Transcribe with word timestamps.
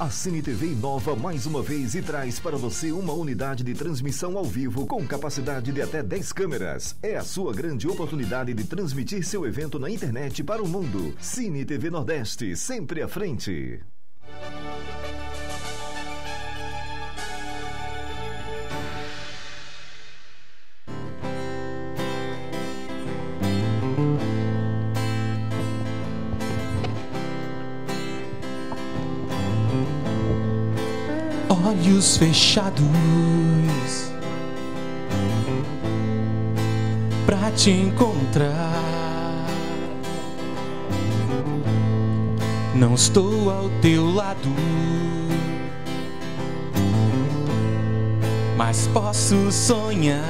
A 0.00 0.08
Cine 0.08 0.40
TV 0.40 0.68
inova 0.68 1.14
mais 1.14 1.44
uma 1.44 1.62
vez 1.62 1.94
e 1.94 2.00
traz 2.00 2.40
para 2.40 2.56
você 2.56 2.90
uma 2.90 3.12
unidade 3.12 3.62
de 3.62 3.74
transmissão 3.74 4.38
ao 4.38 4.46
vivo 4.46 4.86
com 4.86 5.06
capacidade 5.06 5.70
de 5.70 5.82
até 5.82 6.02
10 6.02 6.32
câmeras. 6.32 6.96
É 7.02 7.16
a 7.16 7.22
sua 7.22 7.52
grande 7.52 7.86
oportunidade 7.86 8.54
de 8.54 8.64
transmitir 8.64 9.22
seu 9.26 9.44
evento 9.44 9.78
na 9.78 9.90
internet 9.90 10.42
para 10.42 10.62
o 10.62 10.66
mundo. 10.66 11.14
Cine 11.20 11.66
TV 11.66 11.90
Nordeste, 11.90 12.56
sempre 12.56 13.02
à 13.02 13.08
frente. 13.08 13.78
Olhos 32.00 32.16
fechados 32.16 32.82
pra 37.26 37.50
te 37.50 37.70
encontrar. 37.70 38.72
Não 42.74 42.94
estou 42.94 43.50
ao 43.50 43.68
teu 43.82 44.14
lado, 44.14 44.48
mas 48.56 48.86
posso 48.86 49.52
sonhar. 49.52 50.24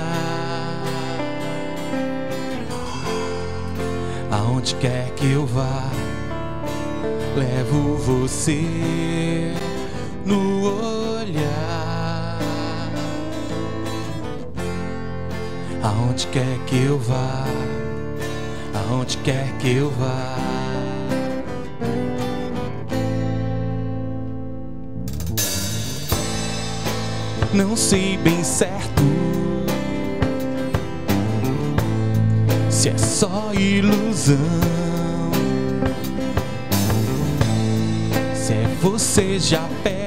Aonde 4.32 4.74
quer 4.74 5.12
que 5.14 5.30
eu 5.30 5.46
vá, 5.46 5.84
levo 7.36 7.96
você 7.96 9.54
no 10.24 10.99
olhar. 11.20 12.38
Aonde 15.82 16.26
quer 16.28 16.58
que 16.66 16.84
eu 16.84 16.98
vá, 16.98 17.44
aonde 18.74 19.16
quer 19.18 19.46
que 19.58 19.74
eu 19.74 19.90
vá. 19.90 20.36
Não 27.52 27.76
sei 27.76 28.16
bem 28.18 28.44
certo 28.44 29.02
se 32.70 32.88
é 32.88 32.96
só 32.96 33.52
ilusão. 33.52 34.36
Se 38.34 38.52
é 38.52 38.66
você 38.80 39.38
já 39.38 39.68
perto, 39.82 39.99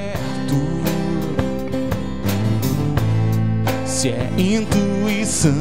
se 4.03 4.09
é 4.09 4.29
intuição. 4.37 5.53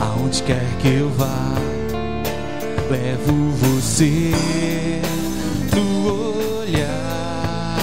Aonde 0.00 0.42
quer 0.42 0.66
que 0.80 0.88
eu 0.88 1.08
vá, 1.10 1.52
levo 2.90 3.52
você 3.52 4.32
no 5.72 6.58
olhar. 6.58 7.78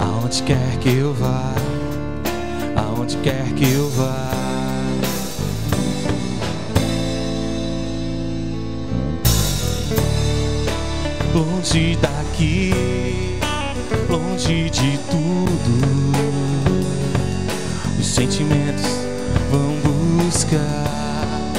Aonde 0.00 0.42
quer 0.42 0.76
que 0.80 0.88
eu 0.88 1.14
vá, 1.14 1.54
aonde 2.74 3.16
quer 3.18 3.52
que 3.52 3.72
eu 3.72 3.88
vá. 3.90 4.32
longe 11.34 11.96
daqui, 11.96 12.70
longe 14.12 14.68
de 14.68 14.98
tudo. 15.10 16.12
Os 17.98 18.06
sentimentos 18.06 18.84
vão 19.50 19.74
buscar, 20.26 21.50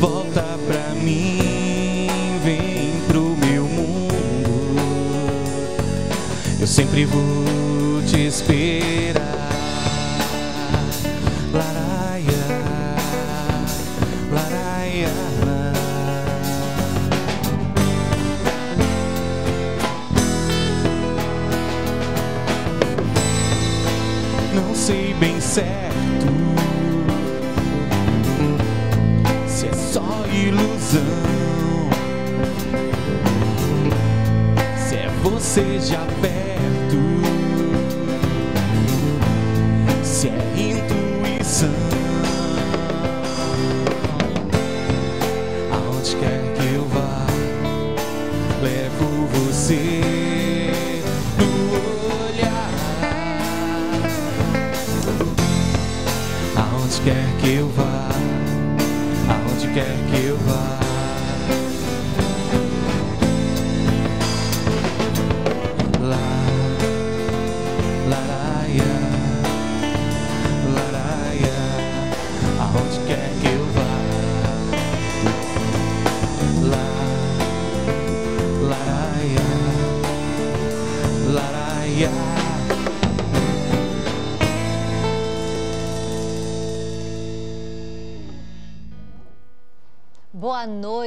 volta 0.00 0.58
pra 0.66 0.94
mim, 0.94 2.08
vem 2.42 2.92
pro 3.06 3.36
meu 3.36 3.64
mundo. 3.64 4.14
Eu 6.58 6.66
sempre 6.66 7.04
vou 7.04 7.22
te 8.06 8.26
esperar. 8.26 9.01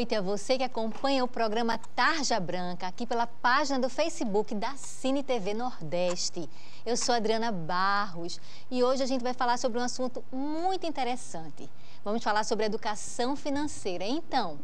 Noite 0.06 0.14
a 0.14 0.22
você 0.22 0.56
que 0.56 0.64
acompanha 0.64 1.24
o 1.24 1.28
programa 1.28 1.80
Tarja 1.96 2.40
Branca, 2.40 2.86
aqui 2.86 3.08
pela 3.08 3.26
página 3.26 3.80
do 3.80 3.90
Facebook 3.90 4.54
da 4.54 4.76
Cine 4.76 5.24
TV 5.24 5.56
Nordeste. 5.56 6.48
Eu 6.86 6.96
sou 6.96 7.16
Adriana 7.16 7.52
Barros 7.52 8.40
e 8.70 8.84
hoje 8.84 9.02
a 9.02 9.08
gente 9.08 9.24
vai 9.24 9.34
falar 9.34 9.58
sobre 9.58 9.80
um 9.80 9.84
assunto 9.84 10.24
muito 10.32 10.86
interessante. 10.86 11.68
Vamos 12.04 12.24
falar 12.24 12.44
sobre 12.44 12.68
educação 12.68 13.36
financeira. 13.36 14.06
Então, 14.06 14.60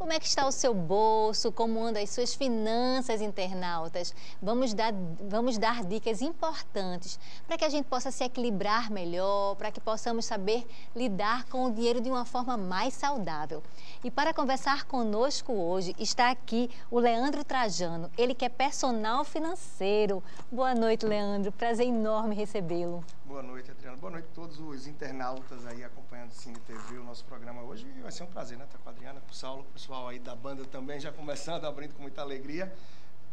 como 0.00 0.14
é 0.14 0.18
que 0.18 0.26
está 0.26 0.46
o 0.46 0.50
seu 0.50 0.72
bolso? 0.72 1.52
Como 1.52 1.78
andam 1.84 2.02
as 2.02 2.08
suas 2.08 2.32
finanças, 2.32 3.20
internautas? 3.20 4.14
Vamos 4.40 4.72
dar, 4.72 4.94
vamos 5.28 5.58
dar 5.58 5.84
dicas 5.84 6.22
importantes 6.22 7.20
para 7.46 7.58
que 7.58 7.66
a 7.66 7.68
gente 7.68 7.84
possa 7.84 8.10
se 8.10 8.24
equilibrar 8.24 8.90
melhor, 8.90 9.56
para 9.56 9.70
que 9.70 9.78
possamos 9.78 10.24
saber 10.24 10.66
lidar 10.96 11.44
com 11.44 11.66
o 11.66 11.70
dinheiro 11.70 12.00
de 12.00 12.08
uma 12.08 12.24
forma 12.24 12.56
mais 12.56 12.94
saudável. 12.94 13.62
E 14.02 14.10
para 14.10 14.32
conversar 14.32 14.84
conosco 14.84 15.52
hoje 15.52 15.94
está 15.98 16.30
aqui 16.30 16.70
o 16.90 16.98
Leandro 16.98 17.44
Trajano, 17.44 18.10
ele 18.16 18.34
que 18.34 18.46
é 18.46 18.48
personal 18.48 19.22
financeiro. 19.22 20.24
Boa 20.50 20.74
noite, 20.74 21.04
Leandro. 21.04 21.52
Prazer 21.52 21.86
enorme 21.86 22.34
recebê-lo. 22.34 23.04
Boa 23.30 23.42
noite, 23.44 23.70
Adriano. 23.70 23.96
Boa 23.98 24.10
noite 24.10 24.26
a 24.32 24.34
todos 24.34 24.58
os 24.58 24.88
internautas 24.88 25.64
aí 25.64 25.84
acompanhando 25.84 26.30
o 26.30 26.34
Cine 26.34 26.58
TV, 26.60 26.98
o 26.98 27.04
nosso 27.04 27.24
programa 27.24 27.62
hoje. 27.62 27.86
E 27.96 28.00
vai 28.00 28.10
ser 28.10 28.24
um 28.24 28.26
prazer, 28.26 28.58
né? 28.58 28.64
Estar 28.64 28.78
com 28.78 28.88
a 28.88 28.92
Adriana, 28.92 29.20
com 29.20 29.30
o 29.30 29.34
Saulo, 29.34 29.64
o 29.72 29.78
pessoal 29.90 30.06
aí 30.06 30.20
da 30.20 30.36
banda 30.36 30.64
também, 30.64 31.00
já 31.00 31.10
começando, 31.10 31.64
abrindo 31.64 31.94
com 31.94 32.02
muita 32.02 32.22
alegria. 32.22 32.72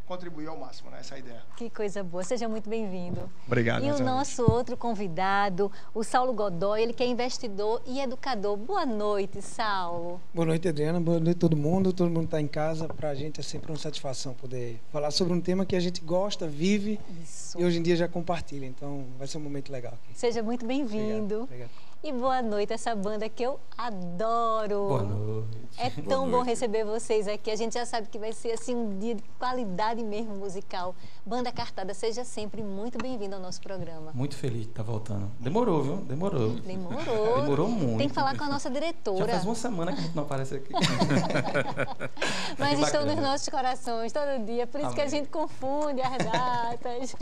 Contribuir 0.07 0.47
ao 0.47 0.57
máximo, 0.57 0.89
né? 0.89 0.97
Essa 1.01 1.15
é 1.15 1.17
a 1.17 1.19
ideia. 1.19 1.41
Que 1.57 1.69
coisa 1.69 2.01
boa. 2.01 2.23
Seja 2.23 2.47
muito 2.47 2.67
bem-vindo. 2.69 3.29
Obrigado, 3.45 3.83
E 3.83 3.91
o 3.91 3.99
nosso 3.99 4.41
outro 4.49 4.75
convidado, 4.77 5.69
o 5.93 6.01
Saulo 6.01 6.33
Godoy, 6.33 6.81
ele 6.81 6.93
que 6.93 7.03
é 7.03 7.05
investidor 7.05 7.81
e 7.85 7.99
educador. 7.99 8.55
Boa 8.55 8.85
noite, 8.85 9.41
Saulo. 9.41 10.19
Boa 10.33 10.45
noite, 10.47 10.67
Adriana. 10.67 10.99
Boa 10.99 11.19
noite, 11.19 11.37
todo 11.37 11.55
mundo. 11.57 11.91
Todo 11.93 12.09
mundo 12.09 12.23
está 12.25 12.39
em 12.41 12.47
casa. 12.47 12.87
Para 12.87 13.09
a 13.09 13.15
gente 13.15 13.39
é 13.41 13.43
sempre 13.43 13.69
uma 13.69 13.77
satisfação 13.77 14.33
poder 14.33 14.79
falar 14.93 15.11
sobre 15.11 15.33
um 15.33 15.41
tema 15.41 15.65
que 15.65 15.75
a 15.75 15.79
gente 15.79 16.01
gosta, 16.01 16.47
vive 16.47 16.99
Isso. 17.21 17.59
e 17.59 17.65
hoje 17.65 17.77
em 17.77 17.83
dia 17.83 17.97
já 17.97 18.07
compartilha. 18.07 18.65
Então, 18.65 19.05
vai 19.19 19.27
ser 19.27 19.37
um 19.37 19.41
momento 19.41 19.71
legal 19.71 19.93
aqui. 19.93 20.17
Seja 20.17 20.41
muito 20.41 20.63
Obrigado, 20.65 20.89
bem-vindo. 20.89 21.41
obrigado. 21.43 21.69
E 22.03 22.11
boa 22.13 22.41
noite, 22.43 22.71
essa 22.73 22.95
banda 22.95 23.27
que 23.27 23.41
eu 23.41 23.59
adoro. 23.75 24.87
Boa 24.87 25.03
noite. 25.03 25.67
É 25.77 25.89
tão 26.07 26.29
bom 26.29 26.41
receber 26.41 26.83
vocês 26.83 27.27
aqui. 27.27 27.51
A 27.51 27.55
gente 27.55 27.73
já 27.73 27.85
sabe 27.85 28.07
que 28.07 28.17
vai 28.17 28.33
ser 28.33 28.51
assim 28.51 28.75
um 28.75 28.97
dia 28.97 29.15
de 29.15 29.23
qualidade 29.37 30.03
mesmo 30.03 30.35
musical. 30.35 30.95
Banda 31.25 31.51
Cartada, 31.51 31.93
seja 31.93 32.23
sempre 32.23 32.63
muito 32.63 32.97
bem-vindo 32.97 33.35
ao 33.35 33.41
nosso 33.41 33.61
programa. 33.61 34.11
Muito 34.13 34.35
feliz 34.35 34.63
de 34.63 34.69
estar 34.69 34.83
voltando. 34.83 35.31
Demorou, 35.39 35.83
viu? 35.83 35.97
Demorou. 35.97 36.51
Demorou. 36.51 37.41
Demorou 37.41 37.67
muito. 37.67 37.97
Tem 37.97 38.09
que 38.09 38.15
falar 38.15 38.37
com 38.37 38.43
a 38.43 38.49
nossa 38.49 38.69
diretora. 38.69 39.25
Já 39.25 39.33
faz 39.33 39.45
uma 39.45 39.55
semana 39.55 39.93
que 39.93 39.99
a 39.99 40.03
gente 40.03 40.15
não 40.15 40.23
aparece 40.23 40.55
aqui. 40.55 40.73
Mas 42.57 42.79
estão 42.79 43.05
nos 43.05 43.17
nossos 43.17 43.49
corações 43.49 44.11
todo 44.11 44.45
dia, 44.45 44.65
por 44.65 44.79
isso 44.79 44.87
Amém. 44.87 44.95
que 44.95 45.01
a 45.01 45.07
gente 45.07 45.29
confunde 45.29 46.01
as 46.01 46.17
datas. 46.17 47.15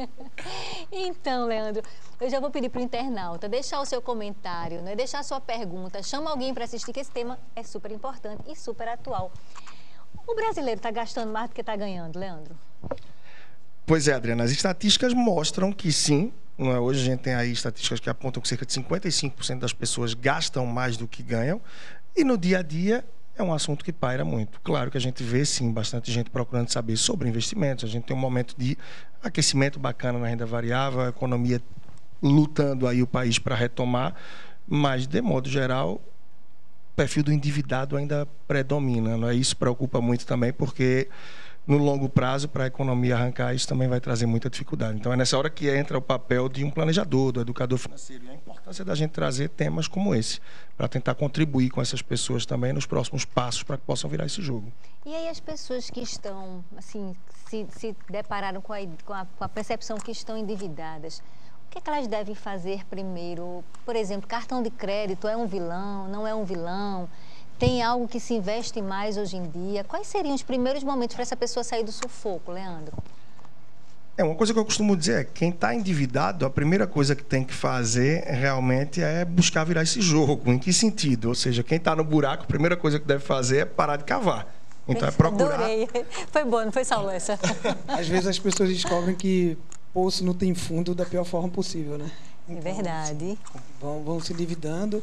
então, 0.92 1.46
Leandro, 1.46 1.84
eu 2.22 2.30
já 2.30 2.40
vou 2.40 2.50
pedir 2.50 2.70
para 2.70 2.80
o 2.80 2.84
internauta 2.84 3.50
deixar 3.50 3.82
o 3.82 3.86
seu 3.86 4.02
comentário, 4.02 4.65
né? 4.70 4.96
deixar 4.96 5.24
sua 5.24 5.40
pergunta, 5.40 6.02
chama 6.02 6.32
alguém 6.32 6.54
para 6.54 6.66
assistir, 6.66 6.92
que 6.92 7.00
esse 7.00 7.12
tema 7.12 7.38
é 7.56 7.64
super 7.64 7.92
importante 7.92 8.44
e 8.48 8.56
super 8.56 8.88
atual. 8.88 9.32
O 10.28 10.36
brasileiro 10.36 10.80
está 10.80 10.92
gastando 10.92 11.32
mais 11.32 11.50
do 11.50 11.54
que 11.54 11.62
está 11.62 11.76
ganhando, 11.76 12.18
Leandro? 12.18 12.56
Pois 13.86 14.08
é, 14.08 14.14
Adriana, 14.14 14.44
as 14.44 14.52
estatísticas 14.52 15.14
mostram 15.14 15.72
que 15.72 15.92
sim. 15.92 16.34
É? 16.58 16.80
Hoje 16.80 17.02
a 17.02 17.06
gente 17.06 17.20
tem 17.20 17.36
aí 17.36 17.52
estatísticas 17.52 18.00
que 18.00 18.10
apontam 18.10 18.42
que 18.42 18.48
cerca 18.48 18.66
de 18.66 18.74
55% 18.74 19.60
das 19.60 19.74
pessoas 19.74 20.14
gastam 20.14 20.66
mais 20.66 20.98
do 20.98 21.08
que 21.08 21.22
ganham. 21.22 21.62
E 22.16 22.24
no 22.24 22.38
dia 22.38 22.60
a 22.60 22.62
dia 22.62 23.06
é 23.38 23.44
um 23.44 23.54
assunto 23.54 23.84
que 23.84 23.92
paira 23.92 24.24
muito. 24.24 24.60
Claro 24.62 24.90
que 24.90 24.98
a 24.98 25.02
gente 25.02 25.22
vê, 25.22 25.46
sim, 25.46 25.72
bastante 25.72 26.12
gente 26.12 26.30
procurando 26.30 26.70
saber 26.70 26.98
sobre 26.98 27.30
investimentos. 27.30 27.84
A 27.84 27.88
gente 27.88 28.06
tem 28.06 28.16
um 28.16 28.20
momento 28.20 28.56
de 28.58 28.78
aquecimento 29.22 29.80
bacana 29.80 30.18
na 30.18 30.28
renda 30.28 30.46
variável, 30.46 31.02
a 31.02 31.10
economia 31.10 31.62
lutando 32.22 32.88
aí 32.88 33.04
o 33.04 33.08
país 33.08 33.38
para 33.38 33.56
retomar, 33.56 34.16
mas, 34.68 35.08
de 35.08 35.22
modo 35.22 35.50
geral, 35.50 35.96
o 35.96 36.96
perfil 36.96 37.24
do 37.24 37.32
endividado 37.32 37.98
ainda 37.98 38.28
predomina. 38.48 39.18
Não 39.18 39.30
é? 39.30 39.36
Isso 39.36 39.56
preocupa 39.56 40.02
muito 40.02 40.26
também, 40.26 40.52
porque 40.52 41.08
no 41.68 41.78
longo 41.78 42.08
prazo, 42.08 42.48
para 42.48 42.66
a 42.66 42.68
economia 42.68 43.16
arrancar, 43.16 43.54
isso 43.54 43.68
também 43.68 43.88
vai 43.88 44.00
trazer 44.00 44.26
muita 44.26 44.50
dificuldade. 44.50 44.98
Então, 45.00 45.12
é 45.12 45.16
nessa 45.16 45.38
hora 45.38 45.50
que 45.50 45.68
entra 45.68 45.98
o 45.98 46.02
papel 46.02 46.48
de 46.48 46.64
um 46.64 46.70
planejador, 46.70 47.32
do 47.32 47.42
educador 47.42 47.80
financeiro, 47.80 48.24
e 48.26 48.30
a 48.30 48.34
importância 48.36 48.86
da 48.86 48.94
gente 48.94 49.12
trazer 49.12 49.50
temas 49.50 49.88
como 49.88 50.14
esse, 50.14 50.40
para 50.78 50.88
tentar 50.88 51.16
contribuir 51.16 51.72
com 51.72 51.82
essas 51.82 52.02
pessoas 52.02 52.46
também 52.46 52.72
nos 52.72 52.86
próximos 52.86 53.26
passos 53.26 53.64
para 53.64 53.78
que 53.78 53.84
possam 53.84 54.10
virar 54.10 54.26
esse 54.28 54.42
jogo. 54.42 54.72
E 55.06 55.14
aí, 55.14 55.28
as 55.28 55.40
pessoas 55.40 55.90
que 55.90 56.02
estão, 56.02 56.64
assim, 56.78 57.16
se, 57.48 57.66
se 57.72 57.96
depararam 58.10 58.62
com 58.62 58.74
a, 58.74 58.78
com, 59.04 59.14
a, 59.14 59.26
com 59.26 59.44
a 59.44 59.50
percepção 59.50 59.98
que 59.98 60.12
estão 60.12 60.38
endividadas, 60.38 61.22
o 61.68 61.72
que, 61.72 61.78
é 61.78 61.82
que 61.82 61.90
elas 61.90 62.08
devem 62.08 62.36
fazer 62.36 62.86
primeiro? 62.86 63.64
Por 63.86 63.96
exemplo, 63.96 64.28
cartão 64.28 64.64
de 64.64 64.70
crédito 64.70 65.28
é 65.28 65.36
um 65.36 65.46
vilão, 65.46 66.08
não 66.08 66.26
é 66.26 66.34
um 66.34 66.46
vilão? 66.46 67.10
Tem 67.58 67.82
algo 67.82 68.08
que 68.08 68.20
se 68.20 68.34
investe 68.34 68.82
mais 68.82 69.18
hoje 69.18 69.38
em 69.38 69.48
dia? 69.50 69.84
Quais 69.84 70.08
seriam 70.08 70.36
os 70.36 70.44
primeiros 70.44 70.84
momentos 70.84 71.16
para 71.16 71.24
essa 71.24 71.36
pessoa 71.36 71.64
sair 71.64 71.84
do 71.84 71.92
sufoco, 71.92 72.52
Leandro? 72.52 72.94
É, 74.18 74.24
uma 74.24 74.36
coisa 74.36 74.54
que 74.54 74.60
eu 74.60 74.64
costumo 74.64 74.96
dizer 74.96 75.22
é 75.22 75.24
quem 75.26 75.50
está 75.50 75.76
endividado, 75.76 76.46
a 76.46 76.50
primeira 76.50 76.88
coisa 76.88 77.16
que 77.16 77.24
tem 77.24 77.44
que 77.44 77.54
fazer 77.54 78.24
realmente 78.24 79.02
é 79.02 79.26
buscar 79.26 79.66
virar 79.66 79.84
esse 79.84 80.02
jogo. 80.02 80.50
Em 80.50 80.58
que 80.58 80.72
sentido? 80.72 81.30
Ou 81.30 81.36
seja, 81.36 81.64
quem 81.64 81.78
está 81.78 81.94
no 81.96 82.04
buraco, 82.04 82.44
a 82.44 82.48
primeira 82.48 82.78
coisa 82.78 82.98
que 82.98 83.06
deve 83.06 83.24
fazer 83.24 83.58
é 83.58 83.66
parar 83.66 83.98
de 83.98 84.06
cavar. 84.06 84.48
Então 84.88 85.08
é 85.08 85.12
procurar. 85.12 85.56
Adorei. 85.56 85.90
Foi 86.32 86.46
bom, 86.46 86.64
não 86.64 86.72
foi, 86.72 86.86
Saulo, 86.86 87.10
essa? 87.10 87.38
Às 87.88 88.08
vezes 88.08 88.28
as 88.28 88.40
pessoas 88.40 88.70
descobrem 88.70 89.16
que 89.16 89.58
poço 89.96 90.24
não 90.24 90.36
tem 90.36 90.54
fundo 90.54 90.94
da 90.94 91.06
pior 91.06 91.24
forma 91.24 91.50
possível, 91.50 91.98
né? 91.98 92.12
Então, 92.48 92.58
é 92.58 92.74
verdade. 92.74 93.40
Vão, 93.80 94.04
vão 94.04 94.20
se 94.20 94.34
endividando 94.34 95.02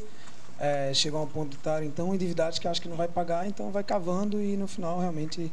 é, 0.62 0.94
chegam 0.94 1.18
ao 1.18 1.26
ponto 1.26 1.50
de 1.50 1.56
estar 1.56 1.82
então 1.82 2.14
endividados 2.14 2.60
que 2.60 2.68
acham 2.68 2.80
que 2.80 2.88
não 2.88 2.96
vai 2.96 3.08
pagar, 3.08 3.48
então 3.48 3.72
vai 3.72 3.82
cavando 3.82 4.40
e 4.40 4.56
no 4.56 4.68
final 4.68 5.00
realmente 5.00 5.52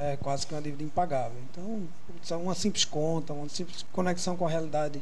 é 0.00 0.16
quase 0.16 0.48
que 0.48 0.52
uma 0.52 0.60
dívida 0.60 0.82
impagável. 0.82 1.38
Então, 1.50 1.82
são 2.22 2.42
uma 2.42 2.56
simples 2.56 2.84
conta, 2.84 3.32
uma 3.32 3.48
simples 3.48 3.86
conexão 3.92 4.36
com 4.36 4.44
a 4.44 4.50
realidade 4.50 5.00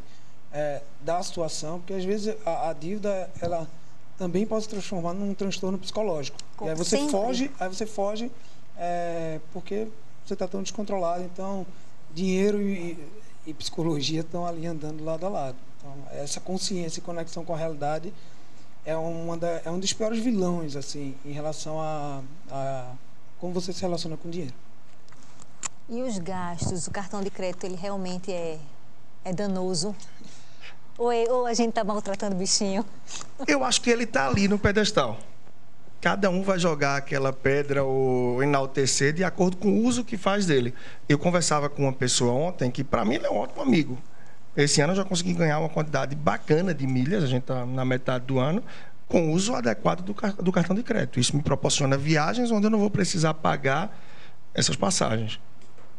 é, 0.52 0.82
da 1.00 1.22
situação, 1.22 1.78
porque 1.78 1.94
às 1.94 2.04
vezes 2.04 2.36
a, 2.44 2.68
a, 2.68 2.72
dívida 2.74 3.30
ela 3.40 3.66
também 4.18 4.46
pode 4.46 4.64
se 4.64 4.68
transformar 4.68 5.14
num 5.14 5.32
transtorno 5.32 5.78
psicológico. 5.78 6.36
e 6.60 6.68
aí 6.68 6.74
você 6.74 6.98
Sempre. 6.98 7.12
foge, 7.12 7.50
aí 7.58 7.68
você 7.68 7.86
foge 7.86 8.30
é, 8.76 9.40
porque 9.54 9.88
você 10.24 10.34
está 10.34 10.46
tão 10.46 10.62
descontrolado. 10.62 11.22
Então, 11.24 11.66
dinheiro 12.14 12.60
e, 12.60 12.98
e 13.46 13.54
psicologia 13.54 14.20
estão 14.20 14.46
ali 14.46 14.66
andando 14.66 15.04
lado 15.04 15.24
a 15.24 15.28
lado. 15.28 15.56
Então, 15.78 15.94
essa 16.12 16.40
consciência 16.40 16.98
e 17.00 17.02
conexão 17.02 17.44
com 17.44 17.54
a 17.54 17.56
realidade 17.56 18.12
é, 18.84 18.96
uma 18.96 19.36
da, 19.36 19.60
é 19.64 19.70
um 19.70 19.78
dos 19.78 19.92
piores 19.92 20.18
vilões, 20.18 20.76
assim, 20.76 21.14
em 21.24 21.32
relação 21.32 21.80
a, 21.80 22.22
a 22.50 22.92
como 23.38 23.52
você 23.52 23.72
se 23.72 23.82
relaciona 23.82 24.16
com 24.16 24.30
dinheiro. 24.30 24.54
E 25.88 26.02
os 26.02 26.18
gastos, 26.18 26.86
o 26.86 26.90
cartão 26.90 27.22
de 27.22 27.30
crédito, 27.30 27.64
ele 27.64 27.76
realmente 27.76 28.32
é, 28.32 28.58
é 29.24 29.32
danoso? 29.32 29.94
Ou, 30.98 31.12
é, 31.12 31.24
ou 31.30 31.46
a 31.46 31.54
gente 31.54 31.70
está 31.70 31.84
maltratando 31.84 32.34
o 32.34 32.38
bichinho? 32.38 32.84
Eu 33.46 33.62
acho 33.62 33.80
que 33.80 33.90
ele 33.90 34.04
está 34.04 34.26
ali 34.26 34.48
no 34.48 34.58
pedestal. 34.58 35.18
Cada 36.06 36.30
um 36.30 36.40
vai 36.40 36.56
jogar 36.56 36.94
aquela 36.94 37.32
pedra 37.32 37.82
ou 37.82 38.40
enaltecer 38.40 39.12
de 39.12 39.24
acordo 39.24 39.56
com 39.56 39.70
o 39.70 39.84
uso 39.84 40.04
que 40.04 40.16
faz 40.16 40.46
dele. 40.46 40.72
Eu 41.08 41.18
conversava 41.18 41.68
com 41.68 41.82
uma 41.82 41.92
pessoa 41.92 42.30
ontem 42.30 42.70
que, 42.70 42.84
para 42.84 43.04
mim, 43.04 43.16
ele 43.16 43.26
é 43.26 43.28
um 43.28 43.38
ótimo 43.38 43.60
amigo. 43.60 43.98
Esse 44.56 44.80
ano 44.80 44.92
eu 44.92 44.98
já 44.98 45.04
consegui 45.04 45.32
ganhar 45.32 45.58
uma 45.58 45.68
quantidade 45.68 46.14
bacana 46.14 46.72
de 46.72 46.86
milhas, 46.86 47.24
a 47.24 47.26
gente 47.26 47.40
está 47.40 47.66
na 47.66 47.84
metade 47.84 48.24
do 48.24 48.38
ano, 48.38 48.62
com 49.08 49.30
o 49.30 49.32
uso 49.32 49.52
adequado 49.52 50.02
do, 50.02 50.14
do 50.44 50.52
cartão 50.52 50.76
de 50.76 50.84
crédito. 50.84 51.18
Isso 51.18 51.34
me 51.34 51.42
proporciona 51.42 51.98
viagens 51.98 52.52
onde 52.52 52.68
eu 52.68 52.70
não 52.70 52.78
vou 52.78 52.88
precisar 52.88 53.34
pagar 53.34 53.92
essas 54.54 54.76
passagens. 54.76 55.40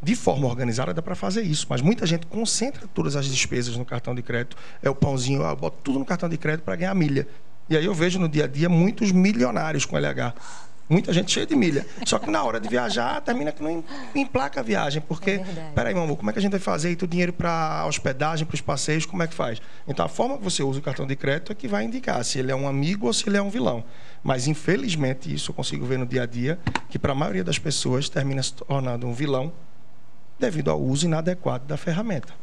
De 0.01 0.15
forma 0.15 0.47
organizada 0.47 0.93
dá 0.93 1.01
para 1.01 1.15
fazer 1.15 1.41
isso, 1.41 1.67
mas 1.69 1.81
muita 1.81 2.05
gente 2.05 2.27
concentra 2.27 2.87
todas 2.93 3.17
as 3.17 3.25
despesas 3.25 3.75
no 3.75 3.83
cartão 3.83 4.15
de 4.15 4.21
crédito. 4.21 4.55
É 4.81 4.89
o 4.89 4.95
pãozinho, 4.95 5.41
eu 5.41 5.55
boto 5.57 5.79
tudo 5.83 5.99
no 5.99 6.05
cartão 6.05 6.29
de 6.29 6.37
crédito 6.37 6.63
para 6.63 6.77
ganhar 6.77 6.95
milha. 6.95 7.27
E 7.69 7.75
aí 7.75 7.85
eu 7.85 7.93
vejo 7.93 8.19
no 8.19 8.29
dia 8.29 8.45
a 8.45 8.47
dia 8.47 8.69
muitos 8.69 9.11
milionários 9.11 9.85
com 9.85 9.97
LH. 9.97 10.33
Muita 10.89 11.11
gente 11.11 11.29
cheia 11.31 11.45
de 11.45 11.53
milha. 11.53 11.85
Só 12.05 12.17
que 12.17 12.31
na 12.31 12.41
hora 12.41 12.61
de 12.61 12.69
viajar, 12.69 13.19
termina 13.19 13.51
que 13.51 13.61
não 13.61 13.83
emplaca 14.15 14.61
a 14.61 14.63
viagem. 14.63 15.01
Porque, 15.05 15.31
é 15.31 15.71
peraí, 15.75 15.93
meu 15.93 16.03
amor, 16.03 16.15
como 16.15 16.29
é 16.29 16.33
que 16.33 16.39
a 16.39 16.41
gente 16.41 16.51
vai 16.51 16.61
fazer? 16.61 16.91
E 16.91 17.03
o 17.03 17.07
dinheiro 17.07 17.33
para 17.33 17.85
hospedagem, 17.85 18.45
para 18.45 18.55
os 18.55 18.61
passeios, 18.61 19.05
como 19.05 19.21
é 19.21 19.27
que 19.27 19.33
faz? 19.33 19.61
Então, 19.85 20.05
a 20.05 20.07
forma 20.07 20.37
que 20.37 20.43
você 20.45 20.63
usa 20.63 20.79
o 20.79 20.81
cartão 20.81 21.05
de 21.05 21.15
crédito 21.17 21.51
é 21.51 21.55
que 21.55 21.67
vai 21.67 21.83
indicar 21.83 22.23
se 22.23 22.39
ele 22.39 22.53
é 22.53 22.55
um 22.55 22.69
amigo 22.69 23.07
ou 23.07 23.11
se 23.11 23.27
ele 23.27 23.35
é 23.35 23.41
um 23.41 23.49
vilão. 23.49 23.83
Mas, 24.23 24.47
infelizmente, 24.47 25.33
isso 25.33 25.51
eu 25.51 25.55
consigo 25.55 25.85
ver 25.85 25.99
no 25.99 26.05
dia 26.05 26.23
a 26.23 26.25
dia, 26.25 26.57
que 26.89 26.97
para 26.97 27.11
a 27.11 27.15
maioria 27.15 27.43
das 27.43 27.59
pessoas 27.59 28.07
termina 28.07 28.41
se 28.41 28.53
tornando 28.53 29.05
um 29.05 29.13
vilão 29.13 29.51
devido 30.39 30.71
ao 30.71 30.81
uso 30.81 31.05
inadequado 31.05 31.65
da 31.65 31.75
ferramenta. 31.75 32.33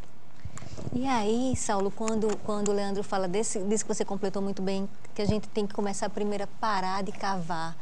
E 0.92 1.06
aí, 1.06 1.54
Saulo, 1.56 1.90
quando, 1.90 2.36
quando 2.38 2.68
o 2.68 2.72
Leandro 2.72 3.02
fala 3.02 3.26
desse, 3.26 3.58
desse 3.60 3.84
que 3.84 3.92
você 3.92 4.04
completou 4.04 4.40
muito 4.40 4.62
bem, 4.62 4.88
que 5.14 5.22
a 5.22 5.26
gente 5.26 5.48
tem 5.48 5.66
que 5.66 5.74
começar 5.74 6.08
primeiro 6.10 6.44
a 6.44 6.46
parar 6.46 7.02
de 7.02 7.12
cavar 7.12 7.76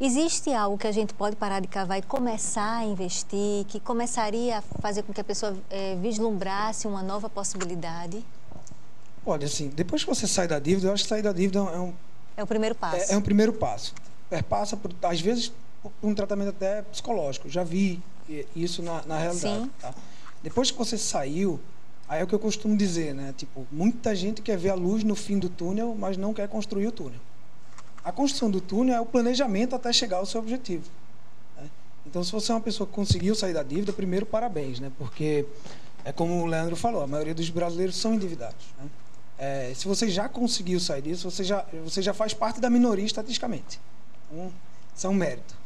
Existe 0.00 0.52
algo 0.52 0.76
que 0.76 0.86
a 0.88 0.92
gente 0.92 1.14
pode 1.14 1.36
parar 1.36 1.60
de 1.60 1.68
cavar 1.68 1.98
e 1.98 2.02
começar 2.02 2.78
a 2.78 2.84
investir, 2.84 3.64
que 3.66 3.78
começaria 3.78 4.58
a 4.58 4.62
fazer 4.80 5.04
com 5.04 5.12
que 5.12 5.20
a 5.20 5.24
pessoa 5.24 5.56
é, 5.70 5.94
vislumbrasse 5.96 6.88
uma 6.88 7.02
nova 7.02 7.30
possibilidade? 7.30 8.24
Olha, 9.24 9.46
assim, 9.46 9.68
depois 9.68 10.02
que 10.02 10.10
você 10.10 10.26
sai 10.26 10.48
da 10.48 10.58
dívida, 10.58 10.88
eu 10.88 10.92
acho 10.92 11.04
que 11.04 11.08
sair 11.08 11.22
da 11.22 11.32
dívida 11.32 11.60
é 11.60 11.78
um... 11.78 11.94
É 12.36 12.42
o 12.42 12.46
primeiro 12.46 12.74
passo. 12.74 13.12
É, 13.12 13.14
é 13.14 13.16
um 13.16 13.22
primeiro 13.22 13.52
passo. 13.52 13.94
É, 14.30 14.42
passa, 14.42 14.76
por, 14.76 14.92
às 15.04 15.20
vezes, 15.20 15.52
por 15.80 15.92
um 16.02 16.12
tratamento 16.12 16.48
até 16.48 16.82
psicológico. 16.82 17.48
Já 17.48 17.62
vi 17.62 18.02
isso 18.56 18.82
na, 18.82 19.02
na 19.06 19.18
realidade. 19.18 19.62
Sim. 19.62 19.70
Tá? 19.80 19.94
Depois 20.42 20.72
que 20.72 20.76
você 20.76 20.98
saiu, 20.98 21.60
aí 22.08 22.20
é 22.20 22.24
o 22.24 22.26
que 22.26 22.34
eu 22.34 22.38
costumo 22.38 22.76
dizer, 22.76 23.14
né? 23.14 23.34
Tipo, 23.36 23.66
muita 23.70 24.14
gente 24.14 24.42
quer 24.42 24.56
ver 24.56 24.70
a 24.70 24.74
luz 24.74 25.02
no 25.04 25.14
fim 25.14 25.38
do 25.38 25.48
túnel, 25.48 25.94
mas 25.98 26.16
não 26.16 26.34
quer 26.34 26.48
construir 26.48 26.86
o 26.86 26.92
túnel. 26.92 27.20
A 28.04 28.12
construção 28.12 28.50
do 28.50 28.60
túnel 28.60 28.96
é 28.96 29.00
o 29.00 29.06
planejamento 29.06 29.74
até 29.74 29.92
chegar 29.92 30.18
ao 30.18 30.26
seu 30.26 30.40
objetivo. 30.40 30.84
Né? 31.56 31.70
Então, 32.06 32.22
se 32.22 32.30
você 32.30 32.52
é 32.52 32.54
uma 32.54 32.60
pessoa 32.60 32.86
que 32.86 32.92
conseguiu 32.92 33.34
sair 33.34 33.54
da 33.54 33.62
dívida, 33.62 33.92
primeiro, 33.92 34.26
parabéns, 34.26 34.78
né? 34.78 34.92
Porque, 34.98 35.46
é 36.04 36.12
como 36.12 36.42
o 36.42 36.46
Leandro 36.46 36.76
falou, 36.76 37.02
a 37.02 37.06
maioria 37.06 37.34
dos 37.34 37.48
brasileiros 37.48 37.96
são 37.96 38.12
endividados. 38.12 38.66
Né? 38.78 38.90
É, 39.38 39.72
se 39.74 39.88
você 39.88 40.08
já 40.08 40.28
conseguiu 40.28 40.78
sair 40.78 41.02
disso, 41.02 41.30
você 41.30 41.42
já, 41.42 41.64
você 41.82 42.02
já 42.02 42.12
faz 42.12 42.34
parte 42.34 42.60
da 42.60 42.68
minoria 42.68 43.04
estatisticamente. 43.04 43.80
Então, 44.30 44.52
isso 44.94 45.06
é 45.06 45.10
um 45.10 45.14
mérito. 45.14 45.56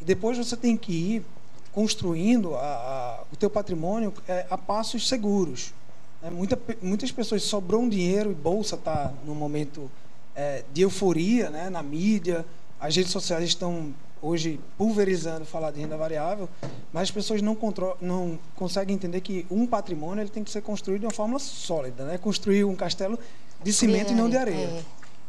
E 0.00 0.04
depois 0.04 0.38
você 0.38 0.56
tem 0.56 0.76
que 0.76 0.92
ir 0.92 1.26
construindo 1.72 2.54
a, 2.54 2.60
a, 2.60 3.22
o 3.32 3.36
teu 3.36 3.50
patrimônio 3.50 4.14
é, 4.26 4.46
a 4.48 4.56
passos 4.56 5.08
seguros. 5.08 5.74
Né? 6.22 6.30
Muita, 6.30 6.58
muitas 6.82 7.12
pessoas 7.12 7.42
sobrou 7.42 7.82
um 7.82 7.88
dinheiro 7.88 8.30
e 8.30 8.34
bolsa 8.34 8.76
está 8.76 9.12
no 9.24 9.34
momento 9.34 9.90
é, 10.34 10.64
de 10.72 10.82
euforia 10.82 11.50
né, 11.50 11.70
na 11.70 11.82
mídia. 11.82 12.44
As 12.80 12.94
redes 12.94 13.12
sociais 13.12 13.44
estão 13.44 13.94
hoje 14.20 14.60
pulverizando 14.76 15.44
falar 15.44 15.70
de 15.70 15.80
renda 15.80 15.96
variável, 15.96 16.48
mas 16.92 17.04
as 17.04 17.10
pessoas 17.10 17.40
não, 17.40 17.56
não 18.00 18.38
conseguem 18.56 18.94
entender 18.94 19.20
que 19.20 19.46
um 19.50 19.66
patrimônio 19.66 20.22
ele 20.22 20.30
tem 20.30 20.42
que 20.42 20.50
ser 20.50 20.60
construído 20.60 21.00
de 21.00 21.06
uma 21.06 21.12
forma 21.12 21.38
sólida, 21.38 22.04
né? 22.04 22.18
Construir 22.18 22.64
um 22.64 22.74
castelo 22.74 23.18
de 23.62 23.72
cimento 23.72 24.12
e 24.12 24.14
não 24.14 24.28
de 24.28 24.36
areia. 24.36 24.66
É. 24.66 24.82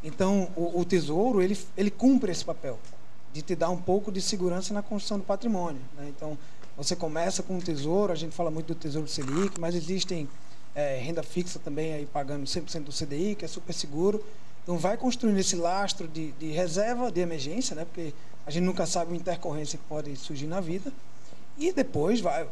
Então, 0.03 0.49
o, 0.55 0.79
o, 0.79 0.85
tesouro 0.85 1.41
ele, 1.41 1.57
ele 1.77 1.91
cumpre 1.91 2.31
esse 2.31 2.43
papel. 2.43 2.79
de 3.33 3.41
te 3.41 3.55
dar 3.55 3.69
um 3.69 3.77
pouco 3.77 4.11
de 4.11 4.21
segurança 4.21 4.73
na 4.73 4.81
construção 4.81 5.19
do 5.19 5.23
patrimônio. 5.23 5.81
Né? 5.97 6.07
Então, 6.09 6.37
você 6.75 6.95
começa 6.95 7.43
com 7.43 7.57
o 7.57 7.61
tesouro, 7.61 8.11
a 8.11 8.15
gente 8.15 8.33
fala 8.33 8.49
muito 8.49 8.67
do 8.67 8.75
tesouro 8.75 9.07
Selic, 9.07 9.59
mas 9.59 9.75
existem 9.75 10.27
é, 10.75 10.97
renda 10.97 11.23
fixa 11.23 11.59
também 11.59 11.93
aí 11.93 12.05
pagando 12.05 12.45
100% 12.45 12.83
do 12.83 12.91
CDI, 12.91 13.35
que 13.35 13.45
é 13.45 13.47
super 13.47 13.73
seguro. 13.73 14.23
Então, 14.63 14.77
vai 14.77 14.97
construindo 14.97 15.37
esse 15.37 15.55
lastro 15.55 16.07
de, 16.07 16.31
de 16.33 16.51
reserva 16.51 17.11
de 17.11 17.21
emergência, 17.21 17.75
né? 17.75 17.85
porque 17.85 18.13
a 18.45 18.51
gente 18.51 18.63
nunca 18.63 18.85
sabe 18.85 19.11
uma 19.11 19.17
intercorrência 19.17 19.77
que 19.77 19.85
pode 19.85 20.15
surgir 20.15 20.47
na 20.47 20.59
vida. 20.59 20.91
E 21.57 21.71
depois 21.71 22.21
vai, 22.21 22.47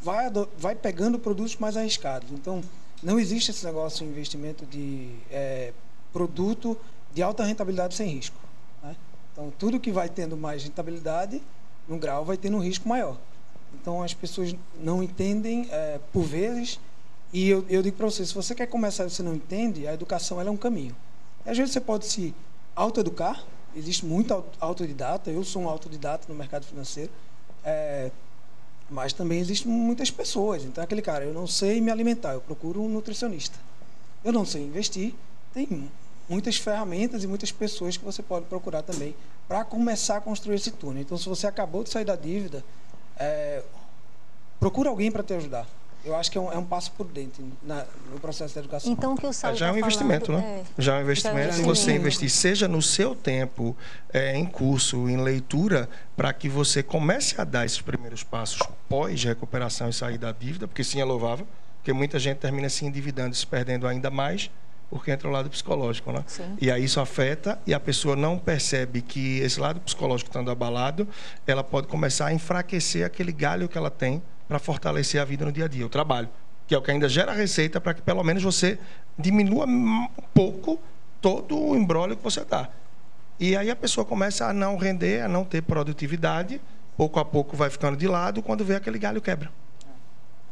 vai, 0.00 0.30
vai 0.58 0.74
pegando 0.74 1.18
produtos 1.18 1.56
mais 1.56 1.76
arriscados. 1.76 2.30
Então, 2.30 2.62
não 3.02 3.18
existe 3.18 3.50
esse 3.50 3.64
negócio 3.64 4.04
de 4.04 4.10
investimento 4.10 4.64
de 4.64 5.10
é, 5.30 5.72
produto 6.12 6.78
de 7.12 7.22
alta 7.22 7.44
rentabilidade 7.44 7.94
sem 7.94 8.08
risco. 8.08 8.36
Né? 8.82 8.96
Então, 9.32 9.52
tudo 9.58 9.80
que 9.80 9.90
vai 9.90 10.08
tendo 10.08 10.36
mais 10.36 10.62
rentabilidade, 10.62 11.42
num 11.88 11.98
grau, 11.98 12.24
vai 12.24 12.36
tendo 12.36 12.56
um 12.56 12.60
risco 12.60 12.88
maior. 12.88 13.16
Então, 13.74 14.02
as 14.02 14.14
pessoas 14.14 14.54
não 14.80 15.02
entendem, 15.02 15.66
é, 15.70 15.98
por 16.12 16.22
vezes, 16.22 16.78
e 17.32 17.48
eu, 17.48 17.64
eu 17.68 17.82
digo 17.82 17.96
para 17.96 18.06
você, 18.06 18.26
se 18.26 18.34
você 18.34 18.54
quer 18.54 18.66
começar 18.66 19.06
e 19.06 19.10
você 19.10 19.22
não 19.22 19.34
entende, 19.34 19.86
a 19.86 19.94
educação 19.94 20.40
é 20.40 20.50
um 20.50 20.56
caminho. 20.56 20.94
E, 21.46 21.50
às 21.50 21.56
vezes 21.56 21.72
você 21.72 21.80
pode 21.80 22.06
se 22.06 22.34
autoeducar, 22.76 23.44
existe 23.74 24.04
muito 24.04 24.44
autodidata, 24.60 25.30
eu 25.30 25.42
sou 25.42 25.62
um 25.62 25.68
autodidata 25.68 26.26
no 26.28 26.34
mercado 26.34 26.66
financeiro, 26.66 27.10
é, 27.64 28.10
mas 28.90 29.14
também 29.14 29.40
existem 29.40 29.72
muitas 29.72 30.10
pessoas. 30.10 30.64
Então, 30.64 30.84
aquele 30.84 31.00
cara, 31.00 31.24
eu 31.24 31.32
não 31.32 31.46
sei 31.46 31.80
me 31.80 31.90
alimentar, 31.90 32.34
eu 32.34 32.40
procuro 32.40 32.82
um 32.82 32.88
nutricionista. 32.88 33.58
Eu 34.22 34.32
não 34.32 34.44
sei 34.44 34.62
investir, 34.62 35.14
tem 35.54 35.88
muitas 36.28 36.56
ferramentas 36.56 37.24
e 37.24 37.26
muitas 37.26 37.50
pessoas 37.50 37.96
que 37.96 38.04
você 38.04 38.22
pode 38.22 38.46
procurar 38.46 38.82
também 38.82 39.14
para 39.48 39.64
começar 39.64 40.18
a 40.18 40.20
construir 40.20 40.56
esse 40.56 40.70
túnel. 40.70 41.02
Então, 41.02 41.16
se 41.16 41.28
você 41.28 41.46
acabou 41.46 41.82
de 41.82 41.90
sair 41.90 42.04
da 42.04 42.14
dívida, 42.14 42.62
é, 43.16 43.62
procura 44.60 44.90
alguém 44.90 45.10
para 45.10 45.22
te 45.22 45.32
ajudar. 45.34 45.66
Eu 46.04 46.16
acho 46.16 46.30
que 46.30 46.36
é 46.36 46.40
um, 46.40 46.52
é 46.52 46.58
um 46.58 46.64
passo 46.64 46.90
por 46.92 47.06
dentro 47.06 47.44
na, 47.62 47.84
no 48.10 48.18
processo 48.18 48.54
de 48.54 48.60
educação. 48.60 48.90
Então, 48.90 49.14
o 49.14 49.16
que 49.16 49.26
o 49.26 49.32
Saulo 49.32 49.56
é, 49.56 49.58
Já 49.58 49.66
é 49.66 49.70
um 49.70 49.74
tá 49.74 49.80
investimento, 49.80 50.26
falando, 50.26 50.42
né? 50.42 50.64
É, 50.78 50.82
já 50.82 50.94
é 50.94 50.98
um 50.98 51.02
investimento 51.02 51.52
já 51.52 51.58
é 51.58 51.62
um 51.62 51.64
você 51.64 51.92
investir, 51.92 52.30
seja 52.30 52.66
no 52.66 52.82
seu 52.82 53.14
tempo, 53.14 53.76
é, 54.12 54.36
em 54.36 54.44
curso, 54.44 55.08
em 55.08 55.16
leitura, 55.16 55.88
para 56.16 56.32
que 56.32 56.48
você 56.48 56.82
comece 56.82 57.40
a 57.40 57.44
dar 57.44 57.64
esses 57.64 57.80
primeiros 57.80 58.22
passos 58.24 58.60
pós-recuperação 58.88 59.88
e 59.88 59.92
sair 59.92 60.18
da 60.18 60.32
dívida, 60.32 60.66
porque 60.66 60.82
sim 60.82 61.00
é 61.00 61.04
louvável, 61.04 61.46
porque 61.78 61.92
muita 61.92 62.18
gente 62.18 62.38
termina 62.38 62.68
se 62.68 62.84
endividando 62.84 63.34
e 63.34 63.36
se 63.36 63.46
perdendo 63.46 63.86
ainda 63.86 64.10
mais, 64.10 64.50
porque 64.90 65.10
entra 65.10 65.26
o 65.26 65.30
lado 65.30 65.48
psicológico, 65.48 66.12
né? 66.12 66.22
Sim. 66.26 66.56
E 66.60 66.70
aí 66.70 66.84
isso 66.84 67.00
afeta 67.00 67.58
e 67.66 67.72
a 67.72 67.80
pessoa 67.80 68.14
não 68.14 68.38
percebe 68.38 69.00
que 69.00 69.38
esse 69.38 69.58
lado 69.58 69.80
psicológico 69.80 70.28
estando 70.28 70.50
abalado, 70.50 71.08
ela 71.46 71.64
pode 71.64 71.86
começar 71.86 72.26
a 72.26 72.34
enfraquecer 72.34 73.06
aquele 73.06 73.32
galho 73.32 73.68
que 73.68 73.78
ela 73.78 73.90
tem 73.90 74.22
para 74.52 74.58
fortalecer 74.58 75.18
a 75.18 75.24
vida 75.24 75.46
no 75.46 75.50
dia 75.50 75.64
a 75.64 75.68
dia, 75.68 75.86
o 75.86 75.88
trabalho, 75.88 76.28
que 76.66 76.74
é 76.74 76.78
o 76.78 76.82
que 76.82 76.90
ainda 76.90 77.08
gera 77.08 77.32
receita 77.32 77.80
para 77.80 77.94
que 77.94 78.02
pelo 78.02 78.22
menos 78.22 78.42
você 78.42 78.78
diminua 79.18 79.64
um 79.64 80.08
pouco 80.34 80.78
todo 81.22 81.58
o 81.58 81.74
embrólio 81.74 82.14
que 82.18 82.22
você 82.22 82.44
dá. 82.44 82.68
E 83.40 83.56
aí 83.56 83.70
a 83.70 83.76
pessoa 83.76 84.04
começa 84.04 84.46
a 84.46 84.52
não 84.52 84.76
render, 84.76 85.22
a 85.22 85.28
não 85.28 85.42
ter 85.42 85.62
produtividade, 85.62 86.60
pouco 86.98 87.18
a 87.18 87.24
pouco 87.24 87.56
vai 87.56 87.70
ficando 87.70 87.96
de 87.96 88.06
lado, 88.06 88.42
quando 88.42 88.62
vê 88.62 88.74
aquele 88.74 88.98
galho 88.98 89.22
quebra. 89.22 89.50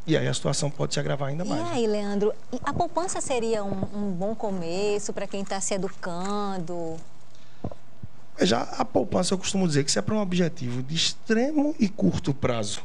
E 0.07 0.17
aí 0.17 0.27
a 0.27 0.33
situação 0.33 0.71
pode 0.71 0.95
se 0.95 0.99
agravar 0.99 1.29
ainda 1.29 1.45
E 1.45 1.49
mais. 1.49 1.63
né? 1.63 1.71
aí, 1.75 1.87
Leandro, 1.87 2.33
e 2.51 2.59
a 2.65 2.73
poupança 2.73 3.21
seria 3.21 3.63
um, 3.63 3.83
um 3.95 4.11
bom 4.13 4.35
começo 4.35 5.13
para 5.13 5.27
quem 5.27 5.43
está 5.43 5.61
se 5.61 5.75
educando? 5.75 6.97
Já 8.41 8.63
a 8.63 8.85
poupança, 8.87 9.35
eu 9.35 9.39
costumo 9.39 9.69
dizer 9.69 9.85
que 9.85 9.91
isso 9.91 9.99
é 9.99 10.03
para 10.03 10.15
um 10.15 10.21
objetivo 10.23 10.83
de 10.83 10.95
extremo 10.95 11.75
e 11.79 11.87
curto 11.87 12.33
prazo. 12.33 12.81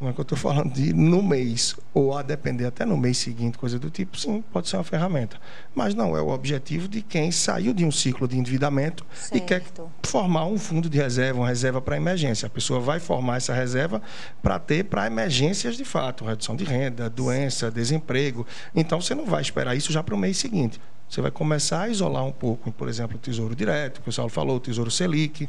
Não 0.00 0.08
é 0.08 0.12
que 0.14 0.20
eu 0.20 0.22
estou 0.22 0.38
falando 0.38 0.72
de 0.72 0.94
no 0.94 1.22
mês, 1.22 1.76
ou 1.92 2.16
a 2.16 2.22
depender 2.22 2.64
até 2.64 2.86
no 2.86 2.96
mês 2.96 3.18
seguinte, 3.18 3.58
coisa 3.58 3.78
do 3.78 3.90
tipo, 3.90 4.16
sim, 4.18 4.42
pode 4.50 4.66
ser 4.66 4.78
uma 4.78 4.84
ferramenta. 4.84 5.36
Mas 5.74 5.94
não 5.94 6.16
é 6.16 6.22
o 6.22 6.28
objetivo 6.28 6.88
de 6.88 7.02
quem 7.02 7.30
saiu 7.30 7.74
de 7.74 7.84
um 7.84 7.90
ciclo 7.90 8.26
de 8.26 8.38
endividamento 8.38 9.04
e 9.30 9.40
quer 9.40 9.60
Certo. 9.60 9.90
formar 10.04 10.46
um 10.46 10.56
fundo 10.56 10.88
de 10.88 10.96
reserva, 10.96 11.40
uma 11.40 11.48
reserva 11.48 11.82
para 11.82 11.96
emergência. 11.98 12.46
A 12.46 12.50
pessoa 12.50 12.80
vai 12.80 12.98
formar 12.98 13.36
essa 13.36 13.52
reserva 13.52 14.00
para 14.42 14.58
ter 14.58 14.84
para 14.84 15.06
emergências 15.06 15.76
de 15.76 15.84
fato, 15.84 16.24
redução 16.24 16.56
de 16.56 16.64
renda, 16.64 17.10
doença, 17.10 17.70
desemprego. 17.70 18.46
Então 18.74 19.02
você 19.02 19.14
não 19.14 19.26
vai 19.26 19.42
esperar 19.42 19.76
isso 19.76 19.92
já 19.92 20.02
para 20.02 20.14
o 20.14 20.18
mês 20.18 20.38
seguinte. 20.38 20.80
Você 21.10 21.20
vai 21.20 21.30
começar 21.32 21.82
a 21.82 21.88
isolar 21.88 22.24
um 22.24 22.30
pouco, 22.32 22.70
por 22.70 22.88
exemplo, 22.88 23.16
o 23.16 23.18
Tesouro 23.18 23.54
Direto, 23.54 24.00
que 24.00 24.08
o 24.08 24.12
Saulo 24.12 24.30
falou, 24.30 24.56
o 24.56 24.60
Tesouro 24.60 24.92
Selic. 24.92 25.48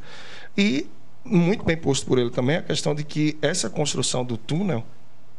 E, 0.57 0.87
muito 1.23 1.63
bem 1.63 1.77
posto 1.77 2.05
por 2.05 2.17
ele 2.17 2.29
também, 2.29 2.57
a 2.57 2.61
questão 2.61 2.95
de 2.95 3.03
que 3.03 3.37
essa 3.41 3.69
construção 3.69 4.25
do 4.25 4.37
túnel 4.37 4.83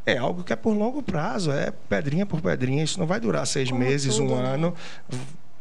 é 0.05 0.17
algo 0.17 0.43
que 0.43 0.51
é 0.51 0.55
por 0.55 0.73
longo 0.73 1.01
prazo, 1.01 1.51
é 1.51 1.71
pedrinha 1.71 2.25
por 2.25 2.41
pedrinha. 2.41 2.83
Isso 2.83 2.99
não 2.99 3.07
vai 3.07 3.19
durar 3.19 3.45
seis 3.47 3.69
Como 3.69 3.81
meses, 3.81 4.17
tudo, 4.17 4.33
um 4.33 4.41
né? 4.41 4.49
ano. 4.49 4.73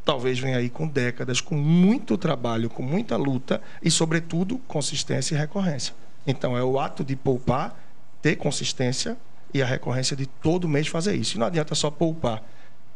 Talvez 0.04 0.38
venha 0.38 0.58
aí 0.58 0.68
com 0.68 0.86
décadas, 0.86 1.40
com 1.40 1.54
muito 1.54 2.18
trabalho, 2.18 2.68
com 2.68 2.82
muita 2.82 3.16
luta 3.16 3.60
e, 3.80 3.90
sobretudo, 3.90 4.58
consistência 4.66 5.34
e 5.34 5.38
recorrência. 5.38 5.94
Então, 6.26 6.56
é 6.56 6.64
o 6.64 6.78
ato 6.78 7.04
de 7.04 7.14
poupar, 7.14 7.78
ter 8.20 8.36
consistência 8.36 9.16
e 9.54 9.62
a 9.62 9.66
recorrência 9.66 10.16
de 10.16 10.26
todo 10.26 10.68
mês 10.68 10.88
fazer 10.88 11.14
isso. 11.14 11.36
E 11.36 11.38
não 11.38 11.46
adianta 11.46 11.74
só 11.76 11.88
poupar, 11.88 12.42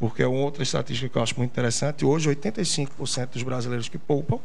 porque 0.00 0.22
é 0.22 0.26
outra 0.26 0.64
estatística 0.64 1.08
que 1.08 1.16
eu 1.16 1.22
acho 1.22 1.36
muito 1.36 1.50
interessante. 1.50 2.04
Hoje, 2.04 2.28
85% 2.28 3.28
dos 3.32 3.42
brasileiros 3.44 3.88
que 3.88 3.98
poupam 3.98 4.40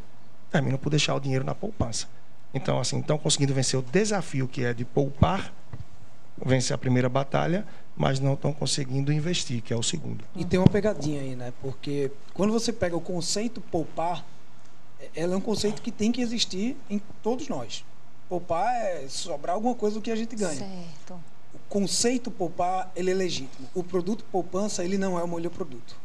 terminam 0.52 0.78
por 0.78 0.90
deixar 0.90 1.16
o 1.16 1.20
dinheiro 1.20 1.44
na 1.44 1.56
poupança. 1.56 2.08
Então, 2.53 2.79
assim, 2.79 3.00
estão 3.00 3.17
conseguindo 3.17 3.53
vencer 3.53 3.79
o 3.79 3.81
desafio 3.81 4.48
que 4.48 4.63
é 4.63 4.74
de 4.74 4.84
poupar, 4.84 5.53
vencer 6.43 6.74
a 6.74 6.77
primeira 6.77 7.08
batalha, 7.08 7.65
mas 7.96 8.20
não 8.20 8.34
estão 8.34 8.51
conseguindo 8.51 9.12
investir, 9.13 9.62
que 9.62 9.72
é 9.74 9.75
o 9.75 9.84
segundo. 9.84 10.24
E 10.36 10.43
tem 10.43 10.60
uma 10.60 10.67
pegadinha 10.67 11.22
aí, 11.22 11.36
né? 11.36 11.53
Porque 11.62 12.12
quando 12.34 12.51
você 12.51 12.74
pega 12.74 12.96
o 12.96 13.01
conceito 13.01 13.62
poupar, 13.62 14.25
é- 15.00 15.10
ela 15.15 15.34
é 15.34 15.38
um 15.38 15.41
conceito 15.41 15.81
que 15.81 15.91
tem 15.91 16.12
que 16.12 16.22
existir 16.22 16.75
em 16.89 17.01
todos 17.22 17.48
nós. 17.48 17.86
Poupar 18.27 18.74
é 18.74 19.05
sobrar 19.08 19.55
alguma 19.55 19.75
coisa 19.75 19.96
do 19.96 20.01
que 20.01 20.12
a 20.12 20.15
gente 20.15 20.36
ganha. 20.36 20.55
Certo. 20.60 21.13
O 21.53 21.60
conceito 21.70 22.31
poupar, 22.31 22.91
ele 22.96 23.12
é 23.12 23.13
legítimo. 23.13 23.67
O 23.74 23.84
produto 23.84 24.24
poupança, 24.31 24.84
ele 24.84 24.98
não 24.98 25.20
é 25.20 25.24
o 25.24 25.27
melhor 25.27 25.50
produto. 25.51 25.96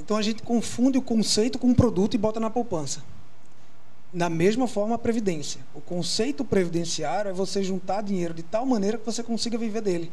Então 0.00 0.16
a 0.16 0.22
gente 0.22 0.42
confunde 0.42 0.98
o 0.98 1.02
conceito 1.02 1.58
com 1.58 1.70
o 1.70 1.74
produto 1.74 2.14
e 2.14 2.18
bota 2.18 2.38
na 2.40 2.48
poupança. 2.50 3.02
Da 4.14 4.30
mesma 4.30 4.68
forma 4.68 4.94
a 4.94 4.98
previdência. 4.98 5.60
O 5.74 5.80
conceito 5.80 6.44
previdenciário 6.44 7.30
é 7.30 7.34
você 7.34 7.64
juntar 7.64 8.00
dinheiro 8.00 8.32
de 8.32 8.44
tal 8.44 8.64
maneira 8.64 8.96
que 8.96 9.04
você 9.04 9.24
consiga 9.24 9.58
viver 9.58 9.82
dele. 9.82 10.12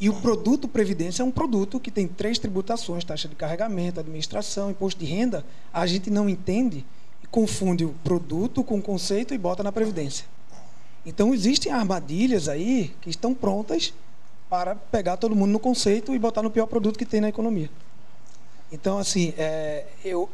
E 0.00 0.08
o 0.08 0.14
produto 0.14 0.68
previdência 0.68 1.24
é 1.24 1.26
um 1.26 1.30
produto 1.32 1.80
que 1.80 1.90
tem 1.90 2.06
três 2.06 2.38
tributações: 2.38 3.02
taxa 3.02 3.26
de 3.26 3.34
carregamento, 3.34 3.98
administração, 3.98 4.70
imposto 4.70 5.00
de 5.00 5.06
renda. 5.06 5.44
A 5.72 5.84
gente 5.84 6.10
não 6.10 6.28
entende 6.28 6.86
e 7.24 7.26
confunde 7.26 7.84
o 7.84 7.92
produto 8.04 8.62
com 8.62 8.78
o 8.78 8.82
conceito 8.82 9.34
e 9.34 9.38
bota 9.38 9.64
na 9.64 9.72
previdência. 9.72 10.24
Então 11.04 11.34
existem 11.34 11.72
armadilhas 11.72 12.48
aí 12.48 12.94
que 13.00 13.10
estão 13.10 13.34
prontas 13.34 13.92
para 14.48 14.76
pegar 14.76 15.16
todo 15.16 15.34
mundo 15.34 15.50
no 15.50 15.58
conceito 15.58 16.14
e 16.14 16.18
botar 16.20 16.40
no 16.40 16.52
pior 16.52 16.66
produto 16.66 16.96
que 16.96 17.04
tem 17.04 17.20
na 17.20 17.30
economia. 17.30 17.68
Então 18.70 18.96
assim, 18.96 19.34
é, 19.36 19.86
eu 20.04 20.30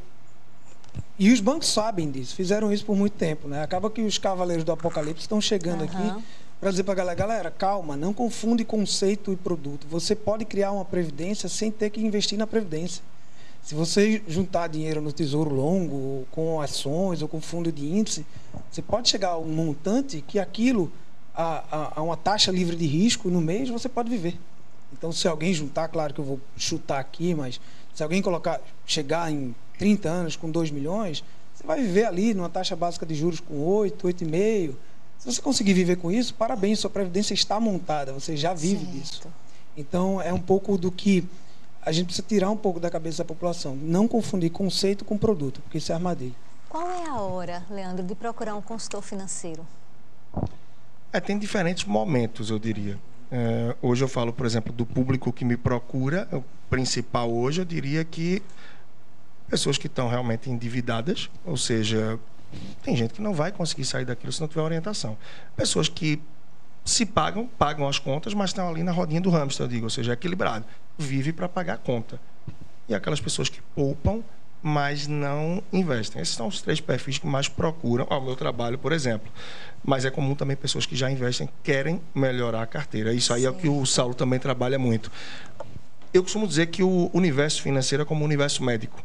e 1.24 1.32
os 1.32 1.38
bancos 1.38 1.68
sabem 1.68 2.10
disso, 2.10 2.34
fizeram 2.34 2.72
isso 2.72 2.84
por 2.84 2.96
muito 2.96 3.12
tempo, 3.12 3.46
né? 3.46 3.62
Acaba 3.62 3.88
que 3.88 4.02
os 4.02 4.18
cavaleiros 4.18 4.64
do 4.64 4.72
apocalipse 4.72 5.20
estão 5.22 5.40
chegando 5.40 5.84
Aham. 5.84 6.16
aqui 6.16 6.24
para 6.60 6.70
dizer 6.70 6.82
para 6.82 6.94
a 6.94 6.96
galera, 6.96 7.14
galera, 7.14 7.50
calma, 7.52 7.96
não 7.96 8.12
confunde 8.12 8.64
conceito 8.64 9.32
e 9.32 9.36
produto. 9.36 9.86
Você 9.88 10.16
pode 10.16 10.44
criar 10.44 10.72
uma 10.72 10.84
previdência 10.84 11.48
sem 11.48 11.70
ter 11.70 11.90
que 11.90 12.00
investir 12.00 12.36
na 12.36 12.44
previdência. 12.44 13.04
Se 13.62 13.72
você 13.72 14.20
juntar 14.26 14.66
dinheiro 14.66 15.00
no 15.00 15.12
tesouro 15.12 15.54
longo, 15.54 15.94
ou 15.94 16.26
com 16.32 16.60
ações 16.60 17.22
ou 17.22 17.28
com 17.28 17.40
fundo 17.40 17.70
de 17.70 17.86
índice, 17.86 18.26
você 18.68 18.82
pode 18.82 19.08
chegar 19.08 19.28
a 19.28 19.38
um 19.38 19.46
montante 19.46 20.24
que 20.26 20.40
aquilo, 20.40 20.90
a, 21.32 21.62
a, 21.70 22.00
a 22.00 22.02
uma 22.02 22.16
taxa 22.16 22.50
livre 22.50 22.74
de 22.74 22.86
risco 22.86 23.30
no 23.30 23.40
mês, 23.40 23.68
você 23.68 23.88
pode 23.88 24.10
viver. 24.10 24.36
Então, 24.92 25.12
se 25.12 25.28
alguém 25.28 25.54
juntar, 25.54 25.86
claro 25.86 26.12
que 26.12 26.20
eu 26.20 26.24
vou 26.24 26.40
chutar 26.56 26.98
aqui, 26.98 27.32
mas 27.32 27.60
se 27.94 28.02
alguém 28.02 28.20
colocar, 28.20 28.60
chegar 28.84 29.30
em 29.30 29.54
30 29.82 30.08
anos 30.08 30.36
com 30.36 30.48
2 30.48 30.70
milhões, 30.70 31.24
você 31.52 31.66
vai 31.66 31.82
viver 31.82 32.04
ali 32.04 32.34
numa 32.34 32.48
taxa 32.48 32.76
básica 32.76 33.04
de 33.04 33.16
juros 33.16 33.40
com 33.40 33.58
8, 33.58 34.06
8,5. 34.06 34.74
Se 35.18 35.26
você 35.32 35.42
conseguir 35.42 35.74
viver 35.74 35.96
com 35.96 36.10
isso, 36.10 36.34
parabéns, 36.34 36.78
sua 36.78 36.88
previdência 36.88 37.34
está 37.34 37.58
montada, 37.58 38.12
você 38.12 38.36
já 38.36 38.54
vive 38.54 38.84
Certo. 38.84 38.92
disso. 38.92 39.22
Então, 39.76 40.22
é 40.22 40.32
um 40.32 40.38
pouco 40.38 40.78
do 40.78 40.90
que 40.92 41.24
a 41.84 41.90
gente 41.90 42.06
precisa 42.06 42.24
tirar 42.28 42.48
um 42.50 42.56
pouco 42.56 42.78
da 42.78 42.88
cabeça 42.88 43.24
da 43.24 43.26
população. 43.26 43.74
Não 43.74 44.06
confundir 44.06 44.50
conceito 44.50 45.04
com 45.04 45.18
produto, 45.18 45.60
porque 45.62 45.78
isso 45.78 45.90
é 45.90 45.96
armadilha. 45.96 46.34
Qual 46.68 46.88
é 46.88 47.08
a 47.08 47.16
hora, 47.20 47.64
Leandro, 47.68 48.04
de 48.04 48.14
procurar 48.14 48.54
um 48.54 48.62
consultor 48.62 49.02
financeiro? 49.02 49.66
É, 51.12 51.18
tem 51.18 51.38
diferentes 51.38 51.84
momentos, 51.84 52.50
eu 52.50 52.58
diria. 52.58 52.96
É, 53.32 53.74
hoje 53.82 54.04
eu 54.04 54.08
falo, 54.08 54.32
por 54.32 54.46
exemplo, 54.46 54.72
do 54.72 54.86
público 54.86 55.32
que 55.32 55.44
me 55.44 55.56
procura. 55.56 56.28
O 56.32 56.44
principal 56.70 57.30
hoje, 57.32 57.60
eu 57.60 57.64
diria 57.64 58.04
que 58.04 58.42
pessoas 59.52 59.76
que 59.76 59.86
estão 59.86 60.08
realmente 60.08 60.48
endividadas, 60.48 61.28
ou 61.44 61.58
seja, 61.58 62.18
Tem 62.82 62.96
gente 62.96 63.14
que 63.14 63.22
não 63.22 63.32
vai 63.32 63.52
conseguir 63.52 63.84
sair 63.84 64.04
daquilo 64.04 64.32
se 64.32 64.40
não 64.40 64.48
tiver 64.48 64.62
orientação. 64.62 65.16
Pessoas 65.56 65.88
que 65.88 66.20
se 66.84 67.06
pagam, 67.06 67.46
pagam 67.58 67.86
as 67.88 67.98
contas, 67.98 68.34
mas 68.34 68.50
estão 68.50 68.68
ali 68.68 68.82
na 68.82 68.92
rodinha 68.92 69.20
do 69.20 69.30
hamster, 69.30 69.64
eu 69.64 69.68
digo, 69.68 69.84
ou 69.84 69.90
seja, 69.90 70.12
é 70.12 70.14
equilibrado. 70.14 70.64
Vive 70.98 71.32
para 71.32 71.48
pagar 71.48 71.74
a 71.74 71.78
conta. 71.78 72.20
E 72.88 72.94
aquelas 72.94 73.20
pessoas 73.20 73.48
que 73.48 73.60
poupam, 73.74 74.22
mas 74.62 75.06
não 75.06 75.62
investem. 75.72 76.20
Esses 76.20 76.34
são 76.34 76.46
os 76.46 76.60
três 76.60 76.80
perfis 76.80 77.18
que 77.18 77.26
mais 77.26 77.48
procuram 77.48 78.06
ao 78.10 78.20
meu 78.20 78.36
trabalho, 78.36 78.78
por 78.78 78.92
exemplo. 78.92 79.30
Mas 79.84 80.04
é 80.04 80.10
comum 80.10 80.34
também 80.34 80.56
pessoas 80.56 80.84
que 80.84 80.96
já 80.96 81.10
investem 81.10 81.48
querem 81.62 82.00
melhorar 82.14 82.62
a 82.62 82.66
carteira. 82.66 83.14
Isso 83.14 83.32
aí 83.32 83.42
Sim. 83.42 83.46
é 83.46 83.50
o 83.50 83.54
que 83.54 83.68
o 83.68 83.86
Saulo 83.86 84.14
também 84.14 84.38
trabalha 84.38 84.78
muito. 84.78 85.10
Eu 86.12 86.22
costumo 86.22 86.46
dizer 86.46 86.66
que 86.66 86.82
o 86.82 87.10
universo 87.14 87.62
financeiro 87.62 88.02
é 88.02 88.04
como 88.04 88.22
o 88.22 88.24
universo 88.24 88.62
médico. 88.62 89.02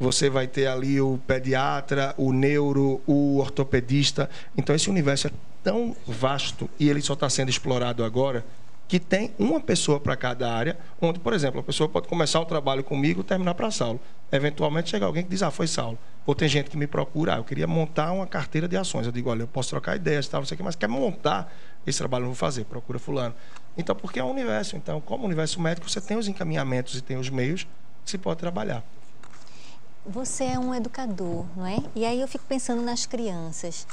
Você 0.00 0.30
vai 0.30 0.46
ter 0.46 0.66
ali 0.66 0.98
o 0.98 1.20
pediatra, 1.26 2.14
o 2.16 2.32
neuro, 2.32 3.02
o 3.06 3.36
ortopedista. 3.36 4.30
Então, 4.56 4.74
esse 4.74 4.88
universo 4.88 5.26
é 5.26 5.30
tão 5.62 5.94
vasto 6.06 6.70
e 6.78 6.88
ele 6.88 7.02
só 7.02 7.12
está 7.12 7.28
sendo 7.28 7.50
explorado 7.50 8.02
agora 8.02 8.42
que 8.88 8.98
tem 8.98 9.32
uma 9.38 9.60
pessoa 9.60 10.00
para 10.00 10.16
cada 10.16 10.52
área, 10.52 10.76
onde, 11.00 11.20
por 11.20 11.32
exemplo, 11.32 11.60
a 11.60 11.62
pessoa 11.62 11.88
pode 11.88 12.08
começar 12.08 12.40
o 12.40 12.44
trabalho 12.44 12.82
comigo 12.82 13.20
e 13.20 13.24
terminar 13.24 13.54
para 13.54 13.70
Saulo. 13.70 14.00
Eventualmente 14.32 14.90
chega 14.90 15.06
alguém 15.06 15.22
que 15.22 15.28
diz, 15.28 15.44
ah, 15.44 15.50
foi 15.50 15.68
Saulo. 15.68 15.96
Ou 16.26 16.34
tem 16.34 16.48
gente 16.48 16.68
que 16.68 16.76
me 16.76 16.88
procura, 16.88 17.34
ah, 17.34 17.36
eu 17.36 17.44
queria 17.44 17.68
montar 17.68 18.10
uma 18.10 18.26
carteira 18.26 18.66
de 18.66 18.76
ações. 18.76 19.06
Eu 19.06 19.12
digo, 19.12 19.30
olha, 19.30 19.42
eu 19.42 19.46
posso 19.46 19.68
trocar 19.68 19.94
ideias 19.94 20.26
tal, 20.26 20.40
não 20.40 20.46
sei 20.46 20.56
o 20.56 20.58
que, 20.58 20.64
mas 20.64 20.74
quer 20.74 20.88
montar 20.88 21.52
esse 21.86 21.98
trabalho, 21.98 22.22
eu 22.22 22.28
vou 22.28 22.34
fazer, 22.34 22.64
procura 22.64 22.98
fulano. 22.98 23.34
Então, 23.76 23.94
porque 23.94 24.18
é 24.18 24.24
um 24.24 24.30
universo. 24.30 24.76
Então, 24.76 25.00
como 25.00 25.24
universo 25.24 25.60
médico, 25.60 25.88
você 25.88 26.00
tem 26.00 26.16
os 26.16 26.26
encaminhamentos 26.26 26.96
e 26.96 27.00
tem 27.00 27.16
os 27.16 27.30
meios 27.30 27.68
que 28.04 28.10
se 28.10 28.18
pode 28.18 28.40
trabalhar. 28.40 28.82
Você 30.10 30.42
é 30.42 30.58
um 30.58 30.74
educador, 30.74 31.44
não 31.56 31.64
é? 31.64 31.78
E 31.94 32.04
aí 32.04 32.20
eu 32.20 32.26
fico 32.26 32.44
pensando 32.48 32.82
nas 32.82 33.06
crianças. 33.06 33.86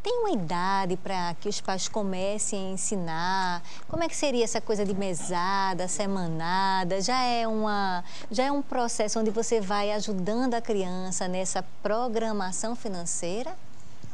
Tem 0.00 0.20
uma 0.20 0.30
idade 0.30 0.96
para 0.96 1.34
que 1.34 1.48
os 1.48 1.60
pais 1.60 1.88
comecem 1.88 2.68
a 2.68 2.70
ensinar? 2.72 3.62
Como 3.88 4.04
é 4.04 4.08
que 4.08 4.14
seria 4.14 4.44
essa 4.44 4.60
coisa 4.60 4.84
de 4.84 4.94
mesada, 4.94 5.88
semanada? 5.88 7.00
Já 7.00 7.24
é, 7.24 7.46
uma, 7.48 8.04
já 8.30 8.44
é 8.44 8.52
um 8.52 8.62
processo 8.62 9.18
onde 9.18 9.30
você 9.30 9.60
vai 9.60 9.90
ajudando 9.92 10.54
a 10.54 10.60
criança 10.60 11.26
nessa 11.26 11.64
programação 11.82 12.76
financeira? 12.76 13.56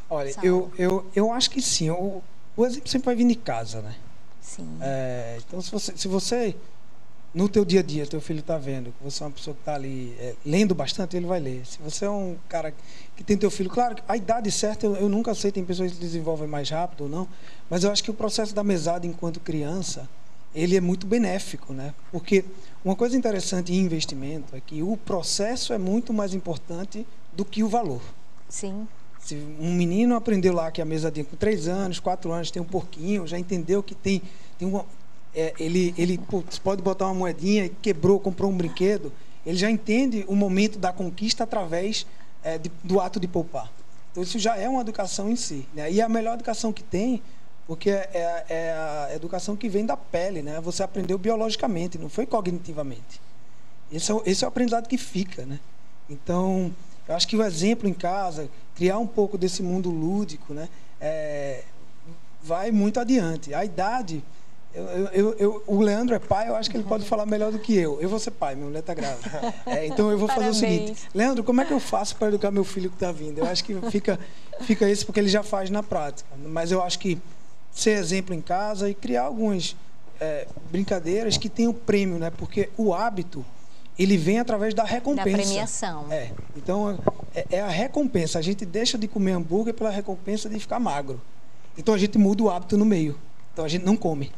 Olha, 0.09 0.35
eu, 0.43 0.73
eu, 0.79 1.11
eu 1.15 1.31
acho 1.31 1.51
que 1.51 1.61
sim. 1.61 1.91
O, 1.91 2.23
o 2.57 2.65
exemplo 2.65 2.89
sempre 2.89 3.05
vai 3.05 3.15
vir 3.15 3.27
de 3.27 3.35
casa, 3.35 3.83
né? 3.83 3.95
Sim. 4.41 4.79
É, 4.81 5.39
então, 5.47 5.61
se 5.61 5.71
você, 5.71 5.95
se 5.95 6.09
você 6.09 6.57
no 7.35 7.49
teu 7.49 7.65
dia 7.65 7.81
a 7.81 7.83
dia, 7.83 8.07
teu 8.07 8.21
filho 8.21 8.41
está 8.41 8.57
vendo 8.57 8.93
que 8.93 9.05
você 9.05 9.23
é 9.23 9.27
uma 9.27 9.33
pessoa 9.33 9.55
que 9.55 9.61
está 9.61 9.75
ali 9.75 10.17
é, 10.19 10.35
lendo 10.45 10.75
bastante, 10.75 11.17
ele 11.17 11.27
vai 11.27 11.39
ler. 11.39 11.65
Se 11.67 11.79
você 11.79 12.05
é 12.05 12.11
um 12.11 12.37
cara 12.49 12.75
que 13.17 13.23
tem 13.23 13.37
teu 13.37 13.51
filho, 13.51 13.69
claro, 13.69 13.97
a 14.09 14.17
idade 14.17 14.51
certa 14.51 14.87
eu, 14.87 14.97
eu 14.97 15.09
nunca 15.09 15.35
sei, 15.35 15.53
tem 15.53 15.65
pessoas 15.65 15.93
que 15.93 15.99
desenvolvem 15.99 16.49
mais 16.49 16.71
rápido 16.71 17.03
ou 17.03 17.09
não, 17.09 17.29
mas 17.69 17.85
eu 17.85 17.91
acho 17.91 18.03
que 18.03 18.11
o 18.11 18.15
processo 18.15 18.55
da 18.55 18.65
mesada 18.65 19.07
enquanto 19.07 19.41
criança, 19.41 20.09
ele 20.55 20.77
é 20.77 20.81
muito 20.81 21.07
benéfico, 21.07 21.73
né? 21.73 21.95
Porque 22.11 22.45
uma 22.85 22.97
coisa 22.97 23.17
interessante 23.17 23.73
em 23.73 23.79
investimento 23.79 24.57
é 24.57 24.61
que 24.61 24.83
o 24.83 24.97
processo 24.97 25.73
é 25.73 25.79
muito 25.79 26.13
mais 26.13 26.33
importante 26.33 27.07
do 27.33 27.45
que 27.45 27.63
o 27.63 27.69
valor. 27.69 28.01
Sim. 28.49 28.89
Se 29.21 29.35
um 29.61 29.75
menino 29.75 30.15
aprendeu 30.15 30.55
lá 30.55 30.71
que 30.71 30.81
a 30.81 30.85
mesadinha 30.85 31.25
com 31.25 31.37
três 31.37 31.69
anos, 31.69 32.01
quatro 32.01 32.33
anos 32.33 32.51
tem 32.51 32.63
um 32.63 32.65
porquinho, 32.65 33.27
já 33.27 33.39
entendeu 33.39 33.83
que 33.83 33.95
tem, 33.95 34.23
tem 34.59 34.67
uma, 34.67 34.87
é, 35.39 35.55
ele, 35.61 35.95
ele 35.97 36.19
putz, 36.19 36.59
pode 36.59 36.83
botar 36.83 37.07
uma 37.07 37.15
moedinha, 37.15 37.71
quebrou, 37.81 38.19
comprou 38.19 38.51
um 38.51 38.57
brinquedo, 38.57 39.13
ele 39.47 39.57
já 39.57 39.71
entende 39.71 40.25
o 40.27 40.35
momento 40.35 40.81
da 40.81 40.93
conquista 40.93 41.45
através 41.45 42.05
é, 42.43 42.59
de, 42.59 42.69
do 42.83 43.01
ato 43.01 43.21
de 43.21 43.29
poupar. 43.29 43.71
Então, 44.11 44.21
isso 44.21 44.37
já 44.37 44.57
é 44.57 44.69
uma 44.69 44.81
educação 44.81 45.31
em 45.31 45.37
si. 45.37 45.65
Né? 45.73 45.93
E 45.93 46.01
é 46.01 46.03
a 46.03 46.09
melhor 46.09 46.35
educação 46.35 46.73
que 46.73 46.83
tem, 46.83 47.23
porque 47.69 47.89
é, 47.89 48.11
é, 48.13 48.45
é 48.49 48.73
a 48.73 49.15
educação 49.15 49.55
que 49.55 49.69
vem 49.69 49.87
da 49.87 49.97
pele. 49.97 50.43
Né? 50.43 50.61
Você 50.61 50.83
aprendeu 50.83 51.17
biologicamente, 51.17 51.99
não 51.99 52.09
foi 52.09 52.27
cognitivamente. 52.27 53.21
Esse 53.93 54.11
é, 54.11 54.17
esse 54.27 54.43
é 54.43 54.47
o 54.47 54.49
aprendizado 54.49 54.89
que 54.89 54.99
fica. 54.99 55.47
Né? 55.47 55.61
Então, 56.11 56.75
eu 57.07 57.15
acho 57.15 57.29
que 57.29 57.37
o 57.37 57.45
exemplo 57.45 57.89
em 57.89 57.95
casa, 57.95 58.51
criar 58.75 58.99
um 58.99 59.07
pouco 59.07 59.39
desse 59.39 59.63
mundo 59.63 59.89
lúdico, 59.89 60.53
né? 60.53 60.69
É, 61.01 61.63
vai 62.43 62.73
muito 62.73 62.99
adiante. 62.99 63.55
A 63.55 63.65
idade 63.65 64.21
eu, 64.75 64.85
eu, 64.85 65.37
eu, 65.39 65.63
o 65.67 65.81
Leandro 65.81 66.15
é 66.15 66.19
pai, 66.19 66.49
eu 66.49 66.55
acho 66.55 66.71
que 66.71 66.77
ele 66.77 66.85
pode 66.85 67.05
falar 67.05 67.27
melhor 67.27 67.51
do 67.51 67.59
que 67.59 67.75
eu. 67.75 68.01
Eu 68.01 68.09
vou 68.09 68.19
ser 68.19 68.31
pai, 68.33 68.55
minha 68.55 68.67
mulher 68.67 68.81
está 68.81 68.95
grávida. 68.95 69.29
É, 69.67 69.87
então 69.87 70.11
eu 70.11 70.19
vou 70.19 70.29
fazer 70.29 70.51
Parabéns. 70.51 70.57
o 70.57 70.61
seguinte: 70.61 71.09
Leandro, 71.15 71.45
como 71.45 71.61
é 71.61 71.65
que 71.65 71.73
eu 71.73 71.81
faço 71.81 72.17
para 72.17 72.29
educar 72.29 72.51
meu 72.51 72.65
filho 72.65 72.89
que 72.91 72.97
está 72.97 73.13
vindo? 73.13 73.39
Eu 73.39 73.47
acho 73.47 73.65
que 73.65 73.75
fica, 73.91 74.19
fica 74.61 74.89
isso 74.89 75.05
porque 75.05 75.21
ele 75.21 75.29
já 75.29 75.43
faz 75.43 75.71
na 75.71 75.83
prática. 75.83 76.29
Mas 76.47 76.71
eu 76.71 76.83
acho 76.83 76.99
que 76.99 77.19
ser 77.71 77.93
exemplo 77.93 78.35
em 78.35 78.41
casa 78.41 78.89
e 78.89 78.95
criar 78.95 79.23
algumas 79.23 79.77
é, 80.21 80.47
brincadeiras 80.71 81.37
que 81.37 81.49
tenham 81.49 81.73
prêmio, 81.73 82.19
né? 82.19 82.31
Porque 82.31 82.69
o 82.77 82.95
hábito 82.95 83.45
ele 83.99 84.17
vem 84.17 84.39
através 84.39 84.75
da 84.75 84.85
recompensa. 84.85 85.31
Da 85.31 85.37
premiação. 85.37 86.07
É. 86.11 86.31
Então 86.57 86.99
é, 87.35 87.47
é 87.51 87.61
a 87.61 87.69
recompensa. 87.69 88.39
A 88.39 88.43
gente 88.43 88.65
deixa 88.65 88.97
de 88.97 89.09
comer 89.09 89.33
hambúrguer 89.33 89.75
pela 89.75 89.91
recompensa 89.91 90.49
de 90.49 90.59
ficar 90.59 90.79
magro. 90.79 91.21
Então 91.77 91.95
a 91.95 91.99
gente 91.99 92.17
muda 92.17 92.43
o 92.43 92.51
hábito 92.51 92.77
no 92.77 92.85
meio. 92.85 93.19
Então 93.53 93.65
a 93.65 93.69
gente 93.69 93.85
não 93.85 93.97
come. 93.97 94.31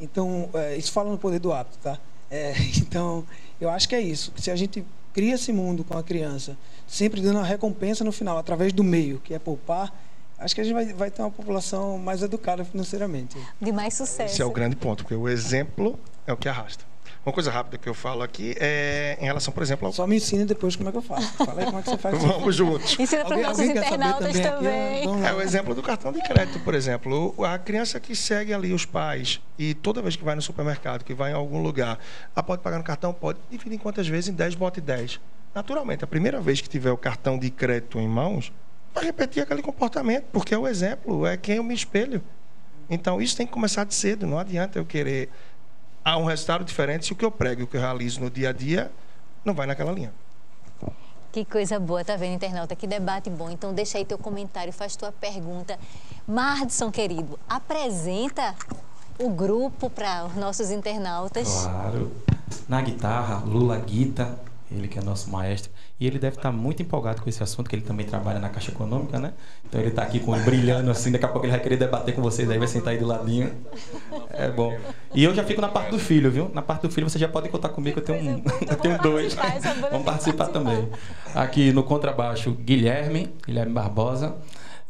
Então, 0.00 0.48
é, 0.54 0.76
isso 0.76 0.92
fala 0.92 1.10
no 1.10 1.18
poder 1.18 1.38
do 1.38 1.52
hábito, 1.52 1.78
tá? 1.78 1.98
É, 2.30 2.54
então, 2.78 3.24
eu 3.60 3.70
acho 3.70 3.88
que 3.88 3.94
é 3.94 4.00
isso. 4.00 4.32
Se 4.36 4.50
a 4.50 4.56
gente 4.56 4.84
cria 5.12 5.34
esse 5.34 5.52
mundo 5.52 5.84
com 5.84 5.96
a 5.96 6.02
criança, 6.02 6.56
sempre 6.86 7.20
dando 7.20 7.38
a 7.38 7.44
recompensa 7.44 8.04
no 8.04 8.12
final, 8.12 8.36
através 8.36 8.72
do 8.72 8.82
meio, 8.82 9.20
que 9.20 9.32
é 9.32 9.38
poupar, 9.38 9.92
acho 10.38 10.54
que 10.54 10.60
a 10.60 10.64
gente 10.64 10.74
vai, 10.74 10.92
vai 10.92 11.10
ter 11.10 11.22
uma 11.22 11.30
população 11.30 11.96
mais 11.98 12.22
educada 12.22 12.64
financeiramente. 12.64 13.36
De 13.60 13.72
mais 13.72 13.94
sucesso. 13.94 14.34
Esse 14.34 14.42
é 14.42 14.44
o 14.44 14.50
grande 14.50 14.76
ponto, 14.76 15.04
porque 15.04 15.14
o 15.14 15.28
exemplo 15.28 15.98
é 16.26 16.32
o 16.32 16.36
que 16.36 16.48
arrasta. 16.48 16.84
Uma 17.24 17.32
coisa 17.32 17.50
rápida 17.50 17.78
que 17.78 17.88
eu 17.88 17.94
falo 17.94 18.22
aqui 18.22 18.54
é 18.60 19.16
em 19.18 19.24
relação, 19.24 19.50
por 19.52 19.62
exemplo... 19.62 19.86
Ao... 19.86 19.92
Só 19.94 20.06
me 20.06 20.16
ensine 20.16 20.44
depois 20.44 20.76
como 20.76 20.90
é 20.90 20.92
que 20.92 20.98
eu 20.98 21.02
faço. 21.02 21.32
Fala 21.32 21.60
aí 21.60 21.64
como 21.64 21.78
é 21.78 21.82
que 21.82 21.88
você 21.88 21.96
faz. 21.96 22.22
Vamos 22.22 22.54
juntos. 22.54 22.98
Ensina 22.98 23.24
para 23.24 23.36
os 23.36 23.42
nossos 23.42 23.64
internautas 23.64 24.40
também. 24.40 25.06
também. 25.06 25.26
É, 25.26 25.32
o 25.32 25.40
exemplo 25.40 25.74
do 25.74 25.82
cartão 25.82 26.12
de 26.12 26.20
crédito, 26.20 26.60
por 26.60 26.74
exemplo. 26.74 27.34
A 27.42 27.58
criança 27.58 27.98
que 27.98 28.14
segue 28.14 28.52
ali 28.52 28.74
os 28.74 28.84
pais 28.84 29.40
e 29.58 29.72
toda 29.72 30.02
vez 30.02 30.16
que 30.16 30.24
vai 30.24 30.34
no 30.34 30.42
supermercado, 30.42 31.02
que 31.02 31.14
vai 31.14 31.30
em 31.30 31.34
algum 31.34 31.62
lugar, 31.62 31.98
ela 32.36 32.42
pode 32.42 32.60
pagar 32.60 32.76
no 32.76 32.84
cartão? 32.84 33.14
Pode. 33.14 33.38
Dividir 33.50 33.72
em 33.72 33.78
quantas 33.78 34.06
vezes? 34.06 34.28
Em 34.28 34.34
10, 34.34 34.54
bote 34.56 34.82
10. 34.82 35.18
Naturalmente, 35.54 36.04
a 36.04 36.06
primeira 36.06 36.42
vez 36.42 36.60
que 36.60 36.68
tiver 36.68 36.90
o 36.90 36.96
cartão 36.96 37.38
de 37.38 37.48
crédito 37.48 37.98
em 37.98 38.08
mãos, 38.08 38.52
vai 38.92 39.04
repetir 39.04 39.42
aquele 39.42 39.62
comportamento, 39.62 40.24
porque 40.30 40.52
é 40.52 40.58
o 40.58 40.68
exemplo, 40.68 41.26
é 41.26 41.38
quem 41.38 41.56
eu 41.56 41.64
me 41.64 41.74
espelho. 41.74 42.22
Então, 42.90 43.22
isso 43.22 43.34
tem 43.34 43.46
que 43.46 43.52
começar 43.52 43.84
de 43.84 43.94
cedo. 43.94 44.26
Não 44.26 44.38
adianta 44.38 44.78
eu 44.78 44.84
querer 44.84 45.30
há 46.04 46.16
um 46.18 46.24
resultado 46.24 46.64
diferente 46.64 47.06
se 47.06 47.12
o 47.12 47.16
que 47.16 47.24
eu 47.24 47.30
prego 47.30 47.62
e 47.62 47.64
o 47.64 47.66
que 47.66 47.76
eu 47.76 47.80
realizo 47.80 48.20
no 48.20 48.30
dia 48.30 48.50
a 48.50 48.52
dia 48.52 48.92
não 49.44 49.54
vai 49.54 49.66
naquela 49.66 49.92
linha. 49.92 50.12
Que 51.32 51.44
coisa 51.44 51.80
boa, 51.80 52.04
tá 52.04 52.14
vendo, 52.14 52.34
internauta? 52.34 52.76
Que 52.76 52.86
debate 52.86 53.28
bom. 53.28 53.50
Então, 53.50 53.74
deixa 53.74 53.98
aí 53.98 54.04
teu 54.04 54.16
comentário, 54.16 54.72
faz 54.72 54.94
tua 54.94 55.10
pergunta. 55.10 55.76
Mardson, 56.28 56.92
querido, 56.92 57.36
apresenta 57.48 58.54
o 59.18 59.30
grupo 59.30 59.90
para 59.90 60.26
os 60.26 60.36
nossos 60.36 60.70
internautas. 60.70 61.48
Claro. 61.62 62.12
Na 62.68 62.80
guitarra, 62.80 63.42
Lula 63.44 63.76
Guita, 63.80 64.38
ele 64.70 64.86
que 64.86 64.96
é 64.96 65.02
nosso 65.02 65.28
maestro. 65.28 65.72
E 65.98 66.08
ele 66.08 66.18
deve 66.18 66.36
estar 66.36 66.50
muito 66.50 66.82
empolgado 66.82 67.22
com 67.22 67.28
esse 67.28 67.40
assunto, 67.40 67.70
que 67.70 67.76
ele 67.76 67.82
também 67.82 68.04
trabalha 68.04 68.40
na 68.40 68.48
Caixa 68.48 68.72
Econômica, 68.72 69.18
né? 69.20 69.32
Então 69.64 69.80
ele 69.80 69.90
está 69.90 70.02
aqui 70.02 70.18
com 70.18 70.36
brilhando 70.40 70.90
assim, 70.90 71.12
daqui 71.12 71.24
a 71.24 71.28
pouco 71.28 71.46
ele 71.46 71.52
vai 71.52 71.60
querer 71.60 71.76
debater 71.76 72.14
com 72.14 72.20
vocês, 72.20 72.50
aí 72.50 72.58
vai 72.58 72.66
sentar 72.66 72.92
aí 72.92 72.98
do 72.98 73.06
ladinho. 73.06 73.52
É 74.30 74.50
bom. 74.50 74.76
E 75.14 75.22
eu 75.22 75.32
já 75.32 75.44
fico 75.44 75.60
na 75.60 75.68
parte 75.68 75.92
do 75.92 75.98
filho, 75.98 76.32
viu? 76.32 76.50
Na 76.52 76.62
parte 76.62 76.82
do 76.82 76.90
filho 76.90 77.08
você 77.08 77.18
já 77.18 77.28
pode 77.28 77.48
contar 77.48 77.68
comigo, 77.68 78.00
eu 78.00 78.04
tenho 78.04 78.18
um, 78.18 78.42
eu 78.68 78.76
tenho 78.76 78.98
dois. 79.00 79.36
Vamos 79.90 80.04
participar 80.04 80.48
também. 80.48 80.88
Aqui 81.32 81.72
no 81.72 81.84
contrabaixo, 81.84 82.50
Guilherme, 82.52 83.32
Guilherme 83.46 83.72
Barbosa. 83.72 84.34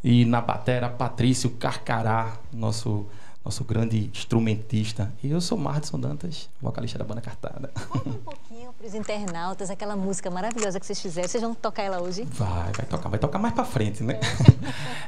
E 0.03 0.25
na 0.25 0.41
batera, 0.41 0.89
Patrício 0.89 1.51
Carcará, 1.51 2.33
nosso 2.51 3.07
nosso 3.45 3.63
grande 3.63 4.09
instrumentista. 4.11 5.13
E 5.23 5.29
eu 5.29 5.39
sou 5.39 5.55
Mardson 5.55 5.99
Dantas, 5.99 6.49
vocalista 6.59 6.97
da 6.97 7.05
banda 7.05 7.21
Cartada. 7.21 7.71
Conta 7.87 8.09
um 8.09 8.13
pouquinho 8.13 8.73
para 8.73 8.87
os 8.87 8.95
internautas 8.95 9.69
aquela 9.69 9.95
música 9.95 10.31
maravilhosa 10.31 10.79
que 10.79 10.85
vocês 10.85 10.99
fizeram. 10.99 11.27
Vocês 11.27 11.43
vão 11.43 11.53
tocar 11.53 11.83
ela 11.83 12.01
hoje? 12.01 12.23
Vai, 12.23 12.71
vai 12.73 12.85
tocar. 12.87 13.09
Vai 13.09 13.19
tocar 13.19 13.37
mais 13.37 13.53
para 13.53 13.63
frente, 13.63 14.03
né? 14.03 14.19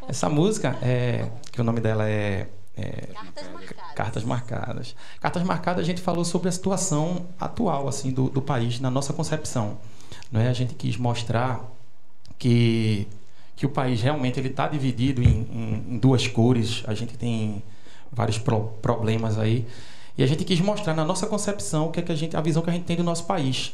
É. 0.07 0.11
Essa 0.11 0.29
música, 0.29 0.77
é, 0.83 1.31
que 1.51 1.59
o 1.59 1.63
nome 1.63 1.81
dela 1.81 2.07
é, 2.07 2.47
é, 2.77 3.07
Cartas 3.07 3.47
Marcadas. 3.49 3.95
Cartas 3.95 4.23
Marcadas. 4.23 4.95
Cartas 5.19 5.43
Marcadas, 5.43 5.83
a 5.83 5.85
gente 5.85 6.01
falou 6.01 6.23
sobre 6.23 6.47
a 6.47 6.51
situação 6.51 7.25
atual 7.39 7.87
assim 7.87 8.11
do, 8.11 8.29
do 8.29 8.41
país 8.41 8.79
na 8.79 8.91
nossa 8.91 9.13
concepção. 9.13 9.79
Não 10.31 10.39
é? 10.39 10.47
A 10.47 10.53
gente 10.53 10.75
quis 10.75 10.95
mostrar 10.95 11.59
que, 12.37 13.07
que 13.55 13.65
o 13.65 13.69
país 13.69 13.99
realmente 13.99 14.39
ele 14.39 14.49
está 14.49 14.67
dividido 14.67 15.23
em, 15.23 15.47
em, 15.51 15.93
em 15.95 15.97
duas 15.97 16.27
cores. 16.27 16.83
A 16.85 16.93
gente 16.93 17.17
tem 17.17 17.63
vários 18.11 18.37
pro 18.37 18.61
problemas 18.81 19.37
aí. 19.37 19.65
E 20.17 20.23
a 20.23 20.27
gente 20.27 20.43
quis 20.43 20.59
mostrar 20.59 20.93
na 20.93 21.05
nossa 21.05 21.27
concepção 21.27 21.87
o 21.87 21.91
que 21.91 21.99
é 21.99 22.03
que 22.03 22.11
a 22.11 22.15
gente, 22.15 22.35
a 22.35 22.41
visão 22.41 22.63
que 22.63 22.69
a 22.69 22.73
gente 22.73 22.85
tem 22.85 22.97
do 22.97 23.03
nosso 23.03 23.25
país. 23.25 23.73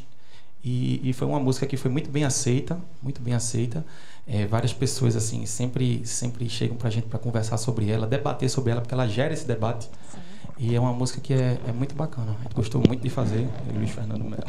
E, 0.63 1.09
e, 1.09 1.11
foi 1.11 1.27
uma 1.27 1.39
música 1.39 1.65
que 1.65 1.75
foi 1.75 1.91
muito 1.91 2.09
bem 2.09 2.23
aceita, 2.23 2.79
muito 3.01 3.21
bem 3.21 3.33
aceita. 3.33 3.85
É, 4.25 4.45
várias 4.45 4.71
pessoas 4.71 5.17
assim 5.17 5.45
sempre 5.45 6.05
sempre 6.05 6.47
chegam 6.47 6.77
para 6.77 6.87
a 6.87 6.91
gente 6.91 7.07
para 7.07 7.19
conversar 7.19 7.57
sobre 7.57 7.89
ela, 7.89 8.07
debater 8.07 8.49
sobre 8.49 8.71
ela, 8.71 8.79
porque 8.79 8.93
ela 8.93 9.05
gera 9.05 9.33
esse 9.33 9.45
debate. 9.45 9.89
Sim. 10.09 10.19
E 10.57 10.75
é 10.75 10.79
uma 10.79 10.93
música 10.93 11.19
que 11.19 11.33
é, 11.33 11.57
é 11.67 11.71
muito 11.73 11.95
bacana. 11.95 12.35
A 12.39 12.43
gente 12.43 12.55
gostou 12.55 12.81
muito 12.87 13.01
de 13.01 13.09
fazer, 13.09 13.47
eu 13.67 13.75
Luiz 13.75 13.91
Fernando 13.91 14.23
Mello. 14.23 14.43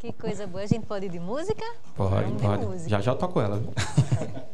Que 0.00 0.12
coisa 0.12 0.46
boa. 0.46 0.62
A 0.62 0.66
gente 0.66 0.84
pode 0.86 1.06
ir 1.06 1.10
de 1.10 1.20
música? 1.20 1.64
Pode, 1.96 2.24
Vamos 2.24 2.42
pode. 2.42 2.66
Música. 2.66 2.90
Já 2.90 3.00
já 3.00 3.14
toco 3.14 3.40
ela. 3.40 3.62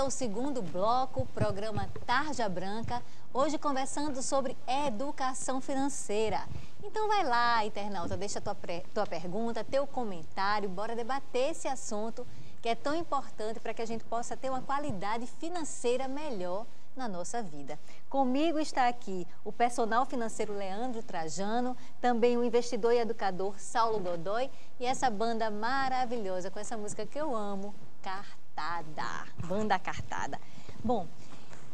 volta 0.00 0.02
ao 0.02 0.10
segundo 0.10 0.62
bloco, 0.62 1.26
programa 1.34 1.86
Tarja 2.06 2.48
Branca, 2.48 3.02
hoje 3.34 3.58
conversando 3.58 4.22
sobre 4.22 4.56
educação 4.86 5.60
financeira. 5.60 6.40
Então 6.82 7.06
vai 7.06 7.22
lá, 7.22 7.64
internauta, 7.66 8.16
deixa 8.16 8.40
tua, 8.40 8.56
tua 8.94 9.06
pergunta, 9.06 9.62
teu 9.62 9.86
comentário, 9.86 10.68
bora 10.70 10.96
debater 10.96 11.50
esse 11.50 11.68
assunto 11.68 12.26
que 12.62 12.68
é 12.68 12.74
tão 12.74 12.94
importante 12.94 13.60
para 13.60 13.74
que 13.74 13.82
a 13.82 13.86
gente 13.86 14.04
possa 14.04 14.36
ter 14.36 14.48
uma 14.48 14.62
qualidade 14.62 15.26
financeira 15.38 16.08
melhor 16.08 16.64
na 16.96 17.06
nossa 17.06 17.42
vida. 17.42 17.78
Comigo 18.08 18.58
está 18.58 18.88
aqui 18.88 19.26
o 19.44 19.52
personal 19.52 20.06
financeiro 20.06 20.56
Leandro 20.56 21.02
Trajano, 21.02 21.76
também 22.00 22.38
o 22.38 22.44
investidor 22.44 22.92
e 22.92 22.98
educador 22.98 23.58
Saulo 23.58 24.00
Godoy 24.00 24.50
e 24.78 24.86
essa 24.86 25.10
banda 25.10 25.50
maravilhosa 25.50 26.50
com 26.50 26.58
essa 26.58 26.76
música 26.76 27.04
que 27.04 27.18
eu 27.18 27.34
amo, 27.36 27.74
Carta 28.02 28.39
cartada, 28.60 29.26
banda 29.46 29.78
cartada. 29.78 30.38
Bom, 30.84 31.06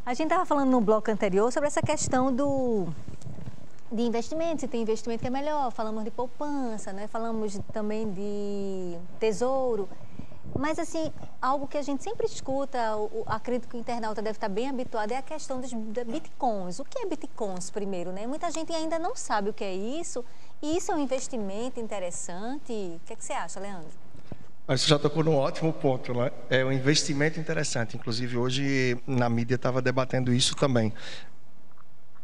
a 0.04 0.14
gente 0.14 0.26
estava 0.26 0.46
falando 0.46 0.70
no 0.70 0.80
bloco 0.80 1.10
anterior 1.10 1.52
sobre 1.52 1.66
essa 1.66 1.82
questão 1.82 2.32
do 2.32 2.86
de 3.90 4.02
investimento, 4.02 4.62
se 4.62 4.68
tem 4.68 4.82
investimento 4.82 5.20
que 5.20 5.28
é 5.28 5.30
melhor, 5.30 5.70
falamos 5.70 6.02
de 6.02 6.10
poupança, 6.10 6.92
né? 6.92 7.06
falamos 7.06 7.58
também 7.72 8.10
de 8.10 8.98
tesouro. 9.20 9.88
Mas, 10.58 10.78
assim, 10.78 11.12
algo 11.42 11.68
que 11.68 11.76
a 11.76 11.82
gente 11.82 12.02
sempre 12.02 12.26
escuta, 12.26 12.96
o, 12.96 13.24
acredito 13.26 13.68
que 13.68 13.76
o 13.76 13.80
internauta 13.80 14.22
deve 14.22 14.36
estar 14.36 14.48
bem 14.48 14.68
habituado, 14.68 15.12
é 15.12 15.16
a 15.16 15.22
questão 15.22 15.60
dos 15.60 15.72
bitcoins. 15.72 16.78
O 16.78 16.84
que 16.84 16.98
é 16.98 17.06
bitcoins, 17.06 17.68
primeiro, 17.70 18.10
né? 18.10 18.26
Muita 18.26 18.50
gente 18.50 18.72
ainda 18.72 18.98
não 18.98 19.14
sabe 19.14 19.50
o 19.50 19.52
que 19.52 19.64
é 19.64 19.74
isso. 19.74 20.24
E 20.62 20.76
isso 20.76 20.90
é 20.90 20.94
um 20.94 20.98
investimento 20.98 21.78
interessante. 21.78 22.72
O 22.72 23.00
que, 23.06 23.12
é 23.12 23.16
que 23.16 23.24
você 23.24 23.32
acha, 23.32 23.60
Leandro? 23.60 24.05
Você 24.68 24.88
já 24.88 24.98
tocou 24.98 25.22
num 25.22 25.36
ótimo 25.36 25.72
ponto, 25.72 26.12
né? 26.12 26.32
É 26.50 26.64
um 26.64 26.72
investimento 26.72 27.38
interessante. 27.38 27.96
Inclusive, 27.96 28.36
hoje 28.36 29.00
na 29.06 29.28
mídia 29.28 29.54
estava 29.54 29.80
debatendo 29.80 30.32
isso 30.32 30.56
também. 30.56 30.92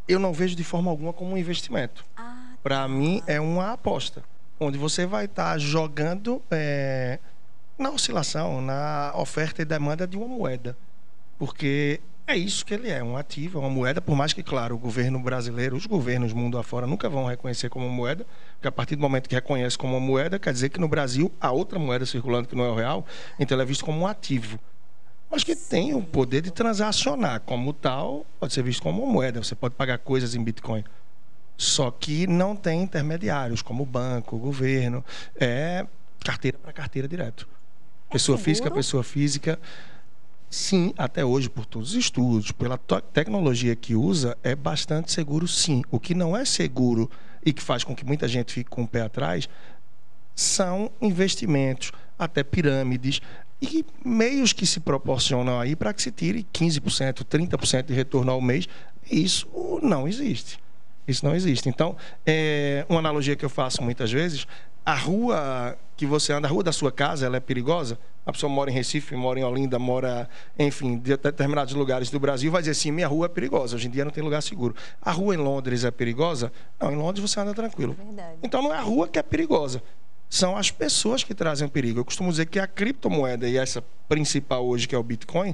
Eu 0.09 0.19
não 0.19 0.33
vejo 0.33 0.57
de 0.57 0.65
forma 0.65 0.91
alguma 0.91 1.13
como 1.13 1.35
um 1.35 1.39
investimento. 1.39 2.05
Ah, 2.17 2.23
tá. 2.23 2.59
Para 2.61 2.89
mim, 2.89 3.23
é 3.29 3.41
uma 3.41 3.73
aposta. 3.73 4.25
Onde 4.59 4.77
você 4.77 5.07
vai 5.07 5.27
estar 5.27 5.53
tá 5.53 5.59
jogando 5.59 6.43
é, 6.51 7.21
na 7.79 7.91
oscilação, 7.91 8.61
na 8.61 9.13
oferta 9.15 9.63
e 9.63 9.65
demanda 9.65 10.05
de 10.05 10.17
uma 10.17 10.27
moeda. 10.27 10.77
Porque 11.39 12.01
é 12.33 12.37
isso 12.37 12.65
que 12.65 12.73
ele 12.75 12.89
é, 12.91 13.03
um 13.03 13.17
ativo, 13.17 13.59
uma 13.59 13.69
moeda, 13.69 14.01
por 14.01 14.17
mais 14.17 14.33
que, 14.33 14.43
claro, 14.43 14.75
o 14.75 14.79
governo 14.79 15.19
brasileiro, 15.21 15.77
os 15.77 15.87
governos 15.87 16.33
mundo 16.33 16.59
afora 16.59 16.87
nunca 16.87 17.09
vão 17.09 17.27
reconhecer 17.27 17.69
como 17.69 17.89
moeda, 17.89 18.27
porque 18.55 18.69
a 18.69 18.73
partir 18.73 18.97
do 18.97 19.03
momento 19.03 19.29
que 19.29 19.35
reconhece 19.35 19.77
como 19.77 19.97
uma 19.97 20.01
moeda, 20.01 20.39
quer 20.39 20.53
dizer 20.53 20.71
que 20.71 20.81
no 20.81 20.89
Brasil 20.89 21.31
há 21.41 21.53
outra 21.53 21.79
moeda 21.79 22.07
circulando 22.07 22.49
que 22.49 22.57
não 22.57 22.65
é 22.65 22.71
o 22.71 22.75
real, 22.75 23.07
então 23.39 23.55
ele 23.55 23.63
é 23.63 23.67
visto 23.67 23.85
como 23.85 24.01
um 24.01 24.07
ativo. 24.07 24.59
mas 25.31 25.45
que 25.45 25.57
tem 25.57 25.95
o 25.95 26.03
poder 26.03 26.43
de 26.43 26.51
transacionar. 26.51 27.41
Como 27.41 27.73
tal, 27.73 28.27
pode 28.39 28.53
ser 28.53 28.63
visto 28.63 28.83
como 28.83 29.03
uma 29.03 29.11
moeda. 29.11 29.43
Você 29.43 29.55
pode 29.55 29.75
pagar 29.75 29.99
coisas 29.99 30.35
em 30.35 30.45
Bitcoin. 30.45 30.85
Só 31.57 31.91
que 31.91 32.27
não 32.27 32.55
tem 32.55 32.83
intermediários, 32.83 33.63
como 33.63 33.87
banco, 33.87 34.37
governo. 34.37 35.03
É 35.35 35.87
carteira 36.23 36.59
para 36.59 36.73
carteira 36.73 37.09
direto. 37.09 37.49
É 38.11 38.13
pessoa 38.13 38.37
seguro? 38.37 38.45
física, 38.45 38.71
pessoa 38.71 39.03
física. 39.03 39.59
Sim, 40.53 40.93
até 40.99 41.25
hoje, 41.25 41.49
por 41.49 41.65
todos 41.65 41.93
os 41.93 41.95
estudos, 41.95 42.53
pela 42.53 42.77
tecnologia 42.77 43.75
que 43.75 43.95
usa, 43.95 44.37
é 44.43 44.55
bastante 44.55 45.11
seguro, 45.11 45.49
sim. 45.49 45.83
O 45.91 45.99
que 45.99 46.15
não 46.15 46.37
é 46.37 46.45
seguro 46.45 47.11
e 47.43 47.55
que 47.55 47.63
faz 47.63 47.83
com 47.83 47.97
que 47.97 48.05
muita 48.05 48.29
gente 48.29 48.53
fique 48.53 48.69
com 48.69 48.83
o 48.83 48.87
pé 48.87 49.01
atrás 49.01 49.49
são 50.35 50.91
investimentos, 51.01 51.91
até 52.19 52.43
pirâmides 52.43 53.23
e 53.63 53.83
meios 54.05 54.53
que 54.53 54.67
se 54.67 54.79
proporcionam 54.79 55.59
aí 55.59 55.75
para 55.75 55.91
que 55.95 56.03
se 56.03 56.13
tire 56.13 56.47
15%, 56.53 57.25
30% 57.25 57.85
de 57.85 57.95
retorno 57.95 58.31
ao 58.31 58.41
mês. 58.43 58.69
Isso 59.11 59.49
não 59.83 60.07
existe. 60.07 60.59
Isso 61.09 61.25
não 61.25 61.35
existe. 61.35 61.71
Então, 61.71 61.97
é, 62.27 62.85
uma 62.91 62.99
analogia 62.99 63.35
que 63.35 63.45
eu 63.45 63.49
faço 63.51 63.83
muitas 63.83 64.13
vezes, 64.13 64.47
a 64.85 64.95
rua 64.95 65.77
que 65.97 66.07
você 66.07 66.33
anda, 66.33 66.49
a 66.49 66.51
rua 66.51 66.63
da 66.63 66.73
sua 66.73 66.91
casa, 66.91 67.27
ela 67.27 67.37
é 67.37 67.41
perigosa? 67.41 67.99
A 68.25 68.33
pessoa 68.33 68.51
mora 68.51 68.71
em 68.71 68.75
Recife, 68.75 69.17
mora 69.17 69.41
em 69.41 69.45
Olinda, 69.45 69.79
mora, 69.79 70.29
enfim, 70.59 70.93
em 70.93 70.99
determinados 70.99 71.75
lugares 71.75 72.09
do 72.09 72.21
Brasil, 72.21 72.51
vai 72.53 72.63
dizer 72.63 72.73
assim: 72.73 72.93
minha 72.93 73.09
rua 73.09 73.27
é 73.27 73.29
perigosa. 73.29 73.77
Hoje 73.77 73.89
em 73.89 73.91
dia 73.91 74.05
não 74.05 74.13
tem 74.13 74.23
lugar 74.23 74.43
seguro. 74.43 74.75
A 75.01 75.11
rua 75.11 75.35
em 75.35 75.39
Londres 75.39 75.85
é 75.85 75.91
perigosa? 75.91 76.53
Não, 76.81 76.93
em 76.93 76.97
Londres 76.97 77.29
você 77.29 77.41
anda 77.41 77.53
tranquilo. 77.53 77.97
Verdade. 77.99 78.39
Então 78.43 78.63
não 78.63 78.73
é 78.73 78.79
a 78.79 78.83
rua 78.83 79.09
que 79.09 79.19
é 79.19 79.23
perigosa. 79.23 79.83
São 80.31 80.57
as 80.57 80.71
pessoas 80.71 81.23
que 81.23 81.35
trazem 81.35 81.69
perigo. 81.69 82.01
Eu 82.01 82.05
costumo 82.05 82.31
dizer 82.31 82.47
que 82.47 82.59
a 82.59 82.67
criptomoeda, 82.67 83.49
e 83.49 83.57
essa 83.57 83.85
principal 84.09 84.67
hoje, 84.67 84.89
que 84.89 84.95
é 84.95 84.99
o 84.99 85.03
Bitcoin, 85.03 85.53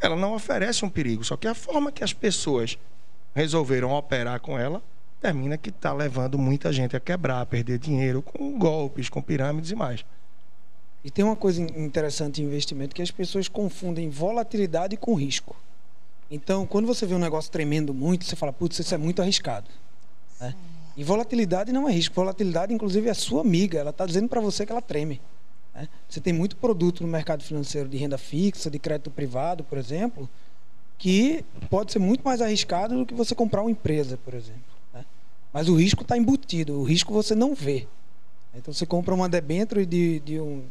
ela 0.00 0.16
não 0.16 0.34
oferece 0.34 0.84
um 0.84 0.88
perigo. 0.88 1.22
Só 1.22 1.36
que 1.36 1.46
a 1.46 1.54
forma 1.54 1.92
que 1.92 2.02
as 2.02 2.12
pessoas 2.12 2.76
resolveram 3.34 3.92
operar 3.92 4.40
com 4.40 4.58
ela 4.58 4.82
termina 5.26 5.58
que 5.58 5.70
está 5.70 5.92
levando 5.92 6.38
muita 6.38 6.72
gente 6.72 6.96
a 6.96 7.00
quebrar, 7.00 7.40
a 7.40 7.46
perder 7.46 7.80
dinheiro 7.80 8.22
com 8.22 8.56
golpes, 8.56 9.08
com 9.08 9.20
pirâmides 9.20 9.72
e 9.72 9.74
mais. 9.74 10.04
E 11.02 11.10
tem 11.10 11.24
uma 11.24 11.34
coisa 11.34 11.60
interessante 11.60 12.40
em 12.40 12.44
investimento 12.44 12.94
que 12.94 13.02
as 13.02 13.10
pessoas 13.10 13.48
confundem 13.48 14.08
volatilidade 14.08 14.96
com 14.96 15.14
risco. 15.14 15.56
Então, 16.30 16.64
quando 16.64 16.86
você 16.86 17.06
vê 17.06 17.14
um 17.14 17.18
negócio 17.18 17.50
tremendo 17.50 17.92
muito, 17.92 18.24
você 18.24 18.36
fala, 18.36 18.52
putz, 18.52 18.78
isso 18.78 18.94
é 18.94 18.98
muito 18.98 19.20
arriscado. 19.20 19.68
Né? 20.40 20.54
E 20.96 21.02
volatilidade 21.02 21.72
não 21.72 21.88
é 21.88 21.92
risco. 21.92 22.14
Volatilidade, 22.14 22.72
inclusive, 22.72 23.08
é 23.08 23.14
sua 23.14 23.40
amiga. 23.40 23.80
Ela 23.80 23.90
está 23.90 24.06
dizendo 24.06 24.28
para 24.28 24.40
você 24.40 24.64
que 24.64 24.70
ela 24.70 24.82
treme. 24.82 25.20
Né? 25.74 25.88
Você 26.08 26.20
tem 26.20 26.32
muito 26.32 26.56
produto 26.56 27.02
no 27.02 27.08
mercado 27.08 27.42
financeiro 27.42 27.88
de 27.88 27.96
renda 27.96 28.16
fixa, 28.16 28.70
de 28.70 28.78
crédito 28.78 29.10
privado, 29.10 29.64
por 29.64 29.76
exemplo, 29.76 30.28
que 30.98 31.44
pode 31.68 31.92
ser 31.92 31.98
muito 31.98 32.22
mais 32.22 32.40
arriscado 32.40 32.96
do 32.96 33.06
que 33.06 33.14
você 33.14 33.34
comprar 33.34 33.62
uma 33.62 33.70
empresa, 33.70 34.16
por 34.24 34.32
exemplo. 34.34 34.75
Né? 35.56 35.60
Mas 35.60 35.68
o 35.68 35.74
risco 35.74 36.02
está 36.02 36.16
embutido. 36.16 36.80
O 36.80 36.84
risco 36.84 37.12
você 37.12 37.34
não 37.34 37.54
vê. 37.54 37.86
Então, 38.54 38.72
você 38.72 38.86
compra 38.86 39.14
uma 39.14 39.28
debênture 39.28 39.84
de, 39.84 40.20
de 40.20 40.40
um 40.40 40.62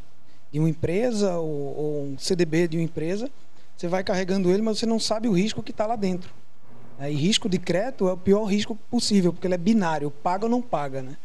de 0.56 0.60
uma 0.60 0.70
empresa 0.70 1.38
ou, 1.38 1.78
ou 1.78 2.04
um 2.06 2.18
CDB 2.18 2.70
de 2.70 2.78
uma 2.78 2.84
empresa, 2.84 3.30
você 3.76 3.90
vai 3.90 4.06
carregando 4.06 4.50
ele, 4.50 4.62
mas 4.62 4.80
você 4.80 4.86
não 4.86 4.98
sabe 5.00 5.28
o 5.28 5.34
risco 5.34 5.62
que 5.62 5.72
está 5.72 5.86
lá 5.86 5.98
dentro. 5.98 6.34
É, 6.98 7.12
e 7.12 7.16
risco 7.16 7.50
de 7.50 7.60
crédito 7.60 8.08
é 8.08 8.14
o 8.14 8.18
pior 8.18 8.46
risco 8.46 8.74
possível, 8.90 9.34
porque 9.34 9.46
ele 9.46 9.56
é 9.56 9.58
binário, 9.58 10.10
paga 10.10 10.46
ou 10.46 10.50
não 10.50 10.62
paga. 10.62 11.02
Né? 11.02 11.18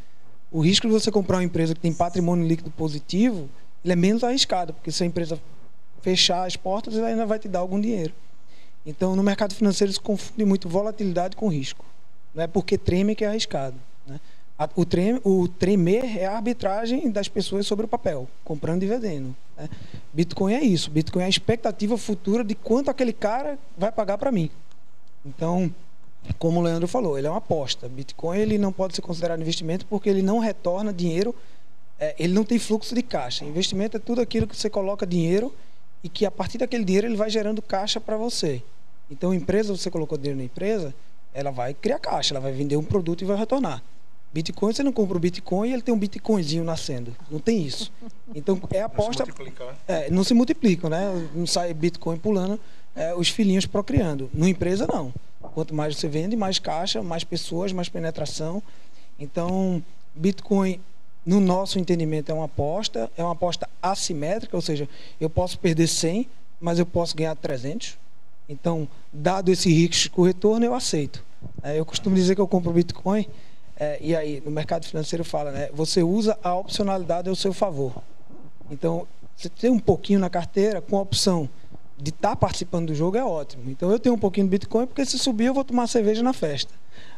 O 0.51 0.61
risco 0.61 0.88
de 0.88 0.92
você 0.92 1.12
comprar 1.12 1.37
uma 1.37 1.44
empresa 1.44 1.77
que 1.77 1.81
tem 1.81 1.92
patrimônio 1.92 2.44
líquido 2.44 2.73
positivo, 2.73 3.49
ele 3.85 3.92
é 3.92 3.96
menos 3.96 4.25
arriscado, 4.25 4.75
porque 4.75 4.90
se 4.90 5.05
a 5.05 5.07
empresa 5.07 5.40
fechar 6.03 6.44
as 6.44 6.57
portas, 6.57 6.96
ela 6.96 7.07
ainda 7.07 7.25
vai 7.25 7.38
te 7.38 7.46
dar 7.46 7.61
algum 7.61 7.81
dinheiro. 7.81 8.12
Então, 8.85 9.14
no 9.14 9.23
mercado 9.23 9.55
financeiro, 9.55 9.92
se 9.92 10.01
confunde 10.01 10.44
muito 10.44 10.68
volatilidade 10.68 11.37
com 11.37 11.46
risco. 11.46 11.85
Não 12.35 12.45
é 12.45 12.47
porque 12.47 12.79
treme 12.79 13.14
que 13.14 13.25
é 13.25 13.29
arriscado. 13.29 13.77
Né? 14.07 14.21
O, 14.77 14.85
trem, 14.85 15.21
o 15.25 15.49
tremer 15.49 16.19
é 16.19 16.27
a 16.27 16.37
arbitragem 16.37 17.11
das 17.11 17.29
pessoas 17.29 17.66
sobre 17.66 17.87
o 17.87 17.88
papel, 17.88 18.29
comprando 18.45 18.83
e 18.83 18.87
vendendo. 18.87 19.35
Né? 19.57 19.69
Bitcoin 20.12 20.55
é 20.55 20.62
isso. 20.62 20.90
Bitcoin 20.90 21.23
é 21.23 21.27
a 21.27 21.31
expectativa 21.31 21.97
futura 21.97 22.45
de 22.45 22.55
quanto 22.55 22.90
aquele 22.90 23.12
cara 23.12 23.59
vai 23.77 23.90
pagar 23.90 24.19
para 24.19 24.31
mim. 24.31 24.51
Então, 25.25 25.73
como 26.38 26.61
o 26.61 26.62
Leandro 26.62 26.87
falou, 26.87 27.19
ele 27.19 27.27
é 27.27 27.31
uma 27.31 27.38
aposta. 27.38 27.88
Bitcoin 27.88 28.38
ele 28.38 28.59
não 28.59 28.73
pode 28.73 28.95
ser 28.95 29.03
considerado 29.03 29.40
investimento 29.40 29.87
porque 29.87 30.09
ele 30.09 30.23
não 30.23 30.38
retorna 30.38 30.93
dinheiro, 30.93 31.35
é, 31.99 32.14
ele 32.19 32.33
não 32.33 32.45
tem 32.45 32.59
fluxo 32.59 32.95
de 32.95 33.03
caixa. 33.03 33.45
Investimento 33.45 33.97
é 33.97 34.01
tudo 34.01 34.21
aquilo 34.21 34.47
que 34.47 34.57
você 34.57 34.71
coloca 34.71 35.07
dinheiro 35.07 35.55
e 36.03 36.09
que 36.09 36.25
a 36.25 36.31
partir 36.31 36.59
daquele 36.59 36.85
dinheiro 36.85 37.07
ele 37.07 37.16
vai 37.16 37.31
gerando 37.31 37.61
caixa 37.62 38.01
para 38.01 38.16
você. 38.16 38.62
Então, 39.11 39.35
empresa, 39.35 39.77
você 39.77 39.90
colocou 39.90 40.16
dinheiro 40.16 40.38
na 40.38 40.45
empresa, 40.45 40.95
ela 41.33 41.51
vai 41.51 41.75
criar 41.75 41.99
caixa, 41.99 42.35
ela 42.35 42.40
vai 42.40 42.53
vender 42.53 42.77
um 42.77 42.85
produto 42.85 43.23
e 43.23 43.25
vai 43.25 43.37
retornar. 43.37 43.83
Bitcoin, 44.33 44.73
você 44.73 44.83
não 44.83 44.93
compra 44.93 45.16
um 45.16 45.21
Bitcoin 45.21 45.69
e 45.69 45.73
ele 45.73 45.83
tem 45.83 45.93
um 45.93 45.99
Bitcoinzinho 45.99 46.62
nascendo. 46.62 47.14
Não 47.29 47.40
tem 47.40 47.62
isso. 47.62 47.93
Então 48.35 48.61
é 48.71 48.81
aposta. 48.81 49.25
Não 49.25 49.35
se, 49.35 49.40
multiplica, 49.40 49.77
é, 49.88 50.11
não 50.11 50.25
se 50.25 50.35
multiplicam, 50.35 50.90
né? 50.90 51.29
Não 51.35 51.47
sai 51.47 51.75
Bitcoin 51.75 52.16
pulando, 52.16 52.61
é, 52.95 53.12
os 53.14 53.29
filhinhos 53.29 53.66
procriando. 53.66 54.31
No 54.33 54.47
empresa, 54.47 54.87
não. 54.87 55.12
Quanto 55.40 55.75
mais 55.75 55.97
você 55.97 56.07
vende, 56.07 56.37
mais 56.37 56.61
caixa, 56.61 57.03
mais 57.03 57.25
pessoas, 57.25 57.73
mais 57.73 57.88
penetração. 57.88 58.62
Então, 59.19 59.83
Bitcoin, 60.14 60.81
no 61.27 61.40
nosso 61.40 61.79
entendimento, 61.79 62.31
é 62.31 62.35
uma 62.35 62.45
aposta, 62.45 63.11
é 63.16 63.23
uma 63.23 63.33
aposta 63.33 63.69
assimétrica, 63.83 64.57
ou 64.57 64.62
seja, 64.62 64.88
eu 65.21 65.29
posso 65.29 65.59
perder 65.59 65.88
100, 65.88 66.29
mas 66.61 66.79
eu 66.79 66.87
posso 66.87 67.16
ganhar 67.16 67.35
300. 67.35 67.99
Então, 68.51 68.89
dado 69.13 69.49
esse 69.51 69.73
risco 69.73 70.25
retorno, 70.25 70.67
eu 70.67 70.75
aceito. 70.75 71.25
É, 71.63 71.79
eu 71.79 71.87
costumo 71.87 72.17
dizer 72.17 72.35
que 72.35 72.41
eu 72.41 72.49
compro 72.49 72.73
Bitcoin 72.73 73.25
é, 73.77 73.97
e 74.03 74.15
aí, 74.15 74.43
no 74.45 74.51
mercado 74.51 74.85
financeiro 74.85 75.25
fala, 75.25 75.53
né? 75.53 75.71
Você 75.73 76.03
usa 76.03 76.37
a 76.43 76.55
opcionalidade 76.55 77.29
ao 77.29 77.37
seu 77.37 77.53
favor. 77.53 77.95
Então, 78.69 79.07
você 79.37 79.49
tem 79.49 79.71
um 79.71 79.79
pouquinho 79.79 80.19
na 80.19 80.29
carteira 80.29 80.83
com 80.83 80.99
a 80.99 81.01
opção 81.01 81.49
de 81.97 82.11
estar 82.11 82.31
tá 82.31 82.37
participando 82.37 82.89
do 82.89 82.95
jogo 82.95 83.17
é 83.17 83.25
ótimo. 83.25 83.71
Então, 83.71 83.91
eu 83.91 84.01
tenho 84.01 84.17
um 84.17 84.19
pouquinho 84.19 84.47
de 84.47 84.51
Bitcoin 84.51 84.87
porque 84.87 85.07
se 85.07 85.17
subir 85.17 85.47
eu 85.47 85.55
vou 85.55 85.65
tomar 85.65 85.87
cerveja 85.87 86.23
na 86.23 86.33
festa. 86.33 86.75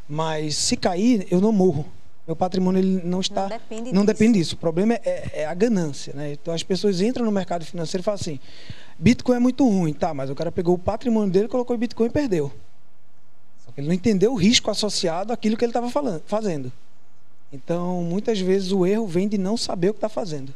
Mas 0.06 0.54
se 0.54 0.76
cair, 0.76 1.26
eu 1.30 1.40
não 1.40 1.50
morro. 1.50 1.86
Meu 2.32 2.36
patrimônio 2.36 2.80
ele 2.80 3.02
não 3.04 3.20
está. 3.20 3.42
Não 3.42 3.48
depende, 3.50 3.82
não 3.92 3.92
disso. 3.92 4.06
depende 4.06 4.38
disso. 4.38 4.54
O 4.54 4.58
problema 4.58 4.94
é, 4.94 5.30
é, 5.34 5.44
a 5.44 5.52
ganância. 5.52 6.14
Né? 6.14 6.32
Então 6.32 6.54
as 6.54 6.62
pessoas 6.62 7.02
entram 7.02 7.26
no 7.26 7.30
mercado 7.30 7.62
financeiro 7.62 8.00
e 8.00 8.02
falam 8.02 8.18
assim: 8.18 8.40
Bitcoin 8.98 9.36
é 9.36 9.38
muito 9.38 9.68
ruim, 9.68 9.92
tá? 9.92 10.14
Mas 10.14 10.30
o 10.30 10.34
cara 10.34 10.50
pegou 10.50 10.74
o 10.74 10.78
patrimônio 10.78 11.30
dele, 11.30 11.46
colocou 11.46 11.76
em 11.76 11.78
Bitcoin 11.78 12.06
e 12.06 12.10
perdeu. 12.10 12.50
Ele 13.76 13.86
não 13.86 13.92
entendeu 13.92 14.32
o 14.32 14.34
risco 14.34 14.70
associado 14.70 15.30
àquilo 15.30 15.58
que 15.58 15.64
ele 15.64 15.70
estava 15.76 15.90
fazendo. 16.24 16.72
Então, 17.52 18.02
muitas 18.02 18.40
vezes 18.40 18.72
o 18.72 18.86
erro 18.86 19.06
vem 19.06 19.28
de 19.28 19.36
não 19.36 19.58
saber 19.58 19.90
o 19.90 19.92
que 19.92 19.98
está 19.98 20.08
fazendo. 20.08 20.54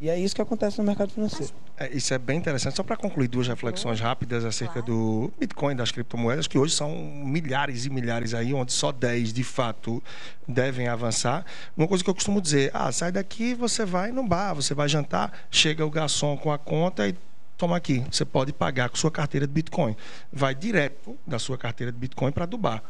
E 0.00 0.08
é 0.08 0.18
isso 0.18 0.34
que 0.34 0.40
acontece 0.40 0.78
no 0.78 0.84
mercado 0.84 1.12
financeiro. 1.12 1.52
É, 1.76 1.94
isso 1.94 2.14
é 2.14 2.18
bem 2.18 2.38
interessante. 2.38 2.74
Só 2.74 2.82
para 2.82 2.96
concluir 2.96 3.28
duas 3.28 3.46
reflexões 3.46 4.00
rápidas 4.00 4.46
acerca 4.46 4.80
do 4.80 5.30
Bitcoin, 5.38 5.76
das 5.76 5.92
criptomoedas, 5.92 6.46
que 6.46 6.56
hoje 6.56 6.74
são 6.74 6.90
milhares 6.90 7.84
e 7.84 7.90
milhares 7.90 8.32
aí, 8.32 8.54
onde 8.54 8.72
só 8.72 8.92
10 8.92 9.30
de 9.34 9.44
fato 9.44 10.02
devem 10.48 10.88
avançar. 10.88 11.44
Uma 11.76 11.86
coisa 11.86 12.02
que 12.02 12.08
eu 12.08 12.14
costumo 12.14 12.40
dizer: 12.40 12.70
ah, 12.72 12.90
sai 12.90 13.12
daqui, 13.12 13.52
você 13.52 13.84
vai 13.84 14.10
no 14.10 14.26
bar, 14.26 14.54
você 14.54 14.72
vai 14.72 14.88
jantar, 14.88 15.32
chega 15.50 15.84
o 15.84 15.90
garçom 15.90 16.34
com 16.34 16.50
a 16.50 16.56
conta 16.56 17.06
e 17.06 17.14
toma 17.58 17.76
aqui, 17.76 18.02
você 18.10 18.24
pode 18.24 18.54
pagar 18.54 18.88
com 18.88 18.96
sua 18.96 19.10
carteira 19.10 19.46
de 19.46 19.52
Bitcoin. 19.52 19.94
Vai 20.32 20.54
direto 20.54 21.14
da 21.26 21.38
sua 21.38 21.58
carteira 21.58 21.92
de 21.92 21.98
Bitcoin 21.98 22.32
para 22.32 22.46
Dubai. 22.46 22.80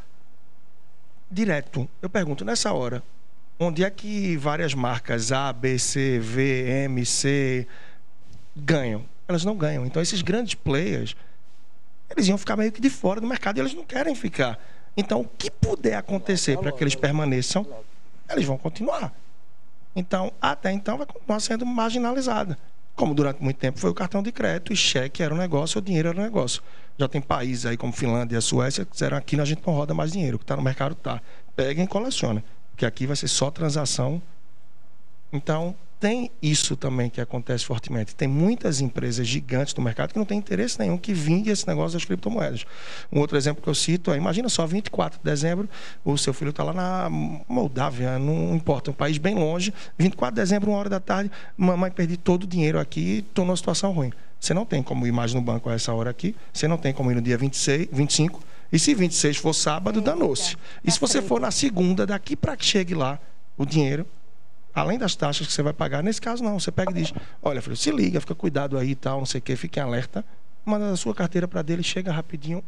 Direto. 1.28 1.88
Eu 2.00 2.08
pergunto, 2.08 2.44
nessa 2.44 2.72
hora, 2.72 3.02
onde 3.60 3.84
é 3.84 3.90
que 3.90 4.36
várias 4.38 4.72
marcas 4.72 5.30
A, 5.30 5.52
B, 5.52 5.78
C, 5.78 6.18
V, 6.18 6.84
M, 6.84 7.04
C 7.04 7.66
ganham? 8.56 9.04
Elas 9.28 9.44
não 9.44 9.54
ganham. 9.54 9.84
Então, 9.84 10.00
esses 10.00 10.22
grandes 10.22 10.54
players, 10.54 11.14
eles 12.08 12.26
iam 12.26 12.38
ficar 12.38 12.56
meio 12.56 12.72
que 12.72 12.80
de 12.80 12.88
fora 12.88 13.20
do 13.20 13.26
mercado 13.26 13.58
e 13.58 13.60
eles 13.60 13.74
não 13.74 13.84
querem 13.84 14.14
ficar. 14.14 14.58
Então, 14.96 15.20
o 15.20 15.28
que 15.28 15.50
puder 15.50 15.94
acontecer 15.94 16.58
para 16.58 16.72
que 16.72 16.82
eles 16.82 16.94
permaneçam, 16.94 17.66
eles 18.28 18.46
vão 18.46 18.56
continuar. 18.56 19.12
Então, 19.94 20.32
até 20.40 20.72
então, 20.72 20.96
vai 20.96 21.06
continuar 21.06 21.40
sendo 21.40 21.66
marginalizada 21.66 22.58
como 23.00 23.14
durante 23.14 23.42
muito 23.42 23.56
tempo 23.56 23.78
foi 23.78 23.88
o 23.88 23.94
cartão 23.94 24.22
de 24.22 24.30
crédito 24.30 24.74
e 24.74 24.76
cheque 24.76 25.22
era 25.22 25.32
um 25.32 25.36
negócio, 25.38 25.78
o 25.78 25.82
dinheiro 25.82 26.10
era 26.10 26.20
um 26.20 26.22
negócio. 26.22 26.62
Já 26.98 27.08
tem 27.08 27.18
países 27.18 27.64
aí 27.64 27.74
como 27.74 27.94
Finlândia 27.94 28.36
e 28.36 28.42
Suécia 28.42 28.84
que 28.84 28.92
disseram 28.92 29.16
aqui 29.16 29.40
a 29.40 29.44
gente 29.46 29.62
não 29.66 29.72
roda 29.72 29.94
mais 29.94 30.12
dinheiro, 30.12 30.36
o 30.36 30.38
que 30.38 30.44
está 30.44 30.54
no 30.54 30.60
mercado 30.60 30.92
está. 30.92 31.18
Peguem 31.56 31.84
e 31.84 31.88
coleciona, 31.88 32.44
porque 32.80 32.86
aqui 32.86 33.06
vai 33.06 33.14
ser 33.14 33.28
só 33.28 33.50
transação. 33.50 34.22
Então, 35.30 35.74
tem 36.00 36.30
isso 36.40 36.74
também 36.74 37.10
que 37.10 37.20
acontece 37.20 37.62
fortemente. 37.62 38.14
Tem 38.14 38.26
muitas 38.26 38.80
empresas 38.80 39.26
gigantes 39.26 39.74
do 39.74 39.82
mercado 39.82 40.14
que 40.14 40.18
não 40.18 40.24
têm 40.24 40.38
interesse 40.38 40.78
nenhum 40.78 40.96
que 40.96 41.12
vingue 41.12 41.50
esse 41.50 41.68
negócio 41.68 41.92
das 41.98 42.06
criptomoedas. 42.06 42.64
Um 43.12 43.20
outro 43.20 43.36
exemplo 43.36 43.62
que 43.62 43.68
eu 43.68 43.74
cito 43.74 44.10
é, 44.10 44.16
imagina 44.16 44.48
só, 44.48 44.66
24 44.66 45.18
de 45.18 45.24
dezembro, 45.24 45.68
o 46.02 46.16
seu 46.16 46.32
filho 46.32 46.48
está 46.48 46.64
lá 46.64 46.72
na 46.72 47.10
Moldávia, 47.10 48.18
não 48.18 48.54
importa, 48.54 48.90
um 48.90 48.94
país 48.94 49.18
bem 49.18 49.34
longe, 49.34 49.74
24 49.98 50.34
de 50.34 50.40
dezembro, 50.40 50.70
uma 50.70 50.78
hora 50.78 50.88
da 50.88 51.00
tarde, 51.00 51.30
mamãe 51.58 51.90
perdi 51.90 52.16
todo 52.16 52.44
o 52.44 52.46
dinheiro 52.46 52.80
aqui 52.80 53.00
e 53.00 53.18
estou 53.18 53.44
numa 53.44 53.56
situação 53.58 53.92
ruim. 53.92 54.10
Você 54.40 54.54
não 54.54 54.64
tem 54.64 54.82
como 54.82 55.06
ir 55.06 55.12
mais 55.12 55.34
no 55.34 55.42
banco 55.42 55.68
a 55.68 55.74
essa 55.74 55.92
hora 55.92 56.08
aqui, 56.08 56.34
você 56.50 56.66
não 56.66 56.78
tem 56.78 56.94
como 56.94 57.10
ir 57.12 57.14
no 57.14 57.20
dia 57.20 57.36
26, 57.36 57.88
25, 57.92 58.42
e 58.72 58.78
se 58.78 58.94
26 58.94 59.36
for 59.38 59.52
sábado, 59.52 60.00
danou-se. 60.00 60.56
E 60.84 60.90
se 60.90 61.00
você 61.00 61.20
for 61.20 61.40
na 61.40 61.50
segunda, 61.50 62.06
daqui 62.06 62.36
para 62.36 62.56
que 62.56 62.64
chegue 62.64 62.94
lá, 62.94 63.18
o 63.56 63.66
dinheiro, 63.66 64.06
além 64.74 64.98
das 64.98 65.14
taxas 65.14 65.46
que 65.46 65.52
você 65.52 65.62
vai 65.62 65.72
pagar, 65.72 66.02
nesse 66.02 66.20
caso 66.20 66.42
não, 66.42 66.58
você 66.58 66.70
pega 66.70 66.90
e 66.92 66.94
diz: 66.94 67.12
Olha, 67.42 67.60
filho, 67.60 67.76
se 67.76 67.90
liga, 67.90 68.20
fica 68.20 68.34
cuidado 68.34 68.78
aí 68.78 68.90
e 68.90 68.94
tal, 68.94 69.18
não 69.18 69.26
sei 69.26 69.38
o 69.38 69.42
que, 69.42 69.56
fique 69.56 69.80
alerta, 69.80 70.24
manda 70.64 70.90
a 70.90 70.96
sua 70.96 71.14
carteira 71.14 71.48
para 71.48 71.62
dele, 71.62 71.82
chega 71.82 72.12
rapidinho, 72.12 72.62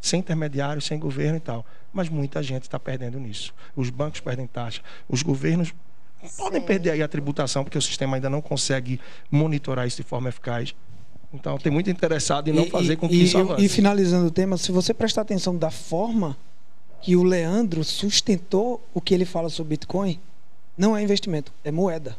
sem 0.00 0.20
intermediário, 0.20 0.80
sem 0.80 0.98
governo 0.98 1.36
e 1.36 1.40
tal. 1.40 1.66
Mas 1.92 2.08
muita 2.08 2.42
gente 2.42 2.62
está 2.62 2.78
perdendo 2.78 3.18
nisso. 3.18 3.52
Os 3.74 3.90
bancos 3.90 4.20
perdem 4.20 4.46
taxa, 4.46 4.82
os 5.08 5.22
governos 5.22 5.74
podem 6.36 6.60
perder 6.60 6.90
aí 6.90 7.02
a 7.02 7.08
tributação, 7.08 7.64
porque 7.64 7.78
o 7.78 7.82
sistema 7.82 8.16
ainda 8.16 8.30
não 8.30 8.40
consegue 8.40 9.00
monitorar 9.30 9.86
isso 9.86 9.96
de 9.96 10.02
forma 10.02 10.28
eficaz. 10.28 10.74
Então, 11.32 11.58
tem 11.58 11.70
muito 11.70 11.88
interessado 11.90 12.48
em 12.48 12.52
não 12.52 12.64
e, 12.64 12.70
fazer 12.70 12.96
com 12.96 13.08
que 13.08 13.14
e, 13.14 13.24
isso 13.24 13.38
avance. 13.38 13.64
E 13.64 13.68
finalizando 13.68 14.26
o 14.26 14.30
tema, 14.30 14.56
se 14.56 14.72
você 14.72 14.92
prestar 14.92 15.22
atenção 15.22 15.56
da 15.56 15.70
forma 15.70 16.36
que 17.00 17.16
o 17.16 17.22
Leandro 17.22 17.84
sustentou 17.84 18.82
o 18.92 19.00
que 19.00 19.14
ele 19.14 19.24
fala 19.24 19.48
sobre 19.48 19.70
Bitcoin, 19.70 20.18
não 20.76 20.96
é 20.96 21.02
investimento, 21.02 21.52
é 21.64 21.70
moeda, 21.70 22.16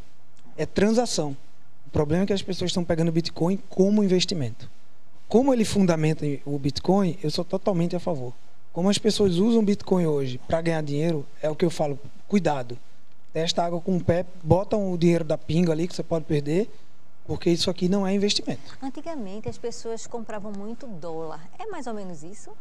é 0.58 0.66
transação. 0.66 1.36
O 1.86 1.90
problema 1.90 2.24
é 2.24 2.28
que 2.28 2.34
as 2.34 2.42
pessoas 2.42 2.72
estão 2.72 2.84
pegando 2.84 3.12
Bitcoin 3.12 3.60
como 3.70 4.04
investimento. 4.04 4.70
Como 5.28 5.54
ele 5.54 5.66
fundamenta 5.66 6.26
o 6.46 6.58
Bitcoin, 6.58 7.18
eu 7.22 7.30
sou 7.30 7.44
totalmente 7.44 7.96
a 7.96 8.00
favor. 8.00 8.34
Como 8.74 8.90
as 8.90 8.98
pessoas 8.98 9.36
usam 9.36 9.64
Bitcoin 9.64 10.06
hoje 10.06 10.40
para 10.48 10.62
ganhar 10.62 10.82
dinheiro, 10.82 11.26
é 11.42 11.50
o 11.50 11.56
que 11.56 11.66
eu 11.66 11.70
falo, 11.70 12.00
cuidado. 12.28 12.78
Testa 13.34 13.64
água 13.64 13.82
com 13.82 13.98
o 13.98 14.04
pé, 14.04 14.26
botam 14.44 14.92
o 14.92 14.98
dinheiro 14.98 15.24
da 15.24 15.38
pinga 15.38 15.72
ali 15.72 15.88
que 15.88 15.96
você 15.96 16.04
pode 16.04 16.26
perder 16.26 16.70
porque 17.26 17.50
isso 17.50 17.70
aqui 17.70 17.88
não 17.88 18.06
é 18.06 18.14
investimento. 18.14 18.78
Antigamente 18.82 19.48
as 19.48 19.58
pessoas 19.58 20.08
compravam 20.08 20.52
muito 20.52 20.88
dólar. 20.88 21.48
É 21.60 21.66
mais 21.68 21.88
ou 21.88 21.94
menos 21.94 22.24
isso? 22.24 22.52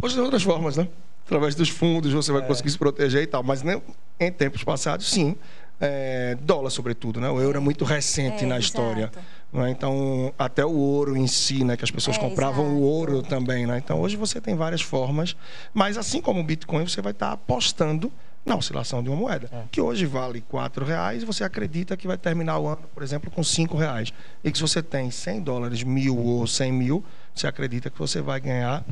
Hoje 0.00 0.14
tem 0.14 0.22
outras 0.22 0.42
formas, 0.42 0.76
né? 0.76 0.88
Através 1.24 1.54
dos 1.54 1.70
fundos 1.70 2.12
você 2.12 2.30
vai 2.30 2.42
é. 2.42 2.46
conseguir 2.46 2.70
se 2.70 2.78
proteger 2.78 3.22
e 3.22 3.26
tal. 3.26 3.42
Mas 3.42 3.62
né, 3.62 3.80
em 4.20 4.30
tempos 4.30 4.62
passados, 4.62 5.10
sim. 5.10 5.36
É, 5.80 6.36
dólar, 6.40 6.70
sobretudo, 6.70 7.20
né? 7.20 7.28
O 7.28 7.40
euro 7.40 7.56
é 7.56 7.60
muito 7.60 7.84
recente 7.84 8.44
é, 8.44 8.46
na 8.46 8.58
história. 8.58 9.10
Né? 9.52 9.70
Então, 9.70 10.32
até 10.38 10.64
o 10.64 10.72
ouro 10.72 11.16
em 11.16 11.26
si, 11.26 11.64
né? 11.64 11.76
Que 11.76 11.84
as 11.84 11.90
pessoas 11.90 12.16
é, 12.16 12.20
compravam 12.20 12.66
exato. 12.66 12.78
o 12.78 12.82
ouro 12.82 13.22
também, 13.22 13.66
né? 13.66 13.78
Então, 13.78 14.00
hoje 14.00 14.16
você 14.16 14.40
tem 14.40 14.54
várias 14.54 14.82
formas. 14.82 15.34
Mas 15.72 15.96
assim 15.96 16.20
como 16.20 16.40
o 16.40 16.44
Bitcoin, 16.44 16.86
você 16.86 17.02
vai 17.02 17.12
estar 17.12 17.32
apostando 17.32 18.12
na 18.44 18.56
oscilação 18.56 19.02
de 19.02 19.08
uma 19.08 19.16
moeda, 19.16 19.48
é. 19.50 19.62
que 19.70 19.80
hoje 19.80 20.04
vale 20.04 20.40
quatro 20.42 20.84
reais 20.84 21.22
e 21.22 21.26
você 21.26 21.42
acredita 21.44 21.96
que 21.96 22.06
vai 22.06 22.18
terminar 22.18 22.58
o 22.58 22.66
ano, 22.66 22.82
por 22.92 23.02
exemplo, 23.02 23.30
com 23.30 23.42
cinco 23.42 23.76
reais. 23.76 24.12
E 24.42 24.52
que 24.52 24.58
se 24.58 24.62
você 24.62 24.82
tem 24.82 25.10
100 25.10 25.40
dólares, 25.40 25.82
mil 25.82 26.18
ou 26.18 26.46
100 26.46 26.72
mil, 26.72 27.04
você 27.34 27.46
acredita 27.46 27.88
que 27.88 27.98
você 27.98 28.20
vai 28.20 28.40
ganhar 28.40 28.84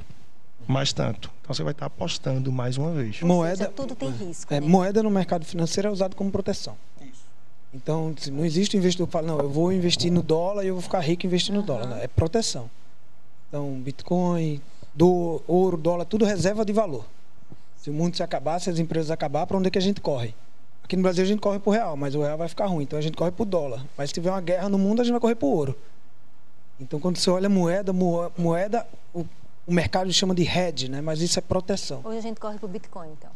mais 0.66 0.92
tanto. 0.92 1.30
Então 1.42 1.54
você 1.54 1.62
vai 1.62 1.72
estar 1.72 1.86
apostando 1.86 2.50
mais 2.50 2.78
uma 2.78 2.92
vez. 2.92 3.20
Moeda, 3.20 3.56
seja, 3.56 3.70
tudo 3.70 3.94
tem 3.94 4.10
risco. 4.10 4.52
É, 4.54 4.60
né? 4.60 4.66
Moeda 4.66 5.02
no 5.02 5.10
mercado 5.10 5.44
financeiro 5.44 5.88
é 5.88 5.90
usado 5.90 6.16
como 6.16 6.30
proteção. 6.30 6.76
Isso. 7.00 7.24
Então, 7.74 8.14
não 8.30 8.44
existe 8.44 8.76
um 8.76 8.80
investidor 8.80 9.06
que 9.06 9.12
fala, 9.12 9.26
não, 9.26 9.38
eu 9.38 9.50
vou 9.50 9.72
investir 9.72 10.10
no 10.10 10.22
dólar 10.22 10.64
e 10.64 10.68
eu 10.68 10.74
vou 10.74 10.82
ficar 10.82 11.00
rico 11.00 11.26
investindo 11.26 11.56
no 11.56 11.62
dólar. 11.62 11.86
Não, 11.88 11.96
é 11.96 12.06
proteção. 12.06 12.70
Então, 13.48 13.70
Bitcoin, 13.80 14.62
do, 14.94 15.42
ouro, 15.46 15.76
dólar, 15.76 16.04
tudo 16.04 16.24
reserva 16.24 16.64
de 16.64 16.72
valor. 16.72 17.04
Se 17.82 17.90
o 17.90 17.92
mundo 17.92 18.16
se 18.16 18.22
acabar, 18.22 18.60
se 18.60 18.70
as 18.70 18.78
empresas 18.78 19.10
acabar, 19.10 19.44
para 19.44 19.58
onde 19.58 19.66
é 19.66 19.70
que 19.72 19.76
a 19.76 19.82
gente 19.82 20.00
corre? 20.00 20.32
Aqui 20.84 20.94
no 20.94 21.02
Brasil 21.02 21.24
a 21.24 21.26
gente 21.26 21.40
corre 21.40 21.58
para 21.58 21.68
o 21.68 21.72
real, 21.72 21.96
mas 21.96 22.14
o 22.14 22.22
real 22.22 22.38
vai 22.38 22.46
ficar 22.46 22.66
ruim. 22.66 22.84
Então 22.84 22.96
a 22.96 23.02
gente 23.02 23.16
corre 23.16 23.32
para 23.32 23.42
o 23.42 23.44
dólar. 23.44 23.84
Mas 23.98 24.10
se 24.10 24.14
tiver 24.14 24.30
uma 24.30 24.40
guerra 24.40 24.68
no 24.68 24.78
mundo, 24.78 25.00
a 25.00 25.04
gente 25.04 25.10
vai 25.10 25.20
correr 25.20 25.34
para 25.34 25.46
o 25.46 25.50
ouro. 25.50 25.76
Então 26.78 27.00
quando 27.00 27.16
você 27.16 27.28
olha 27.28 27.48
moeda, 27.48 27.92
moeda, 27.92 28.86
o, 29.12 29.26
o 29.66 29.74
mercado 29.74 30.12
chama 30.12 30.32
de 30.32 30.44
hedge, 30.44 30.88
né? 30.88 31.00
Mas 31.00 31.20
isso 31.20 31.40
é 31.40 31.42
proteção. 31.42 32.02
Hoje 32.04 32.18
a 32.18 32.20
gente 32.20 32.38
corre 32.38 32.56
para 32.56 32.66
o 32.66 32.68
Bitcoin, 32.68 33.08
então. 33.18 33.30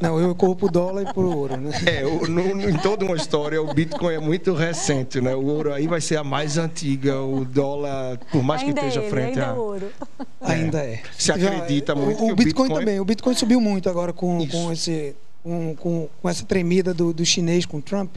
Não, 0.00 0.18
eu 0.18 0.34
corro 0.34 0.56
pro 0.56 0.68
dólar 0.68 1.02
e 1.02 1.12
pro 1.12 1.36
ouro, 1.36 1.56
né? 1.56 1.70
É, 1.86 2.04
o, 2.04 2.26
no, 2.28 2.68
em 2.68 2.76
toda 2.78 3.04
uma 3.04 3.16
história, 3.16 3.60
o 3.60 3.72
Bitcoin 3.72 4.14
é 4.14 4.18
muito 4.18 4.54
recente, 4.54 5.20
né? 5.20 5.34
O 5.34 5.44
ouro 5.44 5.72
aí 5.72 5.86
vai 5.86 6.00
ser 6.00 6.16
a 6.16 6.24
mais 6.24 6.58
antiga, 6.58 7.20
o 7.20 7.44
dólar, 7.44 8.18
por 8.30 8.42
mais 8.42 8.62
ainda 8.62 8.80
que 8.80 8.86
esteja 8.86 9.00
é 9.00 9.02
ele, 9.04 9.10
frente 9.10 9.40
ainda 9.40 9.46
a. 9.46 9.54
É 9.54 9.58
ouro. 9.58 9.86
É. 9.86 10.26
Ainda 10.46 10.78
é. 10.78 11.02
Se 11.18 11.32
acredita 11.32 11.92
Já, 11.92 12.00
muito 12.00 12.22
o, 12.22 12.26
que 12.26 12.32
o 12.32 12.36
Bitcoin, 12.36 12.68
Bitcoin, 12.68 12.80
também. 12.80 13.00
O 13.00 13.04
Bitcoin 13.04 13.34
subiu 13.34 13.60
muito 13.60 13.88
agora 13.88 14.12
com, 14.12 14.46
com, 14.46 14.70
esse, 14.70 15.16
com, 15.42 15.74
com, 15.74 16.08
com 16.22 16.28
essa 16.28 16.44
tremida 16.44 16.94
do, 16.94 17.12
do 17.12 17.24
chinês 17.24 17.66
com 17.66 17.78
o 17.78 17.82
Trump. 17.82 18.14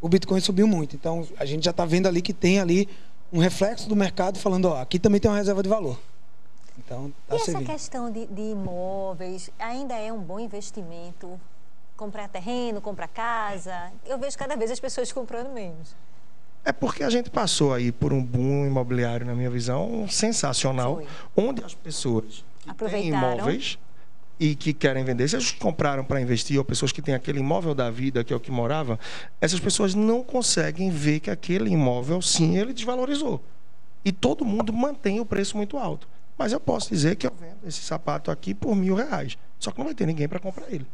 O 0.00 0.08
Bitcoin 0.08 0.38
subiu 0.38 0.68
muito. 0.68 0.94
Então, 0.94 1.26
a 1.36 1.44
gente 1.44 1.64
já 1.64 1.72
está 1.72 1.84
vendo 1.84 2.06
ali 2.06 2.22
que 2.22 2.32
tem 2.32 2.60
ali 2.60 2.88
um 3.32 3.38
reflexo 3.38 3.88
do 3.88 3.96
mercado 3.96 4.38
falando, 4.38 4.66
ó, 4.66 4.80
aqui 4.80 4.98
também 4.98 5.20
tem 5.20 5.28
uma 5.28 5.36
reserva 5.36 5.62
de 5.62 5.68
valor. 5.68 5.98
Então, 6.78 7.12
tá 7.28 7.36
e 7.36 7.38
essa 7.38 7.62
questão 7.62 8.10
de, 8.10 8.26
de, 8.26 8.42
imóveis 8.42 9.50
ainda 9.58 9.94
é 9.94 10.12
um 10.12 10.20
bom 10.20 10.40
investimento? 10.40 11.40
Comprar 11.96 12.28
terreno, 12.28 12.80
comprar 12.80 13.08
casa? 13.08 13.92
Eu 14.04 14.18
vejo 14.18 14.36
cada 14.36 14.56
vez 14.56 14.70
as 14.70 14.80
pessoas 14.80 15.12
comprando 15.12 15.52
menos. 15.52 15.94
É 16.64 16.72
porque 16.72 17.04
a 17.04 17.10
gente 17.10 17.30
passou 17.30 17.72
aí 17.72 17.92
por 17.92 18.12
um 18.12 18.24
boom 18.24 18.66
imobiliário, 18.66 19.26
na 19.26 19.34
minha 19.34 19.50
visão, 19.50 20.08
sensacional, 20.08 20.96
Foi. 20.96 21.06
onde 21.36 21.62
as 21.62 21.74
pessoas 21.74 22.44
que 22.62 22.88
têm 22.88 23.08
imóveis 23.08 23.78
e 24.40 24.56
que 24.56 24.72
querem 24.72 25.04
vender, 25.04 25.28
se 25.28 25.36
eles 25.36 25.52
compraram 25.52 26.04
para 26.04 26.20
investir, 26.20 26.58
ou 26.58 26.64
pessoas 26.64 26.90
que 26.90 27.00
têm 27.00 27.14
aquele 27.14 27.38
imóvel 27.38 27.74
da 27.74 27.90
vida, 27.90 28.24
que 28.24 28.32
é 28.32 28.36
o 28.36 28.40
que 28.40 28.50
morava, 28.50 28.98
essas 29.40 29.60
pessoas 29.60 29.94
não 29.94 30.24
conseguem 30.24 30.90
ver 30.90 31.20
que 31.20 31.30
aquele 31.30 31.70
imóvel, 31.70 32.20
sim, 32.20 32.56
ele 32.56 32.72
desvalorizou. 32.72 33.40
E 34.04 34.10
todo 34.10 34.44
mundo 34.44 34.72
mantém 34.72 35.20
o 35.20 35.24
preço 35.24 35.56
muito 35.56 35.78
alto. 35.78 36.08
Mas 36.36 36.52
eu 36.52 36.60
posso 36.60 36.88
dizer 36.88 37.16
que 37.16 37.26
eu 37.26 37.32
vendo 37.38 37.66
esse 37.66 37.80
sapato 37.80 38.30
aqui 38.30 38.54
por 38.54 38.74
mil 38.74 38.94
reais. 38.94 39.38
Só 39.58 39.70
que 39.70 39.78
não 39.78 39.86
vai 39.86 39.94
ter 39.94 40.06
ninguém 40.06 40.28
para 40.28 40.38
comprar 40.38 40.66
ele. 40.70 40.86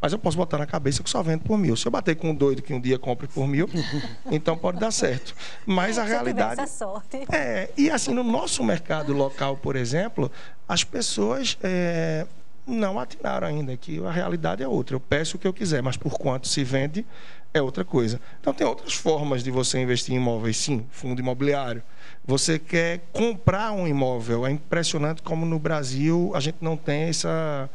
Mas 0.00 0.12
eu 0.12 0.18
posso 0.18 0.36
botar 0.36 0.56
na 0.56 0.66
cabeça 0.66 1.02
que 1.02 1.10
só 1.10 1.22
vendo 1.22 1.42
por 1.42 1.58
mil. 1.58 1.76
Se 1.76 1.86
eu 1.86 1.92
bater 1.92 2.16
com 2.16 2.30
um 2.30 2.34
doido 2.34 2.62
que 2.62 2.72
um 2.72 2.80
dia 2.80 2.98
compre 2.98 3.28
por 3.28 3.46
mil, 3.46 3.68
então 4.30 4.56
pode 4.56 4.80
dar 4.80 4.90
certo. 4.90 5.34
Mas 5.66 5.98
a 5.98 6.04
realidade. 6.04 6.60
Essa 6.60 6.78
sorte. 6.86 7.26
É, 7.30 7.70
e 7.76 7.90
assim, 7.90 8.14
no 8.14 8.24
nosso 8.24 8.64
mercado 8.64 9.12
local, 9.12 9.58
por 9.58 9.76
exemplo, 9.76 10.32
as 10.66 10.82
pessoas 10.82 11.58
é, 11.62 12.26
não 12.66 12.98
atinaram 12.98 13.46
ainda, 13.46 13.76
que 13.76 14.02
a 14.04 14.10
realidade 14.10 14.62
é 14.62 14.68
outra. 14.68 14.96
Eu 14.96 15.00
peço 15.00 15.36
o 15.36 15.40
que 15.40 15.46
eu 15.46 15.52
quiser, 15.52 15.82
mas 15.82 15.98
por 15.98 16.18
quanto 16.18 16.48
se 16.48 16.64
vende 16.64 17.04
é 17.52 17.60
outra 17.60 17.84
coisa. 17.84 18.18
Então 18.40 18.54
tem 18.54 18.66
outras 18.66 18.94
formas 18.94 19.42
de 19.42 19.50
você 19.50 19.78
investir 19.78 20.14
em 20.14 20.16
imóveis, 20.18 20.56
sim, 20.56 20.86
fundo 20.90 21.20
imobiliário. 21.20 21.82
Você 22.30 22.60
quer 22.60 23.00
comprar 23.12 23.72
um 23.72 23.88
imóvel. 23.88 24.46
É 24.46 24.52
impressionante 24.52 25.20
como 25.20 25.44
no 25.44 25.58
Brasil 25.58 26.30
a 26.32 26.38
gente 26.38 26.58
não 26.60 26.76
tem 26.76 27.08
essa, 27.08 27.68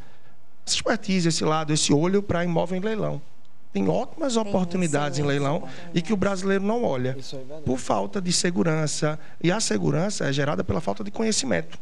essa 0.65 0.75
expertise, 0.77 1.27
esse 1.27 1.43
lado, 1.43 1.73
esse 1.73 1.91
olho 1.91 2.23
para 2.23 2.41
imóvel 2.41 2.77
em 2.77 2.79
leilão. 2.79 3.21
Tem 3.73 3.89
ótimas 3.89 4.35
tem 4.35 4.41
oportunidades 4.41 5.19
em 5.19 5.23
leilão 5.23 5.57
oportunidades. 5.57 5.91
e 5.93 6.01
que 6.01 6.13
o 6.13 6.15
brasileiro 6.15 6.63
não 6.63 6.85
olha 6.85 7.17
é 7.19 7.61
por 7.65 7.77
falta 7.77 8.21
de 8.21 8.31
segurança. 8.31 9.19
E 9.43 9.51
a 9.51 9.59
segurança 9.59 10.25
é 10.25 10.31
gerada 10.31 10.63
pela 10.63 10.79
falta 10.79 11.03
de 11.03 11.11
conhecimento. 11.11 11.77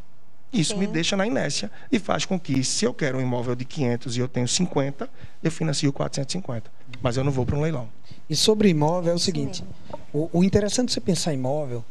Isso 0.51 0.73
Sim. 0.73 0.79
me 0.79 0.88
deixa 0.88 1.15
na 1.15 1.27
inércia 1.27 1.69
e 1.91 1.99
faz 1.99 2.25
com 2.25 2.39
que, 2.39 2.63
se 2.63 2.86
eu 2.86 2.93
quero 2.93 3.19
um 3.19 3.21
imóvel 3.21 3.53
de 3.53 3.65
500 3.65 4.17
e 4.17 4.19
eu 4.19 4.27
tenho 4.27 4.47
50, 4.47 5.07
eu 5.43 5.51
financio 5.51 5.93
450. 5.93 6.71
Mas 7.03 7.17
eu 7.17 7.23
não 7.23 7.31
vou 7.31 7.45
para 7.45 7.55
um 7.55 7.62
leilão. 7.62 7.88
E 8.27 8.36
sobre 8.36 8.69
imóvel 8.69 9.13
é 9.13 9.15
o 9.15 9.19
seguinte: 9.19 9.63
o, 10.12 10.27
o 10.33 10.43
interessante 10.43 10.88
de 10.88 10.93
você 10.93 11.01
pensar 11.01 11.33
em 11.33 11.38
imóvel 11.38 11.86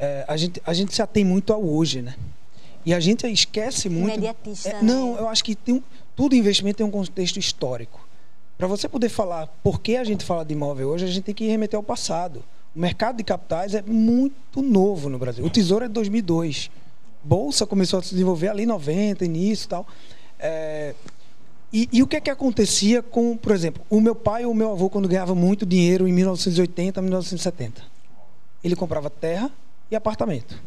é, 0.00 0.24
a, 0.26 0.36
gente, 0.36 0.62
a 0.64 0.72
gente 0.72 0.94
se 0.94 1.02
atém 1.02 1.24
muito 1.24 1.52
ao 1.52 1.62
hoje, 1.62 2.00
né? 2.00 2.14
E 2.84 2.94
a 2.94 2.98
gente 2.98 3.26
esquece 3.26 3.90
muito. 3.90 4.14
Imediatista. 4.14 4.70
É, 4.70 4.72
né? 4.74 4.80
não, 4.82 5.16
eu 5.16 5.28
acho 5.28 5.44
que 5.44 5.54
tem 5.54 5.82
tudo 6.16 6.34
investimento 6.34 6.78
tem 6.78 6.86
um 6.86 6.90
contexto 6.90 7.38
histórico. 7.38 8.06
Para 8.58 8.66
você 8.66 8.88
poder 8.88 9.08
falar 9.08 9.46
por 9.62 9.80
que 9.80 9.96
a 9.96 10.04
gente 10.04 10.24
fala 10.24 10.44
de 10.44 10.52
imóvel 10.52 10.88
hoje, 10.88 11.04
a 11.04 11.08
gente 11.08 11.24
tem 11.24 11.34
que 11.34 11.46
remeter 11.46 11.76
ao 11.76 11.82
passado. 11.82 12.42
O 12.74 12.78
mercado 12.78 13.16
de 13.16 13.24
capitais 13.24 13.74
é 13.74 13.82
muito 13.82 14.62
novo 14.62 15.08
no 15.08 15.18
Brasil. 15.18 15.44
O 15.44 15.50
Tesouro 15.50 15.84
é 15.84 15.88
de 15.88 15.94
2002. 15.94 16.70
Bolsa 17.22 17.66
começou 17.66 17.98
a 17.98 18.02
se 18.02 18.10
desenvolver 18.10 18.48
ali 18.48 18.62
em 18.62 18.66
90, 18.66 19.24
início 19.24 19.68
tal. 19.68 19.86
É, 20.38 20.94
e, 21.72 21.88
e, 21.92 22.02
o 22.02 22.06
que 22.06 22.16
é 22.16 22.20
que 22.20 22.30
acontecia 22.30 23.02
com, 23.02 23.36
por 23.36 23.52
exemplo, 23.52 23.82
o 23.88 24.00
meu 24.00 24.14
pai 24.14 24.44
ou 24.44 24.52
o 24.52 24.54
meu 24.54 24.72
avô 24.72 24.90
quando 24.90 25.08
ganhava 25.08 25.34
muito 25.34 25.64
dinheiro 25.64 26.08
em 26.08 26.12
1980, 26.12 27.00
1970? 27.00 27.82
Ele 28.62 28.76
comprava 28.76 29.08
terra, 29.08 29.50
e 29.90 29.96
apartamento. 29.96 30.60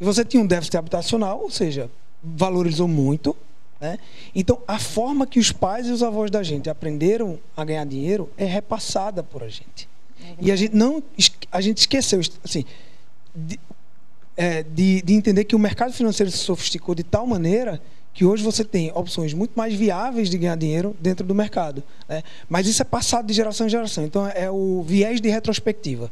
E 0.00 0.04
você 0.04 0.24
tinha 0.24 0.42
um 0.42 0.46
déficit 0.46 0.76
habitacional, 0.76 1.40
ou 1.40 1.50
seja, 1.50 1.90
valorizou 2.22 2.88
muito. 2.88 3.36
Né? 3.80 3.98
Então, 4.34 4.60
a 4.66 4.78
forma 4.78 5.26
que 5.26 5.38
os 5.38 5.52
pais 5.52 5.86
e 5.86 5.90
os 5.90 6.02
avós 6.02 6.30
da 6.30 6.42
gente 6.42 6.70
aprenderam 6.70 7.38
a 7.56 7.64
ganhar 7.64 7.84
dinheiro 7.84 8.30
é 8.36 8.44
repassada 8.44 9.22
por 9.22 9.42
a 9.42 9.48
gente. 9.48 9.88
E 10.40 10.50
a 10.50 10.56
gente 10.56 10.74
não 10.74 11.02
a 11.50 11.60
gente 11.60 11.78
esqueceu 11.78 12.20
assim, 12.44 12.64
de, 13.34 13.58
é, 14.36 14.62
de, 14.62 15.00
de 15.02 15.14
entender 15.14 15.44
que 15.44 15.54
o 15.54 15.58
mercado 15.58 15.92
financeiro 15.92 16.30
se 16.30 16.38
sofisticou 16.38 16.94
de 16.94 17.04
tal 17.04 17.26
maneira 17.26 17.80
que 18.12 18.24
hoje 18.24 18.42
você 18.42 18.64
tem 18.64 18.90
opções 18.96 19.32
muito 19.32 19.52
mais 19.54 19.74
viáveis 19.74 20.28
de 20.28 20.36
ganhar 20.36 20.56
dinheiro 20.56 20.96
dentro 20.98 21.24
do 21.24 21.34
mercado. 21.34 21.84
Né? 22.08 22.24
Mas 22.48 22.66
isso 22.66 22.82
é 22.82 22.84
passado 22.84 23.26
de 23.26 23.32
geração 23.32 23.68
em 23.68 23.70
geração. 23.70 24.04
Então, 24.04 24.26
é 24.26 24.50
o 24.50 24.82
viés 24.82 25.20
de 25.20 25.28
retrospectiva. 25.28 26.10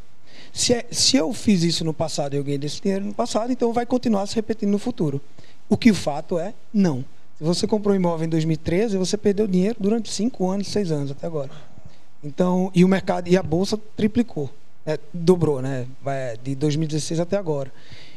Se, 0.56 0.72
é, 0.72 0.86
se 0.90 1.18
eu 1.18 1.34
fiz 1.34 1.62
isso 1.62 1.84
no 1.84 1.92
passado 1.92 2.32
e 2.32 2.38
eu 2.38 2.42
ganhei 2.42 2.56
desse 2.56 2.80
dinheiro 2.80 3.04
no 3.04 3.12
passado, 3.12 3.52
então 3.52 3.74
vai 3.74 3.84
continuar 3.84 4.26
se 4.26 4.34
repetindo 4.34 4.70
no 4.70 4.78
futuro. 4.78 5.20
O 5.68 5.76
que 5.76 5.90
o 5.90 5.94
fato 5.94 6.38
é, 6.38 6.54
não. 6.72 7.04
Se 7.36 7.44
você 7.44 7.66
comprou 7.66 7.92
um 7.92 7.96
imóvel 7.96 8.26
em 8.26 8.30
2013, 8.30 8.96
você 8.96 9.18
perdeu 9.18 9.46
dinheiro 9.46 9.76
durante 9.78 10.10
5 10.10 10.48
anos, 10.48 10.68
6 10.68 10.92
anos 10.92 11.10
até 11.10 11.26
agora. 11.26 11.50
Então, 12.24 12.72
e 12.74 12.86
o 12.86 12.88
mercado 12.88 13.28
e 13.28 13.36
a 13.36 13.42
bolsa 13.42 13.78
triplicou, 13.94 14.50
né? 14.86 14.96
dobrou, 15.12 15.60
né? 15.60 15.86
De 16.42 16.54
2016 16.54 17.20
até 17.20 17.36
agora. 17.36 17.70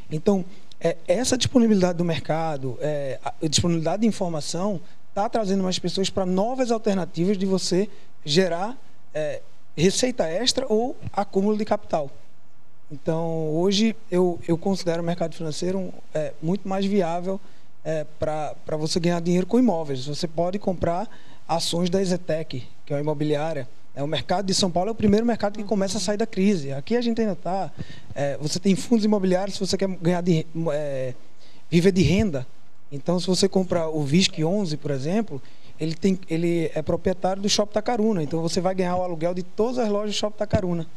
Então, 0.10 0.46
é, 0.80 0.96
essa 1.10 1.38
disponibilidade 1.38 1.98
do 1.98 2.06
mercado, 2.06 2.78
é, 2.80 3.20
a 3.22 3.34
disponibilidade 3.50 4.04
de 4.04 4.08
informação, 4.08 4.80
está 5.10 5.28
trazendo 5.28 5.62
mais 5.62 5.78
pessoas 5.78 6.10
para 6.10 6.26
novas 6.26 6.72
alternativas 6.72 7.38
de 7.38 7.46
você 7.46 7.90
gerar 8.24 8.78
é, 9.14 9.42
receita 9.76 10.26
extra 10.26 10.66
ou 10.70 10.96
acúmulo 11.12 11.58
de 11.58 11.66
capital. 11.66 12.10
Então, 12.92 13.50
hoje 13.56 13.96
eu, 14.10 14.40
eu 14.48 14.58
considero 14.58 15.04
o 15.04 15.06
mercado 15.06 15.36
financeiro 15.36 15.94
é, 16.14 16.34
muito 16.42 16.68
mais 16.68 16.86
viável 16.86 17.40
é, 17.84 18.04
para 18.20 18.78
você 18.78 19.00
ganhar 19.00 19.22
dinheiro 19.22 19.46
com 19.46 19.60
imóveis. 19.60 20.08
Você 20.08 20.28
pode 20.28 20.58
comprar 20.58 21.08
ações 21.48 21.90
da 21.90 22.02
Ezetec, 22.02 22.64
que 22.86 22.94
é 22.94 22.96
uma 22.96 23.02
imobiliária. 23.02 23.70
É, 23.96 24.02
o 24.02 24.08
mercado 24.08 24.48
de 24.48 24.56
São 24.56 24.72
Paulo 24.72 24.90
é 24.90 24.92
o 24.92 24.96
primeiro 24.96 25.26
mercado 25.26 25.58
que 25.58 25.64
começa 25.64 26.00
a 26.00 26.02
sair 26.02 26.18
da 26.18 26.26
crise. 26.26 26.72
Aqui 26.72 26.96
a 26.96 27.02
gente 27.02 27.22
ainda 27.22 27.34
está. 27.34 27.72
É, 28.16 28.38
você 28.38 28.60
tem 28.60 28.76
fundos 28.76 29.06
imobiliários 29.06 29.56
se 29.56 29.60
você 29.60 29.78
quer 29.78 29.88
ganhar 29.88 30.22
de, 30.22 30.48
é, 30.72 31.14
viver 31.70 31.92
de 31.92 32.02
renda. 32.02 32.46
Então, 32.92 33.20
se 33.20 33.28
você 33.28 33.48
comprar 33.48 33.88
o 33.90 34.04
VISC 34.04 34.44
11, 34.44 34.78
por 34.78 34.90
exemplo, 34.90 35.40
ele, 35.80 35.94
tem, 35.94 36.20
ele 36.28 36.72
é 36.74 36.82
proprietário 36.82 37.40
do 37.40 37.48
Shopping 37.48 37.74
Tacaruna. 37.74 38.24
Então, 38.24 38.42
você 38.42 38.60
vai 38.60 38.74
ganhar 38.74 38.96
o 38.96 39.04
aluguel 39.04 39.36
de 39.36 39.44
todas 39.44 39.78
as 39.78 39.90
lojas 39.90 40.16
do 40.16 40.18
Shopping 40.18 40.38
Tacaruna. 40.38 40.88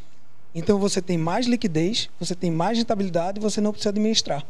Então 0.54 0.78
você 0.78 1.00
tem 1.00 1.16
mais 1.16 1.46
liquidez, 1.46 2.10
você 2.20 2.34
tem 2.34 2.50
mais 2.50 2.78
rentabilidade 2.78 3.38
e 3.38 3.42
você 3.42 3.60
não 3.60 3.72
precisa 3.72 3.90
administrar. 3.90 4.44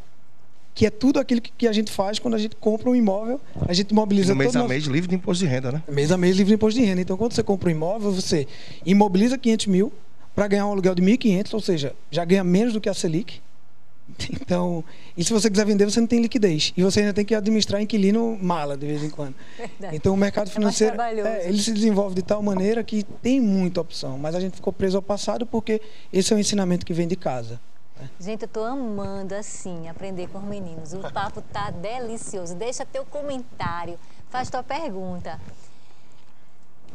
Que 0.75 0.87
é 0.87 0.91
tudo 0.91 1.21
aquilo 1.21 1.41
que 1.41 1.69
a 1.69 1.73
gente 1.73 1.93
faz 1.93 2.19
quando 2.19 2.35
a 2.35 2.39
gente 2.39 2.57
compra 2.57 2.89
um 2.89 2.97
imóvel, 2.97 3.41
a 3.69 3.73
gente 3.75 3.91
imobiliza 3.91 4.33
no 4.33 4.39
mês 4.39 4.57
a 4.57 4.67
mês 4.67 4.85
livre 4.85 5.09
de 5.09 5.15
imposto 5.15 5.45
de 5.45 5.51
renda, 5.51 5.71
né? 5.71 5.83
Mês 5.87 6.11
a 6.11 6.17
mês 6.17 6.37
livre 6.37 6.49
de 6.49 6.55
imposto 6.55 6.81
de 6.81 6.87
renda. 6.87 7.01
Então 7.03 7.17
quando 7.17 7.35
você 7.35 7.43
compra 7.43 7.69
um 7.69 7.73
imóvel, 7.73 8.11
você 8.11 8.49
imobiliza 8.85 9.37
500 9.37 9.67
mil 9.67 9.93
para 10.35 10.49
ganhar 10.49 10.67
um 10.67 10.73
aluguel 10.73 10.95
de 10.95 11.03
1.500, 11.03 11.55
ou 11.55 11.61
seja, 11.61 11.95
já 12.11 12.25
ganha 12.25 12.43
menos 12.43 12.73
do 12.73 12.81
que 12.81 12.89
a 12.89 12.95
Selic. 12.95 13.41
Então, 14.31 14.85
e 15.17 15.25
se 15.25 15.33
você 15.33 15.51
quiser 15.51 15.65
vender, 15.65 15.85
você 15.85 16.01
não 16.01 16.07
tem 16.07 16.21
liquidez. 16.21 16.73
E 16.77 16.83
você 16.83 17.01
ainda 17.01 17.13
tem 17.13 17.25
que 17.25 17.35
administrar 17.35 17.81
inquilino 17.81 18.39
mala 18.41 18.77
de 18.77 18.87
vez 18.87 19.03
em 19.03 19.11
quando. 19.11 19.35
Verdade. 19.57 19.97
Então, 19.97 20.15
o 20.15 20.17
mercado 20.17 20.49
é 20.49 20.51
financeiro, 20.51 21.01
é, 21.01 21.49
ele 21.49 21.63
se 21.63 21.73
desenvolve 21.73 22.15
de 22.15 22.23
tal 22.23 22.43
maneira 22.43 22.85
que 22.85 23.03
tem 23.23 23.41
muita 23.41 23.81
opção. 23.81 24.19
Mas 24.19 24.35
a 24.35 24.41
gente 24.41 24.57
ficou 24.57 24.73
preso 24.73 24.97
ao 24.97 25.03
passado 25.03 25.47
porque 25.47 25.81
esse 26.13 26.33
é 26.33 26.37
o 26.37 26.39
ensinamento 26.39 26.85
que 26.85 26.93
vem 26.93 27.09
de 27.09 27.17
casa. 27.17 27.61
Né? 27.99 28.11
Gente, 28.21 28.43
eu 28.43 28.47
estou 28.47 28.65
amando, 28.65 29.35
assim, 29.35 29.89
aprender 29.89 30.29
com 30.29 30.39
os 30.39 30.45
meninos. 30.45 30.93
O 30.93 30.99
papo 30.99 31.41
tá 31.41 31.71
delicioso. 31.71 32.55
Deixa 32.55 32.85
teu 32.85 33.05
comentário, 33.05 33.99
faz 34.31 34.51
tua 34.51 34.63
pergunta. 34.63 35.41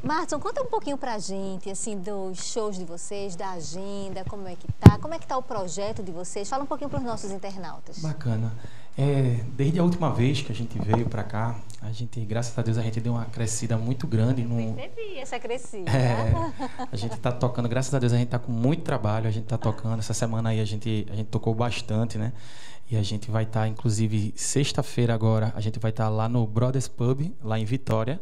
Marson, 0.08 0.40
conta 0.40 0.64
um 0.64 0.68
pouquinho 0.68 0.98
pra 0.98 1.20
gente, 1.20 1.70
assim, 1.70 1.98
dos 1.98 2.38
shows 2.54 2.78
de 2.78 2.86
vocês, 2.86 3.36
da 3.36 3.50
agenda, 3.50 4.24
como 4.24 4.48
é 4.48 4.56
que 4.56 4.66
tá, 4.80 4.98
como 5.00 5.14
é 5.14 5.20
que 5.20 5.28
tá 5.28 5.38
o 5.38 5.44
projeto 5.44 6.02
de 6.02 6.14
vocês. 6.14 6.48
Fala 6.48 6.64
um 6.64 6.66
pouquinho 6.66 6.90
para 6.90 7.00
os 7.00 7.06
nossos 7.06 7.30
internautas. 7.30 8.00
Bacana. 8.00 8.54
É, 8.98 9.44
desde 9.58 9.80
a 9.80 9.84
última 9.84 10.10
vez 10.10 10.42
que 10.42 10.50
a 10.50 10.56
gente 10.56 10.80
veio 10.80 11.10
para 11.10 11.26
cá, 11.26 11.60
a 11.82 11.92
gente, 11.92 12.22
graças 12.22 12.58
a 12.58 12.62
Deus, 12.62 12.78
a 12.78 12.82
gente 12.84 13.02
deu 13.02 13.12
uma 13.12 13.26
crescida 13.26 13.78
muito 13.78 14.08
grande. 14.08 14.44
No... 14.44 14.76
Percebi 14.76 15.20
essa 15.20 15.38
crescida. 15.42 15.92
É, 15.92 16.32
a 16.90 16.96
gente 16.96 17.16
está 17.16 17.30
tocando, 17.30 17.68
graças 17.68 17.94
a 17.94 18.00
Deus, 18.00 18.14
a 18.14 18.16
gente 18.16 18.28
está 18.28 18.40
com 18.40 18.52
muito 18.52 18.84
trabalho, 18.84 19.28
a 19.28 19.32
gente 19.32 19.44
está 19.44 19.58
tocando. 19.58 20.00
Essa 20.00 20.14
semana 20.14 20.52
aí 20.52 20.62
a 20.62 20.66
gente, 20.66 21.06
a 21.12 21.16
gente 21.18 21.28
tocou 21.28 21.54
bastante, 21.54 22.18
né? 22.18 22.32
E 22.90 22.96
a 22.96 23.04
gente 23.04 23.30
vai 23.30 23.44
estar, 23.44 23.64
tá, 23.64 23.68
inclusive, 23.68 24.34
sexta-feira 24.38 25.14
agora, 25.14 25.52
a 25.54 25.60
gente 25.60 25.80
vai 25.80 25.92
estar 25.92 26.06
tá 26.06 26.10
lá 26.10 26.30
no 26.30 26.48
Brothers 26.48 26.88
Pub, 26.88 27.30
lá 27.44 27.60
em 27.60 27.66
Vitória. 27.66 28.22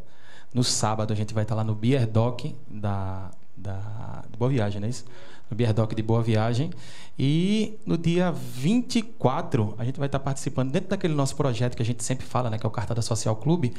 No 0.56 0.64
sábado 0.64 1.12
a 1.12 1.16
gente 1.18 1.34
vai 1.34 1.44
estar 1.44 1.54
lá 1.54 1.66
no 1.66 1.76
Beer 1.76 2.08
Dock 2.08 2.56
da, 2.66 3.30
da, 3.58 4.24
Boa 4.40 4.50
Viagem, 4.50 4.80
não 4.80 4.88
é 4.88 4.90
isso? 4.90 5.04
No 5.52 5.58
Beer 5.58 5.74
Dock 5.74 5.94
de 5.94 6.02
Boa 6.02 6.24
Viagem. 6.24 6.72
E 7.20 7.78
no 7.86 7.98
dia 7.98 8.32
24 8.32 9.76
a 9.78 9.84
gente 9.84 10.00
vai 10.00 10.06
estar 10.06 10.18
participando 10.18 10.72
dentro 10.72 10.92
daquele 10.92 11.14
nosso 11.14 11.36
projeto 11.36 11.76
que 11.76 11.82
a 11.82 11.86
gente 11.86 12.02
sempre 12.06 12.26
fala, 12.26 12.50
né? 12.50 12.58
Que 12.58 12.66
é 12.66 12.70
o 12.70 12.72
Cartada 12.72 13.02
Social 13.02 13.36
Clube. 13.36 13.74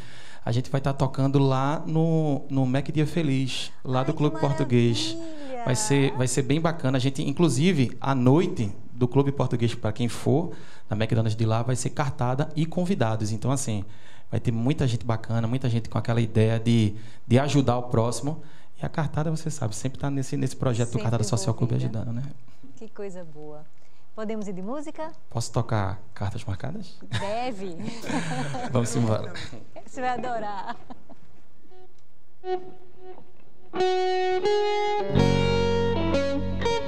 A 0.44 0.52
gente 0.52 0.70
vai 0.70 0.78
estar 0.78 0.92
tocando 0.92 1.38
lá 1.38 1.82
no, 1.86 2.44
no 2.50 2.66
Mac 2.66 2.90
Dia 2.90 3.06
Feliz, 3.06 3.72
lá 3.82 4.02
do 4.02 4.12
Clube 4.12 4.38
Português. 4.38 5.16
Vai 5.64 5.74
ser, 5.74 6.12
vai 6.12 6.28
ser 6.28 6.42
bem 6.42 6.60
bacana. 6.60 6.98
A 6.98 7.00
gente, 7.00 7.22
inclusive, 7.22 7.96
à 7.98 8.14
noite 8.14 8.70
do 8.92 9.08
Clube 9.08 9.32
Português, 9.32 9.74
para 9.74 9.92
quem 9.92 10.08
for, 10.08 10.52
na 10.90 10.94
McDonald's 10.94 11.34
de 11.34 11.46
lá, 11.46 11.62
vai 11.62 11.74
ser 11.74 11.88
cartada 11.88 12.50
e 12.54 12.66
convidados. 12.66 13.32
Então, 13.32 13.50
assim, 13.50 13.82
vai 14.30 14.40
ter 14.40 14.52
muita 14.52 14.86
gente 14.86 15.04
bacana, 15.04 15.46
muita 15.46 15.68
gente 15.68 15.88
com 15.88 15.98
aquela 15.98 16.20
ideia 16.20 16.58
de, 16.58 16.94
de 17.26 17.38
ajudar 17.38 17.78
o 17.78 17.84
próximo. 17.84 18.42
E 18.80 18.84
a 18.84 18.88
cartada, 18.88 19.30
você 19.30 19.50
sabe, 19.50 19.74
sempre 19.74 19.96
está 19.96 20.10
nesse, 20.10 20.36
nesse 20.36 20.54
projeto 20.54 20.88
sempre 20.88 21.00
do 21.00 21.04
Cartada 21.04 21.24
Social 21.24 21.54
Clube 21.54 21.76
ajudando, 21.76 22.12
né? 22.12 22.22
Que 22.76 22.88
coisa 22.88 23.24
boa. 23.24 23.64
Podemos 24.14 24.48
ir 24.48 24.52
de 24.52 24.62
música? 24.62 25.12
Posso 25.30 25.52
tocar 25.52 26.00
cartas 26.14 26.44
marcadas? 26.44 26.98
Deve. 27.20 27.76
Vamos 28.72 28.94
embora. 28.96 29.32
Você 29.86 30.00
vai 30.00 30.10
adorar. 30.10 30.76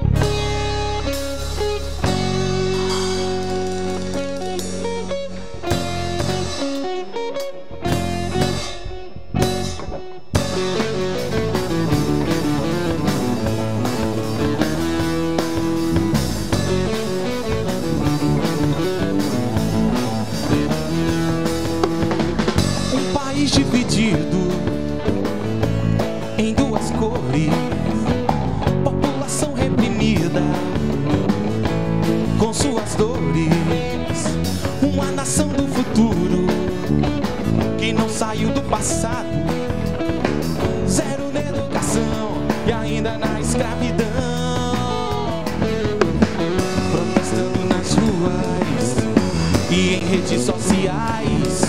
saiu 38.18 38.48
do 38.50 38.60
passado. 38.62 39.28
Zero 40.88 41.32
na 41.32 41.40
educação 41.40 42.42
e 42.66 42.72
ainda 42.72 43.16
na 43.16 43.40
escravidão. 43.40 44.06
Protestando 46.90 47.64
nas 47.68 47.94
ruas 47.94 48.96
e 49.70 49.94
em 49.94 50.08
redes 50.08 50.42
sociais. 50.42 51.62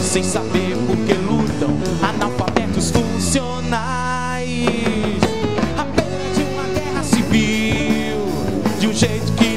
Sem 0.00 0.22
saber 0.22 0.76
por 0.86 0.96
que 0.98 1.14
lutam 1.14 1.76
analfabetos 2.08 2.92
funcionais. 2.92 3.80
A 5.76 5.84
beira 5.84 6.30
de 6.34 6.42
uma 6.44 6.64
guerra 6.72 7.02
civil, 7.02 8.18
de 8.78 8.86
um 8.86 8.92
jeito 8.92 9.32
que 9.32 9.47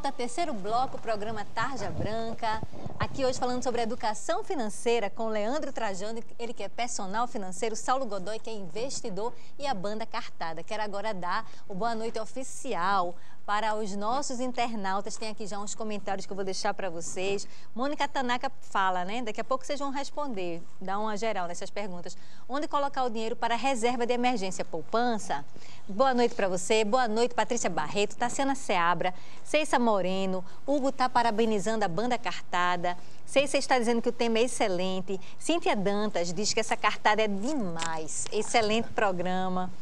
volta, 0.00 0.12
terceiro 0.12 0.54
bloco, 0.54 0.98
programa 0.98 1.44
Tarja 1.54 1.90
Branca. 1.90 2.62
Aqui 2.98 3.22
hoje 3.22 3.38
falando 3.38 3.62
sobre 3.62 3.82
educação 3.82 4.42
financeira 4.42 5.10
com 5.10 5.28
Leandro 5.28 5.74
Trajano, 5.74 6.22
ele 6.38 6.54
que 6.54 6.62
é 6.62 6.70
personal 6.70 7.26
financeiro, 7.26 7.76
Saulo 7.76 8.06
Godoy, 8.06 8.38
que 8.38 8.48
é 8.48 8.54
investidor, 8.54 9.34
e 9.58 9.66
a 9.66 9.74
banda 9.74 10.06
Cartada. 10.06 10.62
Quero 10.62 10.82
agora 10.82 11.12
dar 11.12 11.46
o 11.68 11.74
boa 11.74 11.94
noite 11.94 12.18
oficial 12.18 13.14
para 13.50 13.74
os 13.74 13.96
nossos 13.96 14.38
internautas. 14.38 15.16
Tem 15.16 15.28
aqui 15.28 15.44
já 15.44 15.58
uns 15.58 15.74
comentários 15.74 16.24
que 16.24 16.30
eu 16.30 16.36
vou 16.36 16.44
deixar 16.44 16.72
para 16.72 16.88
vocês. 16.88 17.48
Mônica 17.74 18.06
Tanaka 18.06 18.48
fala, 18.60 19.04
né? 19.04 19.22
Daqui 19.22 19.40
a 19.40 19.44
pouco 19.44 19.66
vocês 19.66 19.80
vão 19.80 19.90
responder, 19.90 20.62
dar 20.80 21.00
uma 21.00 21.16
geral 21.16 21.48
nessas 21.48 21.68
perguntas. 21.68 22.16
Onde 22.48 22.68
colocar 22.68 23.02
o 23.02 23.10
dinheiro 23.10 23.34
para 23.34 23.56
reserva 23.56 24.06
de 24.06 24.12
emergência 24.12 24.64
poupança? 24.64 25.44
Boa 25.88 26.14
noite 26.14 26.32
para 26.32 26.46
você. 26.46 26.84
Boa 26.84 27.08
noite, 27.08 27.34
Patrícia 27.34 27.68
Barreto, 27.68 28.14
Tassiana 28.16 28.54
Seabra, 28.54 29.12
Ceissa 29.42 29.80
Moreno. 29.80 30.44
Hugo 30.64 30.90
está 30.90 31.08
parabenizando 31.08 31.84
a 31.84 31.88
banda 31.88 32.16
Cartada. 32.16 32.96
Ceissa 33.26 33.58
está 33.58 33.76
dizendo 33.76 34.00
que 34.00 34.10
o 34.10 34.12
tema 34.12 34.38
é 34.38 34.42
excelente. 34.42 35.20
Cíntia 35.40 35.74
Dantas 35.74 36.32
diz 36.32 36.54
que 36.54 36.60
essa 36.60 36.76
cartada 36.76 37.20
é 37.20 37.26
demais. 37.26 38.26
Excelente 38.30 38.90
programa. 38.90 39.72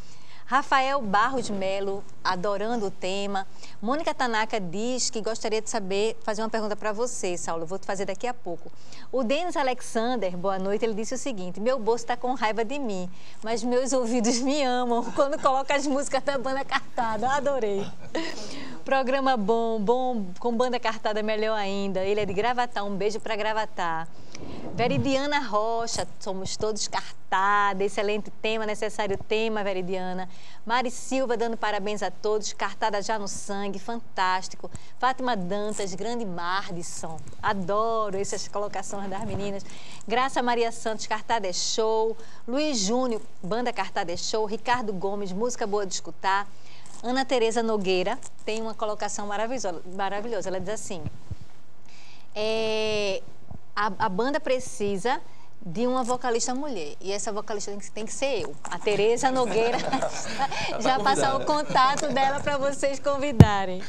Rafael 0.49 1.03
Barros 1.03 1.51
Melo, 1.51 2.03
adorando 2.25 2.87
o 2.87 2.91
tema. 2.91 3.47
Mônica 3.83 4.15
Tanaka 4.15 4.59
diz 4.59 5.11
que 5.11 5.21
gostaria 5.21 5.61
de 5.61 5.69
saber, 5.69 6.17
fazer 6.23 6.41
uma 6.41 6.49
pergunta 6.49 6.75
para 6.75 6.91
você, 6.91 7.37
Saulo. 7.37 7.67
Vou 7.67 7.79
te 7.79 7.85
fazer 7.85 8.07
daqui 8.07 8.27
a 8.27 8.33
pouco. 8.33 8.73
O 9.13 9.23
Denis 9.23 9.59
Alexander, 9.59 10.35
boa 10.39 10.59
noite, 10.59 10.87
ele 10.87 10.95
disse 10.95 11.15
o 11.15 11.19
seguinte: 11.19 11.61
Meu 11.61 11.79
bolso 11.79 12.05
está 12.05 12.17
com 12.17 12.33
raiva 12.33 12.65
de 12.65 12.79
mim, 12.79 13.11
mas 13.45 13.63
meus 13.63 13.93
ouvidos 13.93 14.39
me 14.39 14.63
amam 14.63 15.05
quando 15.15 15.39
coloca 15.39 15.77
as 15.77 15.87
músicas 15.87 16.23
da 16.23 16.39
banda 16.39 16.65
cartada. 16.65 17.29
Adorei. 17.29 17.87
Programa 18.87 19.37
bom, 19.37 19.79
bom, 19.79 20.29
com 20.39 20.57
banda 20.57 20.81
cartada 20.81 21.23
melhor 21.23 21.59
ainda. 21.59 22.01
Ele 22.01 22.21
é 22.21 22.25
de 22.25 22.33
Gravatar, 22.33 22.87
um 22.87 22.97
beijo 22.97 23.21
para 23.21 23.37
Gravatar. 23.37 24.09
Veridiana 24.75 25.41
Rocha, 25.41 26.07
somos 26.21 26.57
todos 26.57 26.87
cartada, 26.87 27.83
excelente 27.83 28.31
tema, 28.31 28.65
necessário 28.65 29.19
tema, 29.19 29.65
Veridiana. 29.65 30.29
Mari 30.65 30.89
Silva 30.91 31.37
dando 31.37 31.57
parabéns 31.57 32.01
a 32.01 32.13
todos, 32.13 32.53
cartada 32.53 33.03
já 33.03 33.19
no 33.19 33.27
sangue, 33.27 33.81
fantástico. 33.81 34.71
Fátima 35.01 35.37
Dantas, 35.37 35.95
grande 35.95 36.25
mar 36.25 36.73
de 36.73 36.85
som, 36.85 37.19
adoro 37.43 38.17
essas 38.17 38.47
colocações 38.47 39.11
das 39.11 39.25
meninas. 39.25 39.65
Graça 40.07 40.41
Maria 40.43 40.71
Santos, 40.71 41.09
cartada 41.09 41.49
é 41.49 41.53
show. 41.53 42.17
Luiz 42.47 42.79
Júnior, 42.79 43.21
banda 43.43 43.73
cartada 43.73 44.13
é 44.13 44.17
show. 44.17 44.47
Ricardo 44.47 44.93
Gomes, 44.93 45.33
música 45.33 45.67
boa 45.67 45.85
de 45.85 45.95
escutar. 45.95 46.47
Ana 47.03 47.25
Tereza 47.25 47.65
Nogueira 47.65 48.17
tem 48.45 48.63
uma 48.63 48.75
colocação 48.75 49.27
maravilhosa, 49.27 49.83
maravilhosa. 49.97 50.49
ela 50.49 50.61
diz 50.61 50.69
assim, 50.69 51.03
é, 52.35 53.23
a, 53.79 54.07
a 54.07 54.09
banda 54.09 54.41
precisa 54.41 55.21
de 55.65 55.87
uma 55.87 56.03
vocalista 56.03 56.53
mulher. 56.53 56.97
E 57.01 57.13
essa 57.13 57.31
vocalista 57.31 57.71
tem 57.71 57.79
que, 57.79 57.91
tem 57.93 58.07
que 58.07 58.13
ser 58.13 58.43
eu. 58.43 58.57
A 58.65 58.77
Tereza 58.77 59.31
Nogueira 59.31 59.79
já 60.81 60.99
passar 60.99 61.37
o 61.37 61.45
contato 61.45 62.09
dela 62.13 62.41
para 62.41 62.59
vocês 62.59 62.99
convidarem. 62.99 63.81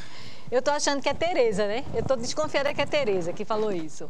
Eu 0.51 0.61
tô 0.61 0.69
achando 0.69 1.01
que 1.01 1.09
é 1.09 1.13
Tereza, 1.13 1.65
né? 1.65 1.83
Eu 1.95 2.03
tô 2.03 2.15
desconfiada 2.15 2.71
que 2.71 2.81
é 2.81 2.85
Tereza 2.85 3.33
que 3.33 3.43
falou 3.43 3.71
isso. 3.71 4.09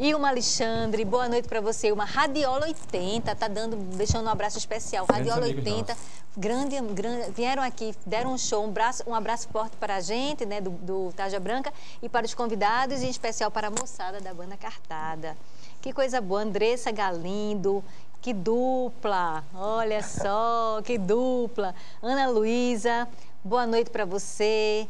Ilma 0.00 0.28
Alexandre, 0.28 1.04
boa 1.04 1.28
noite 1.28 1.46
para 1.46 1.60
você. 1.60 1.92
Uma 1.92 2.06
Radiola 2.06 2.66
80, 2.66 3.34
tá 3.34 3.46
dando, 3.46 3.76
deixando 3.94 4.24
um 4.24 4.30
abraço 4.30 4.56
especial. 4.56 5.06
Radiola 5.08 5.44
amigos 5.44 5.64
80, 5.66 5.96
grande, 6.36 6.80
grande, 6.80 7.30
vieram 7.32 7.62
aqui, 7.62 7.94
deram 8.06 8.32
um 8.32 8.38
show, 8.38 8.64
um, 8.64 8.70
braço, 8.70 9.02
um 9.06 9.14
abraço 9.14 9.48
forte 9.50 9.76
para 9.76 9.96
a 9.96 10.00
gente, 10.00 10.46
né, 10.46 10.62
do, 10.62 10.70
do 10.70 11.12
Taja 11.14 11.38
Branca, 11.38 11.70
e 12.00 12.08
para 12.08 12.24
os 12.24 12.32
convidados, 12.32 13.02
e 13.02 13.06
em 13.06 13.10
especial 13.10 13.50
para 13.50 13.68
a 13.68 13.70
moçada 13.70 14.18
da 14.18 14.32
banda 14.32 14.56
Cartada. 14.56 15.36
Que 15.82 15.92
coisa 15.92 16.20
boa, 16.22 16.40
Andressa 16.40 16.90
Galindo, 16.90 17.84
que 18.22 18.32
dupla, 18.32 19.44
olha 19.54 20.02
só, 20.02 20.80
que 20.82 20.96
dupla. 20.96 21.74
Ana 22.02 22.28
Luísa, 22.28 23.06
boa 23.44 23.66
noite 23.66 23.90
para 23.90 24.06
você. 24.06 24.88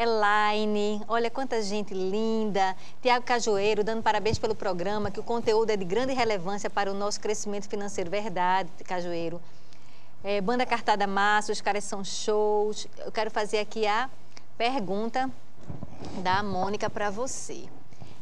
Elaine, 0.00 1.02
olha 1.06 1.28
quanta 1.28 1.60
gente 1.60 1.92
linda. 1.92 2.74
Tiago 3.02 3.22
Cajueiro, 3.22 3.84
dando 3.84 4.02
parabéns 4.02 4.38
pelo 4.38 4.54
programa, 4.54 5.10
que 5.10 5.20
o 5.20 5.22
conteúdo 5.22 5.68
é 5.68 5.76
de 5.76 5.84
grande 5.84 6.14
relevância 6.14 6.70
para 6.70 6.90
o 6.90 6.94
nosso 6.94 7.20
crescimento 7.20 7.68
financeiro. 7.68 8.08
Verdade, 8.08 8.70
Cajueiro. 8.82 9.38
É, 10.24 10.40
Banda 10.40 10.64
Cartada 10.64 11.06
Massa, 11.06 11.52
os 11.52 11.60
caras 11.60 11.84
são 11.84 12.02
shows. 12.02 12.88
Eu 13.04 13.12
quero 13.12 13.30
fazer 13.30 13.58
aqui 13.58 13.86
a 13.86 14.08
pergunta 14.56 15.30
da 16.22 16.42
Mônica 16.42 16.88
para 16.88 17.10
você. 17.10 17.64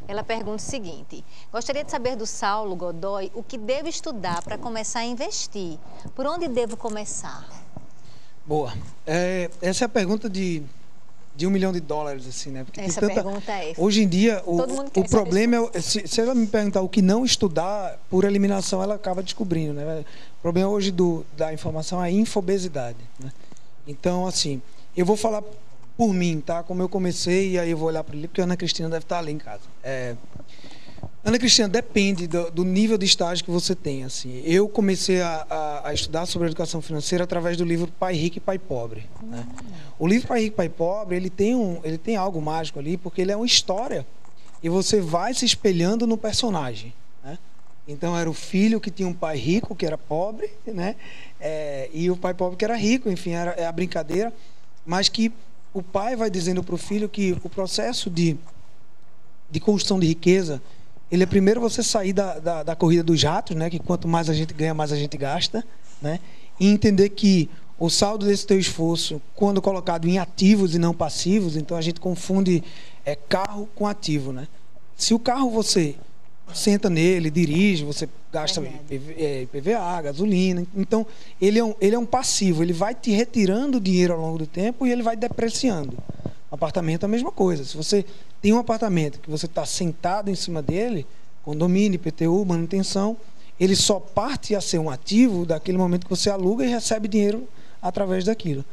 Ela 0.08 0.24
pergunta 0.24 0.56
o 0.56 0.58
seguinte: 0.58 1.24
Gostaria 1.52 1.84
de 1.84 1.92
saber 1.92 2.16
do 2.16 2.26
Saulo 2.26 2.74
Godoy 2.74 3.30
o 3.36 3.42
que 3.44 3.56
devo 3.56 3.88
estudar 3.88 4.42
para 4.42 4.58
começar 4.58 5.00
a 5.00 5.04
investir. 5.04 5.78
Por 6.16 6.26
onde 6.26 6.48
devo 6.48 6.76
começar? 6.76 7.48
Boa. 8.44 8.72
É, 9.06 9.48
essa 9.62 9.84
é 9.84 9.86
a 9.86 9.88
pergunta 9.88 10.28
de, 10.28 10.64
de 11.38 11.46
um 11.46 11.50
milhão 11.50 11.72
de 11.72 11.78
dólares, 11.78 12.26
assim, 12.26 12.50
né? 12.50 12.64
Porque 12.64 12.80
Essa 12.80 13.00
tanta- 13.00 13.14
pergunta 13.14 13.52
é. 13.52 13.72
Hoje 13.78 14.02
em 14.02 14.08
dia, 14.08 14.42
o, 14.44 14.56
o 14.56 14.62
essa 14.64 15.08
problema 15.08 15.70
é. 15.72 15.80
Se, 15.80 16.04
se 16.04 16.20
ela 16.20 16.34
me 16.34 16.48
perguntar 16.48 16.82
o 16.82 16.88
que 16.88 17.00
não 17.00 17.24
estudar, 17.24 17.96
por 18.10 18.24
eliminação 18.24 18.82
ela 18.82 18.96
acaba 18.96 19.22
descobrindo, 19.22 19.72
né? 19.72 20.04
O 20.40 20.42
problema 20.42 20.68
hoje 20.68 20.90
do, 20.90 21.24
da 21.36 21.52
informação 21.52 22.02
é 22.02 22.08
a 22.08 22.10
infobesidade, 22.10 22.98
né? 23.20 23.30
Então, 23.86 24.26
assim, 24.26 24.60
eu 24.96 25.06
vou 25.06 25.16
falar 25.16 25.44
por 25.96 26.12
mim, 26.12 26.42
tá? 26.44 26.64
Como 26.64 26.82
eu 26.82 26.88
comecei, 26.88 27.52
e 27.52 27.58
aí 27.58 27.70
eu 27.70 27.76
vou 27.78 27.86
olhar 27.86 28.02
para 28.02 28.16
ele, 28.16 28.26
porque 28.26 28.40
a 28.40 28.44
Ana 28.44 28.56
Cristina 28.56 28.88
deve 28.88 29.04
estar 29.04 29.18
ali 29.20 29.30
em 29.30 29.38
casa. 29.38 29.62
É, 29.84 30.16
Ana 31.28 31.38
Cristina, 31.38 31.68
depende 31.68 32.26
do, 32.26 32.50
do 32.50 32.64
nível 32.64 32.96
de 32.96 33.04
estágio 33.04 33.44
que 33.44 33.50
você 33.50 33.74
tem. 33.74 34.02
Assim, 34.02 34.40
eu 34.46 34.66
comecei 34.66 35.20
a, 35.20 35.46
a- 35.50 35.88
a 35.90 35.92
estudar 35.92 36.24
sobre 36.24 36.48
educação 36.48 36.80
financeira 36.80 37.24
através 37.24 37.54
do 37.54 37.66
livro 37.66 37.86
Pai 37.98 38.14
Rico 38.14 38.38
e 38.38 38.40
Pai 38.40 38.58
Pobre. 38.58 39.04
né? 39.20 39.46
O 39.98 40.06
livro 40.06 40.26
Pai 40.26 40.40
Rico 40.40 40.54
e 40.54 40.56
Pai 40.56 40.68
Pobre 40.70 41.16
ele 41.16 41.28
tem 41.28 41.54
um, 41.54 41.80
ele 41.84 41.98
tem 41.98 42.16
algo 42.16 42.40
mágico 42.40 42.78
ali 42.78 42.96
porque 42.96 43.20
ele 43.20 43.30
é 43.30 43.36
uma 43.36 43.44
história 43.44 44.06
e 44.62 44.70
você 44.70 45.02
vai 45.02 45.34
se 45.34 45.44
espelhando 45.44 46.06
no 46.06 46.16
personagem. 46.16 46.94
né? 47.22 47.36
Então 47.86 48.16
era 48.16 48.30
o 48.30 48.32
filho 48.32 48.80
que 48.80 48.90
tinha 48.90 49.06
um 49.06 49.12
pai 49.12 49.36
rico, 49.36 49.74
que 49.76 49.84
era 49.84 49.98
pobre, 49.98 50.50
né? 50.66 50.96
É, 51.38 51.90
e 51.92 52.10
o 52.10 52.16
pai 52.16 52.32
pobre 52.32 52.56
que 52.56 52.64
era 52.64 52.74
rico, 52.74 53.10
enfim, 53.10 53.32
era 53.32 53.50
é 53.50 53.66
a 53.66 53.72
brincadeira. 53.72 54.32
Mas 54.86 55.10
que 55.10 55.30
o 55.74 55.82
pai 55.82 56.16
vai 56.16 56.30
dizendo 56.30 56.62
para 56.64 56.74
o 56.74 56.78
filho 56.78 57.06
que 57.06 57.36
o 57.44 57.50
processo 57.50 58.08
de, 58.08 58.34
de 59.50 59.60
construção 59.60 60.00
de 60.00 60.06
riqueza, 60.06 60.62
ele 61.10 61.22
é 61.22 61.26
primeiro 61.26 61.60
você 61.60 61.82
sair 61.82 62.12
da, 62.12 62.38
da, 62.38 62.62
da 62.62 62.76
corrida 62.76 63.02
dos 63.02 63.22
ratos, 63.22 63.56
né? 63.56 63.70
Que 63.70 63.78
quanto 63.78 64.06
mais 64.06 64.28
a 64.28 64.34
gente 64.34 64.52
ganha, 64.52 64.74
mais 64.74 64.92
a 64.92 64.96
gente 64.96 65.16
gasta, 65.16 65.64
né? 66.02 66.20
E 66.60 66.68
entender 66.68 67.08
que 67.10 67.48
o 67.78 67.88
saldo 67.88 68.26
desse 68.26 68.46
teu 68.46 68.58
esforço, 68.58 69.22
quando 69.34 69.62
colocado 69.62 70.08
em 70.08 70.18
ativos 70.18 70.74
e 70.74 70.78
não 70.78 70.92
passivos, 70.92 71.56
então 71.56 71.76
a 71.76 71.80
gente 71.80 72.00
confunde 72.00 72.62
é, 73.04 73.14
carro 73.14 73.68
com 73.74 73.86
ativo, 73.86 74.32
né? 74.32 74.48
Se 74.96 75.14
o 75.14 75.18
carro 75.18 75.48
você 75.48 75.94
senta 76.52 76.90
nele, 76.90 77.30
dirige, 77.30 77.84
você 77.84 78.08
gasta 78.32 78.60
PVA, 78.60 79.98
é, 79.98 80.02
gasolina. 80.02 80.66
Então, 80.74 81.06
ele 81.40 81.58
é, 81.58 81.64
um, 81.64 81.74
ele 81.80 81.94
é 81.94 81.98
um 81.98 82.06
passivo, 82.06 82.62
ele 82.62 82.72
vai 82.72 82.94
te 82.94 83.10
retirando 83.10 83.80
dinheiro 83.80 84.14
ao 84.14 84.20
longo 84.20 84.38
do 84.38 84.46
tempo 84.46 84.86
e 84.86 84.90
ele 84.90 85.02
vai 85.02 85.16
depreciando. 85.16 85.96
Apartamento 86.50 87.02
é 87.02 87.06
a 87.06 87.08
mesma 87.08 87.30
coisa. 87.30 87.64
Se 87.64 87.76
você 87.76 88.04
tem 88.40 88.52
um 88.52 88.58
apartamento 88.58 89.20
que 89.20 89.30
você 89.30 89.46
está 89.46 89.66
sentado 89.66 90.30
em 90.30 90.34
cima 90.34 90.62
dele, 90.62 91.06
condomínio, 91.44 91.96
IPTU, 91.96 92.44
manutenção, 92.44 93.16
ele 93.58 93.74
só 93.74 93.98
parte 93.98 94.54
a 94.54 94.60
ser 94.60 94.78
um 94.78 94.88
ativo 94.88 95.44
daquele 95.44 95.76
momento 95.76 96.04
que 96.04 96.10
você 96.10 96.30
aluga 96.30 96.64
e 96.64 96.68
recebe 96.68 97.08
dinheiro 97.08 97.48
através 97.82 98.24
daquilo. 98.24 98.64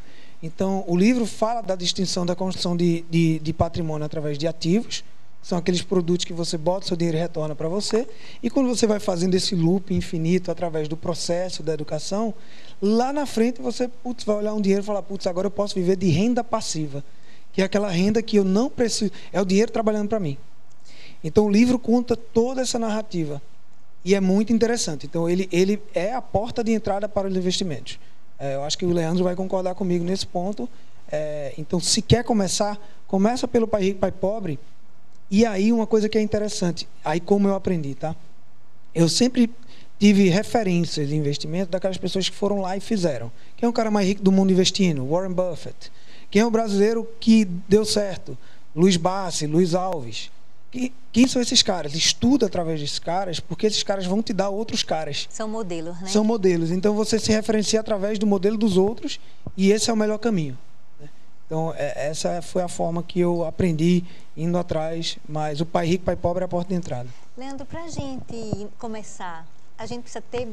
Então, 0.42 0.84
o 0.88 0.96
livro 0.96 1.26
fala 1.26 1.62
da 1.62 1.76
distinção 1.76 2.26
da 2.26 2.36
construção 2.36 2.78
de, 2.78 3.04
de, 3.10 3.40
de 3.40 3.54
patrimônio 3.54 4.06
através 4.06 4.38
de 4.38 4.48
ativos, 4.48 5.04
são 5.46 5.60
aqueles 5.60 5.84
produtos 5.84 6.26
que 6.26 6.34
você 6.34 6.58
bota, 6.58 6.88
seu 6.88 6.98
dinheiro 6.98 7.20
retorna 7.20 7.54
para 7.54 7.70
você. 7.70 8.08
E 8.42 8.50
quando 8.50 8.68
você 8.68 8.88
vai 8.88 9.00
fazendo 9.00 9.36
esse 9.36 9.54
loop 9.54 9.94
infinito 9.94 10.50
através 10.50 10.88
do 10.88 10.98
processo 10.98 11.62
da 11.62 11.72
educação, 11.72 12.34
lá 12.82 13.14
na 13.14 13.28
frente 13.28 13.62
você 13.62 13.88
putz, 13.88 14.24
vai 14.24 14.38
olhar 14.38 14.56
um 14.56 14.62
dinheiro 14.62 14.84
e 14.84 14.86
falar: 14.86 15.04
putz, 15.04 15.28
agora 15.28 15.46
eu 15.46 15.52
posso 15.52 15.76
viver 15.76 15.98
de 15.98 16.10
renda 16.10 16.44
passiva, 16.44 17.04
que 17.56 17.62
é 17.62 17.66
aquela 17.66 17.90
renda 17.90 18.22
que 18.22 18.36
eu 18.36 18.44
não 18.44 18.70
preciso, 18.70 19.14
é 19.32 19.42
o 19.42 19.46
dinheiro 19.46 19.72
trabalhando 19.72 20.10
para 20.10 20.20
mim. 20.20 20.38
Então 21.24 21.46
o 21.46 21.50
livro 21.50 21.80
conta 21.80 22.14
toda 22.14 22.62
essa 22.62 22.78
narrativa. 22.78 23.42
E 24.04 24.14
é 24.14 24.20
muito 24.20 24.52
interessante. 24.52 25.06
Então 25.06 25.30
ele, 25.30 25.48
ele 25.54 25.82
é 25.94 26.14
a 26.14 26.22
porta 26.22 26.62
de 26.62 26.74
entrada 26.74 27.08
para 27.08 27.30
os 27.30 27.36
investimentos. 27.36 27.98
É, 28.38 28.56
eu 28.56 28.64
acho 28.64 28.78
que 28.78 28.86
o 28.86 28.92
Leandro 28.92 29.24
vai 29.24 29.36
concordar 29.36 29.74
comigo 29.74 30.04
nesse 30.04 30.28
ponto. 30.28 30.68
É, 31.10 31.54
então, 31.58 31.80
se 31.80 32.02
quer 32.02 32.26
começar, 32.26 32.78
começa 33.08 33.48
pelo 33.48 33.66
pai 33.66 33.84
rico, 33.84 34.00
pai 34.00 34.12
pobre 34.12 34.60
e 35.32 35.46
aí 35.46 35.72
uma 35.72 35.88
coisa 35.88 36.10
que 36.10 36.18
é 36.18 36.22
interessante, 36.22 36.88
aí 37.04 37.22
como 37.22 37.48
eu 37.48 37.56
aprendi, 37.56 37.96
tá? 37.96 38.14
Eu 38.94 39.08
sempre 39.08 39.50
tive 39.98 40.28
referências 40.28 41.08
de 41.08 41.16
investimento 41.16 41.72
daquelas 41.72 41.98
pessoas 41.98 42.28
que 42.28 42.36
foram 42.36 42.60
lá 42.60 42.76
e 42.76 42.82
fizeram. 42.82 43.32
Quem 43.56 43.66
é 43.66 43.70
o 43.70 43.74
cara 43.74 43.90
mais 43.90 44.06
rico 44.06 44.22
do 44.22 44.32
mundo 44.32 44.52
investindo? 44.52 45.08
Warren 45.08 45.32
Buffett. 45.32 45.90
Quem 46.30 46.42
é 46.42 46.46
o 46.46 46.52
brasileiro 46.52 47.08
que 47.20 47.46
deu 47.46 47.86
certo? 47.86 48.38
Luiz 48.76 48.98
Bassi, 48.98 49.48
Luiz 49.48 49.74
Alves. 49.74 50.32
quem 51.12 51.28
são 51.28 51.42
esses 51.42 51.64
caras? 51.64 51.94
Estuda 51.94 52.46
através 52.48 52.80
desses 52.82 53.00
caras, 53.00 53.40
porque 53.40 53.66
esses 53.68 53.84
caras 53.84 54.06
vão 54.06 54.22
te 54.22 54.34
dar 54.34 54.50
outros 54.50 54.84
caras. 54.84 55.28
São 55.30 55.48
modelos, 55.48 56.00
né? 56.02 56.08
São 56.08 56.24
modelos. 56.24 56.72
Então 56.72 56.94
você 56.94 57.18
se 57.18 57.32
referencia 57.32 57.80
através 57.80 58.20
do 58.20 58.28
modelo 58.28 58.58
dos 58.58 58.76
outros 58.76 59.20
e 59.56 59.72
esse 59.72 59.90
é 59.90 59.94
o 59.94 59.98
melhor 59.98 60.18
caminho. 60.18 60.58
Então, 61.46 61.74
é, 61.78 62.08
essa 62.08 62.42
foi 62.42 62.64
a 62.64 62.68
forma 62.68 63.04
que 63.04 63.20
eu 63.20 63.46
aprendi 63.46 64.04
indo 64.36 64.58
atrás, 64.58 65.18
mas 65.30 65.62
o 65.62 65.66
pai 65.66 65.86
rico, 65.86 66.04
pai 66.04 66.16
pobre 66.16 66.44
é 66.44 66.46
a 66.46 66.48
porta 66.48 66.70
de 66.70 66.76
entrada. 66.76 67.08
Leandro, 67.38 67.66
para 67.68 67.84
a 67.84 67.88
gente 67.88 68.68
começar, 68.80 69.48
a 69.78 69.86
gente 69.86 70.02
precisa 70.02 70.24
ter 70.32 70.48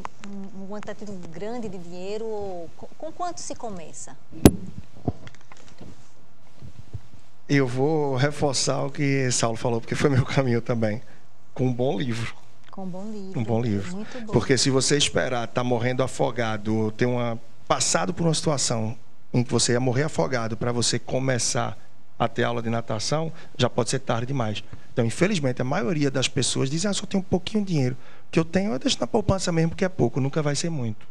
um 0.60 0.68
quantitativo 0.68 1.12
grande 1.28 1.68
de 1.68 1.78
dinheiro 1.78 2.26
ou 2.26 2.70
com 2.98 3.10
quanto 3.10 3.38
se 3.40 3.54
começa? 3.54 4.16
Eu 7.54 7.66
vou 7.66 8.16
reforçar 8.16 8.82
o 8.82 8.90
que 8.90 9.30
Saulo 9.30 9.58
falou, 9.58 9.78
porque 9.78 9.94
foi 9.94 10.08
meu 10.08 10.24
caminho 10.26 10.62
também. 10.62 11.02
Com 11.52 11.66
um 11.66 11.72
bom 11.72 11.98
livro. 11.98 12.34
Com 12.70 12.84
um 12.84 12.88
bom 12.88 13.04
livro. 13.12 13.40
Um 13.40 13.44
bom 13.44 13.60
livro. 13.60 13.96
Muito 13.96 14.20
bom. 14.22 14.32
Porque 14.32 14.56
se 14.56 14.70
você 14.70 14.96
esperar 14.96 15.44
estar 15.44 15.60
tá 15.60 15.64
morrendo 15.64 16.02
afogado, 16.02 16.90
ter 16.92 17.04
uma 17.04 17.38
passado 17.68 18.14
por 18.14 18.26
uma 18.26 18.32
situação 18.32 18.96
em 19.34 19.42
que 19.42 19.52
você 19.52 19.72
ia 19.72 19.80
morrer 19.80 20.04
afogado 20.04 20.56
para 20.56 20.72
você 20.72 20.98
começar 20.98 21.76
a 22.18 22.26
ter 22.26 22.42
aula 22.42 22.62
de 22.62 22.70
natação, 22.70 23.30
já 23.58 23.68
pode 23.68 23.90
ser 23.90 23.98
tarde 23.98 24.26
demais. 24.26 24.64
Então, 24.90 25.04
infelizmente, 25.04 25.60
a 25.60 25.64
maioria 25.64 26.10
das 26.10 26.28
pessoas 26.28 26.70
dizem: 26.70 26.90
ah, 26.90 26.94
só 26.94 27.04
tenho 27.04 27.20
um 27.20 27.26
pouquinho 27.26 27.62
de 27.64 27.74
dinheiro. 27.74 27.96
O 28.28 28.30
que 28.30 28.38
eu 28.38 28.46
tenho, 28.46 28.72
eu 28.72 28.78
deixo 28.78 28.96
na 28.98 29.06
poupança 29.06 29.52
mesmo, 29.52 29.70
porque 29.70 29.84
é 29.84 29.90
pouco, 29.90 30.20
nunca 30.20 30.40
vai 30.40 30.56
ser 30.56 30.70
muito. 30.70 31.06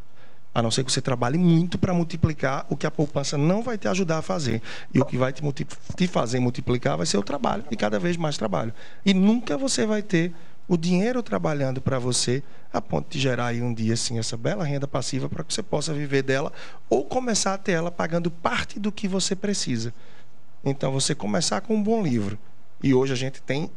A 0.53 0.61
não 0.61 0.69
ser 0.69 0.83
que 0.83 0.91
você 0.91 1.01
trabalhe 1.01 1.37
muito 1.37 1.77
para 1.77 1.93
multiplicar 1.93 2.65
o 2.69 2.75
que 2.75 2.85
a 2.85 2.91
poupança 2.91 3.37
não 3.37 3.61
vai 3.61 3.77
te 3.77 3.87
ajudar 3.87 4.17
a 4.17 4.21
fazer. 4.21 4.61
E 4.93 4.99
o 4.99 5.05
que 5.05 5.17
vai 5.17 5.31
te, 5.31 5.41
te 5.95 6.07
fazer 6.07 6.39
multiplicar 6.39 6.97
vai 6.97 7.05
ser 7.05 7.17
o 7.17 7.23
trabalho, 7.23 7.63
e 7.71 7.75
cada 7.77 7.97
vez 7.97 8.17
mais 8.17 8.37
trabalho. 8.37 8.73
E 9.05 9.13
nunca 9.13 9.57
você 9.57 9.85
vai 9.85 10.01
ter 10.01 10.33
o 10.67 10.77
dinheiro 10.77 11.21
trabalhando 11.21 11.81
para 11.81 11.99
você 11.99 12.43
a 12.71 12.81
ponto 12.81 13.09
de 13.09 13.19
gerar 13.19 13.47
aí 13.47 13.61
um 13.61 13.73
dia 13.73 13.93
assim 13.93 14.17
essa 14.19 14.37
bela 14.37 14.63
renda 14.63 14.87
passiva 14.87 15.27
para 15.27 15.43
que 15.43 15.53
você 15.53 15.61
possa 15.61 15.93
viver 15.93 16.23
dela 16.23 16.53
ou 16.89 17.03
começar 17.03 17.53
a 17.53 17.57
ter 17.57 17.73
ela 17.73 17.91
pagando 17.91 18.31
parte 18.31 18.79
do 18.79 18.91
que 18.91 19.07
você 19.07 19.35
precisa. 19.35 19.93
Então 20.63 20.91
você 20.91 21.13
começar 21.13 21.61
com 21.61 21.75
um 21.75 21.83
bom 21.83 22.01
livro. 22.01 22.37
E 22.81 22.93
hoje 22.93 23.13
a 23.13 23.15
gente 23.15 23.41
tem 23.41 23.69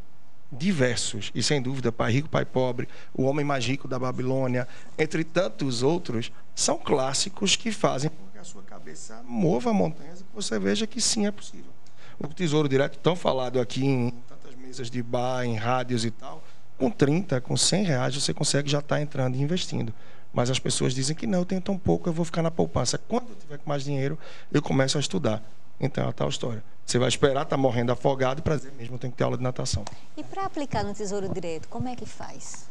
diversos, 0.54 1.30
e 1.34 1.42
sem 1.42 1.60
dúvida, 1.60 1.92
Pai 1.92 2.12
Rico, 2.12 2.28
Pai 2.28 2.44
Pobre, 2.44 2.88
O 3.12 3.24
Homem 3.24 3.44
Mais 3.44 3.64
Rico 3.66 3.88
da 3.88 3.98
Babilônia, 3.98 4.66
entre 4.98 5.24
tantos 5.24 5.82
outros, 5.82 6.32
são 6.54 6.78
clássicos 6.78 7.56
que 7.56 7.72
fazem 7.72 8.10
com 8.10 8.26
que 8.32 8.38
a 8.38 8.44
sua 8.44 8.62
cabeça 8.62 9.22
mova 9.26 9.72
montanhas 9.72 10.20
e 10.20 10.24
você 10.34 10.58
veja 10.58 10.86
que 10.86 11.00
sim 11.00 11.26
é 11.26 11.30
possível. 11.30 11.72
O 12.18 12.28
Tesouro 12.28 12.68
Direto, 12.68 12.98
tão 12.98 13.16
falado 13.16 13.60
aqui 13.60 13.84
em 13.84 14.10
tantas 14.28 14.54
mesas 14.54 14.88
de 14.88 15.02
bar, 15.02 15.44
em 15.44 15.56
rádios 15.56 16.04
e 16.04 16.10
tal, 16.10 16.42
com 16.78 16.90
30, 16.90 17.40
com 17.40 17.56
100 17.56 17.84
reais, 17.84 18.14
você 18.14 18.32
consegue 18.32 18.70
já 18.70 18.78
estar 18.78 18.96
tá 18.96 19.02
entrando 19.02 19.36
e 19.36 19.42
investindo. 19.42 19.92
Mas 20.32 20.50
as 20.50 20.58
pessoas 20.58 20.94
dizem 20.94 21.14
que 21.14 21.26
não, 21.26 21.40
eu 21.40 21.44
tenho 21.44 21.60
tão 21.60 21.78
pouco, 21.78 22.08
eu 22.08 22.12
vou 22.12 22.24
ficar 22.24 22.42
na 22.42 22.50
poupança. 22.50 22.98
Quando 22.98 23.28
eu 23.30 23.36
tiver 23.36 23.60
mais 23.64 23.84
dinheiro, 23.84 24.18
eu 24.52 24.60
começo 24.60 24.96
a 24.96 25.00
estudar. 25.00 25.42
Então 25.80 26.04
é 26.04 26.08
a 26.08 26.12
tal 26.12 26.28
história. 26.28 26.62
Você 26.84 26.98
vai 26.98 27.08
esperar 27.08 27.42
estar 27.42 27.46
tá 27.46 27.56
morrendo 27.56 27.92
afogado 27.92 28.42
para 28.42 28.56
dizer 28.56 28.72
mesmo, 28.78 28.98
tem 28.98 29.10
que 29.10 29.16
ter 29.16 29.24
aula 29.24 29.36
de 29.36 29.42
natação. 29.42 29.84
E 30.16 30.22
para 30.22 30.44
aplicar 30.44 30.84
no 30.84 30.94
Tesouro 30.94 31.28
Direto, 31.28 31.68
como 31.68 31.88
é 31.88 31.96
que 31.96 32.06
faz? 32.06 32.66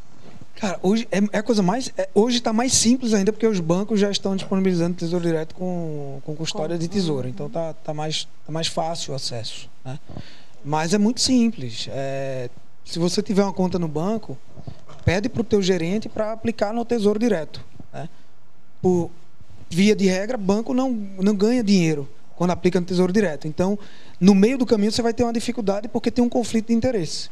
Cara, 0.55 0.79
hoje 0.83 1.07
é, 1.11 1.17
é 1.31 1.39
a 1.39 1.43
coisa 1.43 1.63
mais. 1.63 1.91
É, 1.97 2.07
hoje 2.13 2.37
está 2.37 2.53
mais 2.53 2.73
simples 2.73 3.13
ainda, 3.13 3.33
porque 3.33 3.47
os 3.47 3.59
bancos 3.59 3.99
já 3.99 4.11
estão 4.11 4.35
disponibilizando 4.35 4.95
tesouro 4.95 5.25
direto 5.25 5.55
com, 5.55 6.21
com 6.23 6.35
custódia 6.35 6.77
com, 6.77 6.81
de 6.81 6.87
tesouro. 6.87 7.27
Então 7.27 7.49
tá, 7.49 7.73
tá, 7.73 7.93
mais, 7.93 8.27
tá 8.45 8.51
mais 8.51 8.67
fácil 8.67 9.13
o 9.13 9.15
acesso. 9.15 9.67
Né? 9.83 9.99
Mas 10.63 10.93
é 10.93 10.97
muito 10.97 11.21
simples. 11.21 11.87
É, 11.91 12.49
se 12.85 12.99
você 12.99 13.21
tiver 13.21 13.43
uma 13.43 13.51
conta 13.51 13.79
no 13.79 13.87
banco, 13.87 14.37
pede 15.03 15.27
para 15.27 15.41
o 15.41 15.43
teu 15.43 15.61
gerente 15.61 16.07
para 16.07 16.31
aplicar 16.31 16.71
no 16.71 16.85
Tesouro 16.85 17.17
Direto. 17.17 17.59
Né? 17.91 18.07
Por 18.81 19.09
via 19.69 19.95
de 19.95 20.05
regra, 20.05 20.37
banco 20.37 20.71
não, 20.73 20.91
não 20.91 21.35
ganha 21.35 21.63
dinheiro 21.63 22.07
quando 22.35 22.51
aplica 22.51 22.79
no 22.79 22.85
Tesouro 22.85 23.11
Direto. 23.13 23.47
Então, 23.47 23.77
no 24.19 24.33
meio 24.33 24.57
do 24.57 24.65
caminho, 24.65 24.91
você 24.91 25.01
vai 25.01 25.13
ter 25.13 25.23
uma 25.23 25.33
dificuldade 25.33 25.87
porque 25.87 26.11
tem 26.11 26.23
um 26.23 26.29
conflito 26.29 26.67
de 26.67 26.73
interesse. 26.73 27.29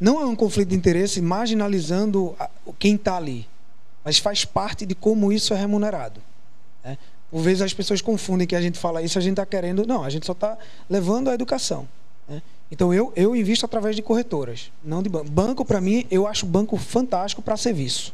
Não 0.00 0.20
é 0.20 0.26
um 0.26 0.34
conflito 0.34 0.70
de 0.70 0.74
interesse 0.74 1.20
marginalizando 1.20 2.34
quem 2.78 2.96
está 2.96 3.16
ali, 3.16 3.46
mas 4.04 4.18
faz 4.18 4.44
parte 4.44 4.84
de 4.84 4.94
como 4.94 5.32
isso 5.32 5.54
é 5.54 5.56
remunerado. 5.56 6.20
Né? 6.84 6.98
Por 7.30 7.40
vezes 7.40 7.62
as 7.62 7.72
pessoas 7.72 8.00
confundem 8.00 8.46
que 8.46 8.56
a 8.56 8.60
gente 8.60 8.78
fala 8.78 9.00
isso, 9.00 9.18
a 9.18 9.22
gente 9.22 9.32
está 9.32 9.46
querendo. 9.46 9.86
Não, 9.86 10.02
a 10.02 10.10
gente 10.10 10.26
só 10.26 10.32
está 10.32 10.58
levando 10.90 11.30
a 11.30 11.34
educação. 11.34 11.88
Né? 12.28 12.42
Então 12.70 12.92
eu, 12.92 13.12
eu 13.14 13.36
invisto 13.36 13.64
através 13.64 13.94
de 13.94 14.02
corretoras, 14.02 14.72
não 14.82 15.02
de 15.02 15.08
banco. 15.08 15.30
Banco, 15.30 15.64
para 15.64 15.80
mim, 15.80 16.06
eu 16.10 16.26
acho 16.26 16.46
banco 16.46 16.76
fantástico 16.76 17.40
para 17.40 17.56
serviço. 17.56 18.12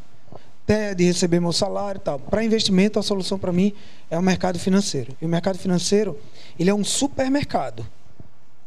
Até 0.69 0.95
de 0.95 1.05
receber 1.05 1.41
meu 1.41 1.51
salário 1.51 1.99
e 1.99 2.03
tal. 2.03 2.19
Para 2.19 2.45
investimento, 2.45 2.99
a 2.99 3.03
solução 3.03 3.39
para 3.39 3.51
mim 3.51 3.73
é 4.11 4.19
o 4.19 4.23
mercado 4.23 4.59
financeiro. 4.59 5.17
E 5.19 5.25
o 5.25 5.29
mercado 5.29 5.59
financeiro, 5.59 6.19
ele 6.59 6.69
é 6.69 6.75
um 6.75 6.85
supermercado. 6.85 7.87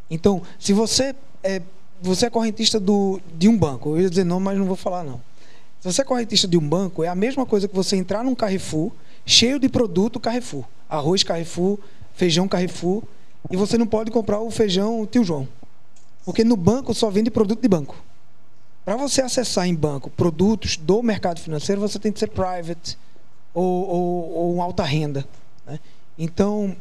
Então, 0.10 0.42
se 0.58 0.74
você 0.74 1.16
é, 1.44 1.62
você 2.02 2.26
é 2.26 2.30
correntista 2.32 2.80
do, 2.80 3.22
de 3.38 3.48
um 3.48 3.56
banco, 3.56 3.90
eu 3.90 4.02
ia 4.02 4.10
dizer 4.10 4.24
não, 4.24 4.40
mas 4.40 4.58
não 4.58 4.66
vou 4.66 4.76
falar 4.76 5.04
não. 5.04 5.22
Se 5.80 5.94
você 5.94 6.02
é 6.02 6.04
correntista 6.04 6.48
de 6.48 6.58
um 6.58 6.68
banco, 6.68 7.04
é 7.04 7.08
a 7.08 7.14
mesma 7.14 7.46
coisa 7.46 7.68
que 7.68 7.76
você 7.76 7.96
entrar 7.96 8.24
num 8.24 8.34
Carrefour, 8.34 8.92
cheio 9.24 9.60
de 9.60 9.70
produto 9.70 10.20
Carrefour. 10.20 10.66
Arroz 10.90 11.22
Carrefour, 11.22 11.78
feijão 12.16 12.48
Carrefour, 12.48 13.04
e 13.52 13.56
você 13.56 13.78
não 13.78 13.86
pode 13.86 14.10
comprar 14.10 14.40
o 14.40 14.50
feijão 14.50 15.06
Tio 15.06 15.24
João. 15.24 15.48
Porque 16.26 16.44
no 16.44 16.58
banco 16.58 16.96
só 16.96 17.12
vende 17.12 17.30
produto 17.30 17.62
de 17.62 17.68
banco. 17.68 17.96
Para 18.84 18.96
você 18.96 19.22
acessar 19.22 19.68
em 19.68 19.76
banco 19.76 20.10
produtos 20.10 20.76
do 20.76 21.04
mercado 21.04 21.40
financeiro, 21.40 21.80
você 21.80 22.00
tem 22.00 22.12
que 22.12 22.20
ser 22.20 22.28
private 22.28 22.98
ou, 23.54 23.88
ou, 23.88 24.32
ou 24.32 24.62
alta 24.62 24.84
renda. 24.84 25.26
Né? 25.66 25.80
Então, 26.18 26.76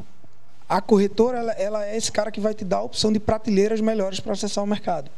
a 0.68 0.80
corretora 0.80 1.38
ela, 1.38 1.53
ela, 1.53 1.86
é 1.86 1.96
esse 1.96 2.11
cara 2.11 2.30
que 2.30 2.40
vai 2.40 2.55
te 2.55 2.64
dar 2.64 2.78
a 2.78 2.82
opção 2.82 3.12
de 3.12 3.20
prateleiras 3.20 3.80
melhores 3.80 4.20
para 4.20 4.32
acessar 4.32 4.64
o 4.64 4.66
mercado. 4.66 5.11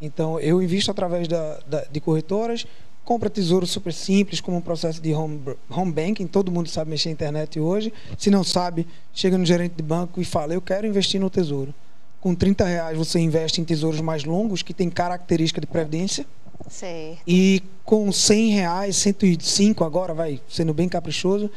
Então, 0.00 0.38
eu 0.40 0.62
invisto 0.62 0.90
através 0.90 1.26
da, 1.26 1.58
da, 1.66 1.84
de 1.84 2.00
corretoras, 2.00 2.66
compra 3.04 3.30
tesouro 3.30 3.66
super 3.66 3.92
simples, 3.92 4.40
como 4.40 4.56
um 4.56 4.60
processo 4.60 5.00
de 5.00 5.12
home, 5.14 5.42
home 5.70 5.92
banking. 5.92 6.26
Todo 6.26 6.50
mundo 6.50 6.68
sabe 6.68 6.90
mexer 6.90 7.08
na 7.08 7.12
internet 7.12 7.58
hoje. 7.58 7.92
Se 8.18 8.30
não 8.30 8.44
sabe, 8.44 8.86
chega 9.12 9.38
no 9.38 9.44
gerente 9.44 9.74
de 9.74 9.82
banco 9.82 10.20
e 10.20 10.24
fala: 10.24 10.54
Eu 10.54 10.60
quero 10.60 10.86
investir 10.86 11.20
no 11.20 11.30
tesouro. 11.30 11.74
Com 12.20 12.34
30 12.34 12.64
reais 12.64 12.98
você 12.98 13.18
investe 13.18 13.60
em 13.60 13.64
tesouros 13.64 14.00
mais 14.00 14.24
longos, 14.24 14.62
que 14.62 14.74
tem 14.74 14.90
característica 14.90 15.60
de 15.60 15.66
previdência. 15.66 16.26
Certo. 16.68 17.20
E 17.26 17.62
com 17.84 18.12
100 18.12 18.50
reais, 18.50 18.96
105 18.96 19.82
agora, 19.82 20.12
vai 20.12 20.40
sendo 20.48 20.74
bem 20.74 20.88
caprichoso, 20.88 21.50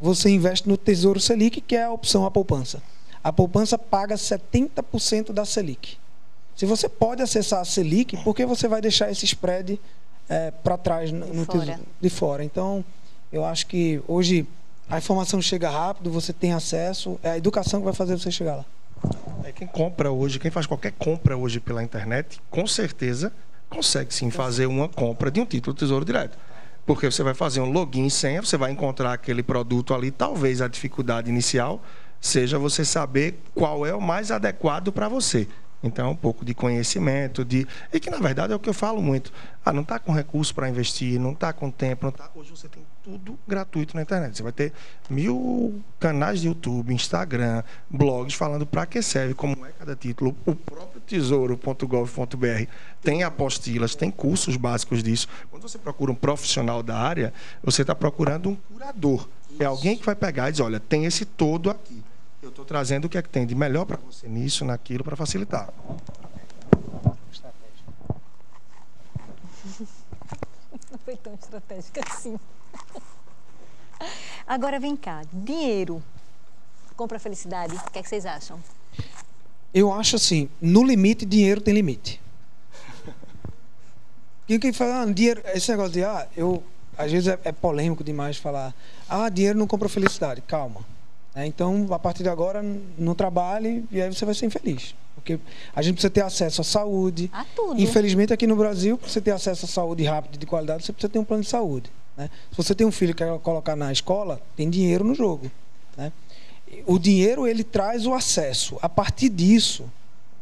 você 0.00 0.30
investe 0.30 0.68
no 0.68 0.76
Tesouro 0.76 1.20
Selic, 1.20 1.60
que 1.60 1.76
é 1.76 1.84
a 1.84 1.92
opção 1.92 2.24
a 2.24 2.30
poupança. 2.30 2.82
A 3.22 3.32
poupança 3.32 3.76
paga 3.76 4.14
70% 4.14 5.32
da 5.32 5.44
Selic. 5.44 5.98
Se 6.56 6.64
você 6.66 6.88
pode 6.88 7.22
acessar 7.22 7.60
a 7.60 7.64
Selic, 7.64 8.16
por 8.18 8.34
que 8.34 8.46
você 8.46 8.68
vai 8.68 8.80
deixar 8.80 9.10
esse 9.10 9.24
spread 9.24 9.80
é, 10.28 10.50
para 10.50 10.76
trás 10.78 11.10
no, 11.10 11.26
no 11.26 11.44
fora. 11.44 11.58
tesouro, 11.58 11.80
de 12.00 12.10
fora? 12.10 12.44
Então, 12.44 12.84
eu 13.32 13.44
acho 13.44 13.66
que 13.66 14.00
hoje 14.06 14.46
a 14.88 14.98
informação 14.98 15.40
chega 15.40 15.70
rápido, 15.70 16.10
você 16.10 16.32
tem 16.32 16.52
acesso, 16.52 17.18
é 17.22 17.30
a 17.30 17.36
educação 17.36 17.80
que 17.80 17.84
vai 17.84 17.94
fazer 17.94 18.18
você 18.18 18.30
chegar 18.30 18.56
lá. 18.56 18.64
É 19.44 19.52
quem 19.52 19.66
compra 19.66 20.10
hoje, 20.10 20.38
quem 20.38 20.50
faz 20.50 20.66
qualquer 20.66 20.92
compra 20.92 21.36
hoje 21.36 21.60
pela 21.60 21.82
internet, 21.82 22.40
com 22.50 22.66
certeza 22.66 23.32
consegue 23.68 24.12
sim 24.12 24.30
fazer 24.30 24.66
uma 24.66 24.88
compra 24.88 25.30
de 25.30 25.40
um 25.40 25.46
título 25.46 25.74
Tesouro 25.74 26.04
Direto. 26.04 26.36
Porque 26.84 27.10
você 27.10 27.22
vai 27.22 27.34
fazer 27.34 27.60
um 27.60 27.70
login 27.70 28.06
e 28.06 28.10
senha, 28.10 28.42
você 28.42 28.56
vai 28.56 28.72
encontrar 28.72 29.12
aquele 29.12 29.42
produto 29.42 29.94
ali, 29.94 30.10
talvez 30.10 30.60
a 30.60 30.68
dificuldade 30.68 31.30
inicial 31.30 31.80
seja 32.20 32.58
você 32.58 32.84
saber 32.84 33.40
qual 33.54 33.86
é 33.86 33.94
o 33.94 34.00
mais 34.00 34.30
adequado 34.30 34.92
para 34.92 35.08
você. 35.08 35.48
Então, 35.82 36.10
um 36.10 36.16
pouco 36.16 36.44
de 36.44 36.52
conhecimento, 36.52 37.42
de 37.44 37.66
e 37.92 37.98
que 37.98 38.10
na 38.10 38.18
verdade 38.18 38.52
é 38.52 38.56
o 38.56 38.58
que 38.58 38.68
eu 38.68 38.74
falo 38.74 39.00
muito. 39.00 39.32
Ah, 39.64 39.72
não 39.72 39.82
está 39.82 39.98
com 39.98 40.12
recurso 40.12 40.54
para 40.54 40.68
investir, 40.68 41.18
não 41.18 41.32
está 41.32 41.52
com 41.52 41.70
tempo, 41.70 42.04
não 42.04 42.12
tá... 42.12 42.30
hoje 42.34 42.50
você 42.50 42.68
tem 42.68 42.82
tudo 43.02 43.38
gratuito 43.46 43.96
na 43.96 44.02
internet. 44.02 44.36
Você 44.36 44.42
vai 44.42 44.52
ter 44.52 44.72
mil 45.08 45.82
canais 45.98 46.40
de 46.40 46.48
YouTube, 46.48 46.92
Instagram, 46.92 47.62
blogs 47.88 48.34
falando 48.34 48.66
para 48.66 48.86
que 48.86 49.02
serve, 49.02 49.34
como 49.34 49.64
é 49.66 49.72
cada 49.72 49.96
título. 49.96 50.36
O 50.44 50.54
próprio 50.54 51.00
tesouro.gov.br 51.00 52.66
tem 53.02 53.22
apostilas, 53.22 53.94
tem 53.94 54.10
cursos 54.10 54.56
básicos 54.56 55.02
disso. 55.02 55.28
Quando 55.50 55.62
você 55.62 55.78
procura 55.78 56.12
um 56.12 56.14
profissional 56.14 56.82
da 56.82 56.96
área, 56.96 57.32
você 57.62 57.82
está 57.82 57.94
procurando 57.94 58.50
um 58.50 58.56
curador. 58.56 59.28
É 59.58 59.64
alguém 59.64 59.96
que 59.96 60.06
vai 60.06 60.14
pegar 60.14 60.48
e 60.48 60.52
dizer, 60.52 60.62
olha, 60.62 60.80
tem 60.80 61.04
esse 61.04 61.24
todo 61.24 61.70
aqui. 61.70 62.02
Eu 62.42 62.48
estou 62.48 62.64
trazendo 62.64 63.04
o 63.04 63.08
que 63.08 63.18
é 63.18 63.22
que 63.22 63.28
tem 63.28 63.46
de 63.46 63.54
melhor 63.54 63.84
para 63.84 63.98
você 63.98 64.26
nisso, 64.28 64.64
naquilo, 64.64 65.04
para 65.04 65.16
facilitar. 65.16 65.68
Não 70.90 70.98
foi 71.04 71.16
tão 71.16 71.34
estratégica 71.34 72.00
assim. 72.06 72.38
Agora 74.46 74.80
vem 74.80 74.96
cá, 74.96 75.22
dinheiro 75.32 76.02
compra 77.00 77.18
felicidade? 77.18 77.74
O 77.76 77.90
que, 77.90 77.98
é 77.98 78.02
que 78.02 78.08
vocês 78.10 78.26
acham? 78.26 78.60
Eu 79.72 79.90
acho 79.90 80.16
assim, 80.16 80.50
no 80.60 80.84
limite, 80.84 81.24
dinheiro 81.24 81.58
tem 81.58 81.72
limite. 81.72 82.20
Quem 84.46 84.60
que 84.60 84.70
fala, 84.74 85.02
ah, 85.02 85.06
dinheiro, 85.06 85.40
esse 85.54 85.70
negócio 85.70 85.92
de, 85.92 86.04
ah, 86.04 86.28
eu, 86.36 86.62
às 86.98 87.10
vezes 87.10 87.28
é, 87.28 87.38
é 87.42 87.52
polêmico 87.52 88.04
demais 88.04 88.36
falar, 88.36 88.74
ah, 89.08 89.30
dinheiro 89.30 89.58
não 89.58 89.66
compra 89.66 89.88
felicidade. 89.88 90.42
Calma. 90.42 90.84
É, 91.34 91.46
então, 91.46 91.86
a 91.90 91.98
partir 91.98 92.22
de 92.22 92.28
agora, 92.28 92.62
não 92.98 93.14
trabalhe 93.14 93.82
e 93.90 94.02
aí 94.02 94.12
você 94.12 94.26
vai 94.26 94.34
ser 94.34 94.44
infeliz. 94.44 94.94
Porque 95.14 95.38
a 95.74 95.80
gente 95.80 95.94
precisa 95.94 96.10
ter 96.10 96.22
acesso 96.22 96.60
à 96.60 96.64
saúde. 96.64 97.30
A 97.32 97.46
tudo. 97.56 97.80
Infelizmente, 97.80 98.30
aqui 98.30 98.46
no 98.46 98.56
Brasil, 98.56 98.98
para 98.98 99.08
você 99.08 99.22
ter 99.22 99.30
acesso 99.30 99.64
à 99.64 99.68
saúde 99.68 100.04
rápida 100.04 100.36
e 100.36 100.38
de 100.38 100.44
qualidade, 100.44 100.84
você 100.84 100.92
precisa 100.92 101.10
ter 101.10 101.18
um 101.18 101.24
plano 101.24 101.42
de 101.42 101.48
saúde. 101.48 101.90
Né? 102.16 102.28
Se 102.50 102.56
você 102.56 102.74
tem 102.74 102.86
um 102.86 102.92
filho 102.92 103.14
que 103.14 103.24
quer 103.24 103.38
colocar 103.40 103.76
na 103.76 103.90
escola, 103.92 104.40
tem 104.56 104.68
dinheiro 104.68 105.04
no 105.04 105.14
jogo. 105.14 105.50
Né? 105.96 106.12
O 106.86 106.98
dinheiro, 106.98 107.46
ele 107.46 107.64
traz 107.64 108.06
o 108.06 108.14
acesso. 108.14 108.78
A 108.82 108.88
partir 108.88 109.28
disso, 109.28 109.84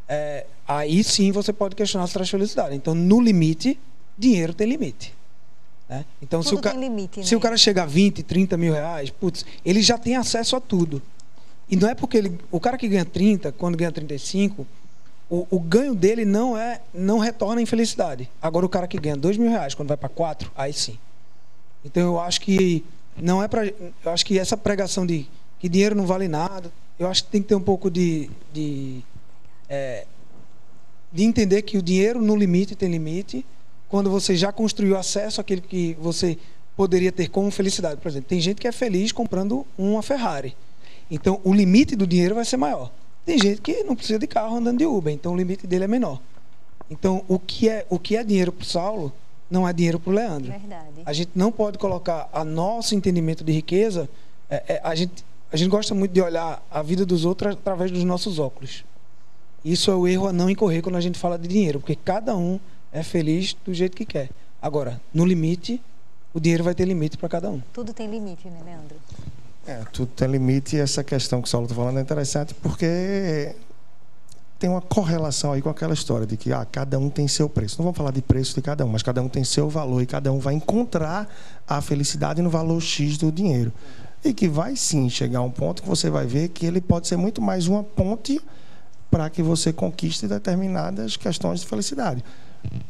é, 0.09 0.47
aí 0.67 1.03
sim 1.05 1.33
você 1.33 1.53
pode 1.53 1.75
questionar 1.75 2.07
se 2.07 2.13
traz 2.13 2.29
felicidade. 2.29 2.75
Então, 2.75 2.95
no 2.95 3.21
limite, 3.21 3.79
dinheiro 4.17 4.53
tem 4.53 4.69
limite. 4.69 5.15
Né? 5.89 6.05
Então, 6.21 6.43
se 6.43 6.49
o, 6.49 6.57
Tudo 6.57 6.63
ca- 6.65 6.73
limite, 6.75 7.25
se 7.27 7.35
o 7.35 7.39
né? 7.39 7.43
cara 7.43 7.57
chegar 7.57 7.85
a 7.85 7.87
20, 7.87 8.23
30 8.23 8.57
mil 8.57 8.73
reais, 8.75 9.09
putz, 9.11 9.45
ele 9.65 9.81
já 9.81 9.97
tem 9.97 10.17
acesso 10.17 10.55
a 10.55 10.61
tudo. 10.61 11.01
E 11.71 11.77
não 11.77 11.89
é 11.89 11.95
porque 11.95 12.17
ele. 12.19 12.39
O 12.51 12.61
cara 12.61 12.77
que 12.77 12.89
ganha 12.89 13.05
30, 13.05 13.53
quando 13.53 13.77
ganha 13.77 13.93
35, 13.93 14.67
o, 15.31 15.47
o 15.51 15.61
ganho 15.61 15.95
dele 15.95 16.25
não 16.25 16.57
é 16.57 16.81
não 16.93 17.19
retorna 17.19 17.61
em 17.61 17.67
felicidade. 17.67 18.29
Agora 18.41 18.65
o 18.67 18.69
cara 18.69 18.87
que 18.87 18.99
ganha 18.99 19.17
2 19.17 19.37
mil 19.37 19.51
reais, 19.51 19.75
quando 19.75 19.89
vai 19.89 19.97
para 19.97 20.09
4, 20.09 20.51
aí 20.57 20.73
sim. 20.73 20.99
Então 21.89 22.03
eu 22.03 22.21
acho 22.21 22.41
que 22.41 22.85
não 23.17 23.43
é 23.43 23.49
para. 23.49 23.67
Eu 23.67 24.13
acho 24.13 24.25
que 24.25 24.39
essa 24.39 24.57
pregação 24.57 25.07
de 25.07 25.27
que 25.59 25.69
dinheiro 25.69 25.95
não 25.95 26.07
vale 26.07 26.29
nada, 26.29 26.71
eu 26.99 27.09
acho 27.09 27.25
que 27.25 27.31
tem 27.31 27.43
que 27.43 27.49
ter 27.49 27.55
um 27.55 27.61
pouco 27.61 27.91
de. 27.91 28.31
de 28.53 29.03
é, 29.69 30.07
de 31.11 31.25
entender 31.25 31.63
que 31.63 31.79
o 31.79 31.83
dinheiro 31.83 32.21
no 32.21 32.37
limite 32.37 32.77
tem 32.77 32.91
limite. 32.91 33.45
Quando 33.89 34.11
você 34.11 34.37
já 34.37 34.53
construiu 34.53 34.99
acesso 34.99 35.41
àquilo 35.41 35.63
que 35.63 35.97
você 35.99 36.37
poderia 36.77 37.11
ter 37.11 37.29
como 37.29 37.51
felicidade. 37.51 37.99
Por 37.99 38.09
exemplo, 38.09 38.29
tem 38.29 38.39
gente 38.39 38.61
que 38.61 38.69
é 38.69 38.73
feliz 38.73 39.11
comprando 39.11 39.67
uma 39.79 40.03
Ferrari. 40.03 40.55
Então, 41.11 41.41
o 41.43 41.55
limite 41.55 41.97
do 41.97 42.07
dinheiro 42.07 42.35
vai 42.35 42.45
ser 42.45 42.59
maior. 42.59 42.93
Tem 43.25 43.39
gente 43.39 43.63
que 43.63 43.83
não 43.83 43.97
precisa 43.97 44.19
de 44.19 44.27
carro 44.27 44.59
andando 44.59 44.77
de 44.77 44.85
Uber, 44.85 45.13
então 45.13 45.33
o 45.33 45.37
limite 45.37 45.67
dele 45.67 45.85
é 45.85 45.89
menor. 45.89 46.21
Então, 46.91 47.25
o 47.27 47.39
que 47.39 47.69
é, 47.69 47.87
o 47.89 47.99
que 47.99 48.15
é 48.15 48.23
dinheiro 48.23 48.53
para 48.53 48.67
Saulo 48.67 49.13
não 49.51 49.67
é 49.67 49.73
dinheiro 49.73 49.99
para 49.99 50.11
o 50.11 50.15
Leandro. 50.15 50.51
Verdade. 50.51 51.03
A 51.05 51.13
gente 51.13 51.31
não 51.35 51.51
pode 51.51 51.79
colocar 51.79 52.29
a 52.33 52.45
nosso 52.45 52.95
entendimento 52.95 53.43
de 53.45 53.53
riqueza. 53.53 54.09
é- 54.51 54.63
é, 54.75 54.81
a, 54.83 54.95
gente, 54.95 55.25
a 55.53 55.57
gente 55.57 55.69
gosta 55.69 55.95
muito 55.95 56.13
de 56.13 56.21
olhar 56.23 56.63
a 56.71 56.83
vida 56.83 57.05
dos 57.05 57.25
outros 57.25 57.53
através 57.55 57.91
dos 57.91 58.03
nossos 58.05 58.39
óculos. 58.39 58.85
Isso 59.65 59.91
é 59.91 59.95
o 59.95 60.07
erro 60.09 60.29
a 60.29 60.33
não 60.33 60.49
incorrer 60.49 60.81
quando 60.83 60.97
a 60.97 61.01
gente 61.01 61.19
fala 61.19 61.39
de 61.39 61.47
dinheiro, 61.49 61.81
porque 61.81 61.95
cada 61.97 62.35
um 62.37 62.59
é 62.93 63.03
feliz 63.03 63.55
do 63.65 63.75
jeito 63.75 63.97
que 63.97 64.07
quer. 64.07 64.31
Agora, 64.63 65.01
no 65.13 65.25
limite, 65.27 65.81
o 66.33 66.41
dinheiro 66.41 66.65
vai 66.65 66.75
ter 66.75 66.85
limite 66.87 67.17
para 67.19 67.29
cada 67.29 67.51
um. 67.51 67.61
Tudo 67.73 67.93
tem 67.93 68.09
limite, 68.09 68.49
né, 68.49 68.59
Leandro? 68.65 68.97
É, 69.67 69.85
tudo 69.93 70.09
tem 70.17 70.29
limite 70.29 70.77
e 70.77 70.81
essa 70.81 71.05
questão 71.05 71.43
que 71.43 71.49
o 71.49 71.51
Saulo 71.51 71.67
está 71.67 71.77
falando 71.77 71.99
é 71.99 72.01
interessante 72.03 72.55
porque 72.55 73.55
tem 74.59 74.69
uma 74.69 74.81
correlação 74.81 75.53
aí 75.53 75.63
com 75.63 75.71
aquela 75.71 75.95
história 75.95 76.27
de 76.27 76.37
que 76.37 76.53
ah, 76.53 76.65
cada 76.65 76.99
um 76.99 77.09
tem 77.09 77.29
seu 77.29 77.49
preço. 77.49 77.79
Não 77.79 77.85
vamos 77.85 77.97
falar 77.97 78.11
de 78.11 78.21
preço 78.21 78.55
de 78.55 78.61
cada 78.61 78.85
um, 78.85 78.89
mas 78.89 79.03
cada 79.03 79.23
um 79.23 79.29
tem 79.29 79.45
seu 79.45 79.69
valor 79.69 80.03
e 80.03 80.07
cada 80.07 80.33
um 80.33 80.41
vai 80.41 80.55
encontrar 80.55 81.29
a 81.67 81.81
felicidade 81.81 82.43
no 82.43 82.51
valor 82.51 82.81
X 82.81 83.17
do 83.17 83.31
dinheiro. 83.31 83.73
E 84.25 84.35
que 84.35 84.49
vai 84.49 84.75
sim 84.75 85.09
chegar 85.09 85.39
a 85.39 85.43
um 85.43 85.51
ponto 85.51 85.83
que 85.83 85.89
você 85.89 86.11
vai 86.11 86.27
ver 86.27 86.49
que 86.49 86.67
ele 86.67 86.81
pode 86.81 87.07
ser 87.07 87.17
muito 87.17 87.41
mais 87.41 87.69
uma 87.69 87.85
ponte 87.85 88.41
para 89.09 89.31
que 89.31 89.43
você 89.43 89.73
conquiste 89.73 90.27
determinadas 90.27 91.17
questões 91.17 91.61
de 91.61 91.67
felicidade. 91.67 92.25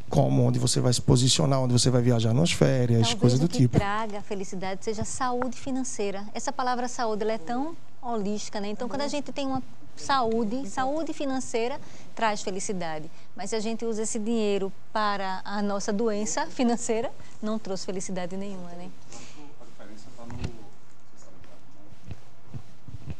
Como 0.09 0.43
onde 0.43 0.57
você 0.57 0.81
vai 0.81 0.91
se 0.91 1.01
posicionar, 1.01 1.61
onde 1.61 1.73
você 1.73 1.91
vai 1.91 2.01
viajar 2.01 2.33
nas 2.33 2.51
férias, 2.51 3.01
Talvez 3.01 3.13
coisas 3.13 3.39
o 3.39 3.43
do 3.43 3.47
que 3.47 3.59
tipo. 3.59 3.77
traga 3.77 4.17
a 4.17 4.21
felicidade 4.21 4.83
seja 4.83 5.05
saúde 5.05 5.55
financeira. 5.55 6.25
Essa 6.33 6.51
palavra 6.51 6.87
saúde 6.87 7.23
é 7.25 7.37
tão 7.37 7.75
holística, 8.01 8.59
né? 8.59 8.69
Então, 8.69 8.87
quando 8.87 9.01
a 9.01 9.07
gente 9.07 9.31
tem 9.31 9.45
uma 9.45 9.61
saúde, 9.95 10.67
saúde 10.69 11.13
financeira 11.13 11.79
traz 12.15 12.41
felicidade. 12.41 13.09
Mas 13.35 13.49
se 13.49 13.55
a 13.55 13.59
gente 13.59 13.85
usa 13.85 14.03
esse 14.03 14.17
dinheiro 14.17 14.71
para 14.93 15.41
a 15.43 15.61
nossa 15.61 15.91
doença 15.91 16.45
financeira, 16.47 17.11
não 17.41 17.59
trouxe 17.59 17.85
felicidade 17.85 18.35
nenhuma, 18.37 18.69
né? 18.71 18.89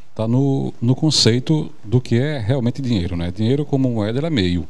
Está 0.09 0.27
no, 0.27 0.73
no 0.81 0.95
conceito 0.97 1.71
do 1.81 2.01
que 2.01 2.19
é 2.19 2.39
realmente 2.39 2.81
dinheiro. 2.81 3.15
Né? 3.15 3.31
Dinheiro 3.31 3.65
como 3.65 3.89
moeda 3.89 4.19
ela 4.19 4.27
é 4.27 4.29
meio. 4.29 4.67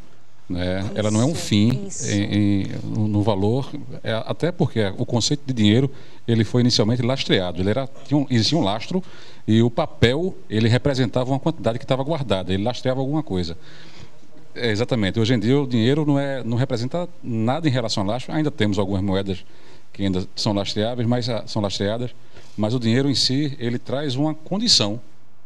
Né? 0.50 0.84
ela 0.96 1.12
não 1.12 1.22
é 1.22 1.26
um 1.26 1.36
fim 1.36 1.88
em- 2.10 2.64
em- 2.64 2.68
no 3.08 3.22
valor, 3.22 3.72
é, 4.04 4.14
até 4.26 4.52
porque 4.52 4.84
o 4.98 5.06
conceito 5.06 5.44
de 5.46 5.54
dinheiro 5.54 5.92
ele 6.28 6.44
foi 6.44 6.62
inicialmente 6.62 7.04
lastreado. 7.04 7.62
Ele 7.62 7.70
era, 7.70 7.88
tinha 8.08 8.18
um, 8.18 8.26
existia 8.32 8.58
um 8.58 8.64
lastro 8.64 9.04
e 9.48 9.62
o 9.62 9.70
papel 9.70 10.36
ele 10.50 10.68
representava 10.68 11.30
uma 11.30 11.40
quantidade 11.40 11.78
que 11.78 11.86
estava 11.86 12.04
guardada. 12.04 12.52
Ele 12.52 12.64
lastreava 12.64 13.00
alguma 13.00 13.22
coisa. 13.22 13.56
É, 14.56 14.72
exatamente. 14.72 15.20
Hoje 15.20 15.36
em 15.36 15.40
dia 15.40 15.60
o 15.62 15.68
dinheiro 15.68 16.04
não, 16.04 16.18
é, 16.18 16.44
não 16.44 16.58
representa 16.58 17.08
nada 17.24 17.68
em 17.68 17.72
relação 17.72 18.02
ao 18.02 18.10
lastro. 18.10 18.34
Ainda 18.34 18.50
temos 18.50 18.80
algumas 18.80 19.04
moedas 19.04 19.46
que 19.94 20.04
ainda 20.04 20.26
são 20.36 20.52
lastreáveis, 20.54 21.08
mas 21.08 21.30
ah, 21.30 21.44
são 21.46 21.62
lastreadas. 21.62 22.10
Mas 22.58 22.74
o 22.74 22.80
dinheiro 22.80 23.08
em 23.08 23.16
si 23.16 23.56
ele 23.60 23.78
traz 23.78 24.16
uma 24.16 24.34
condição 24.34 25.00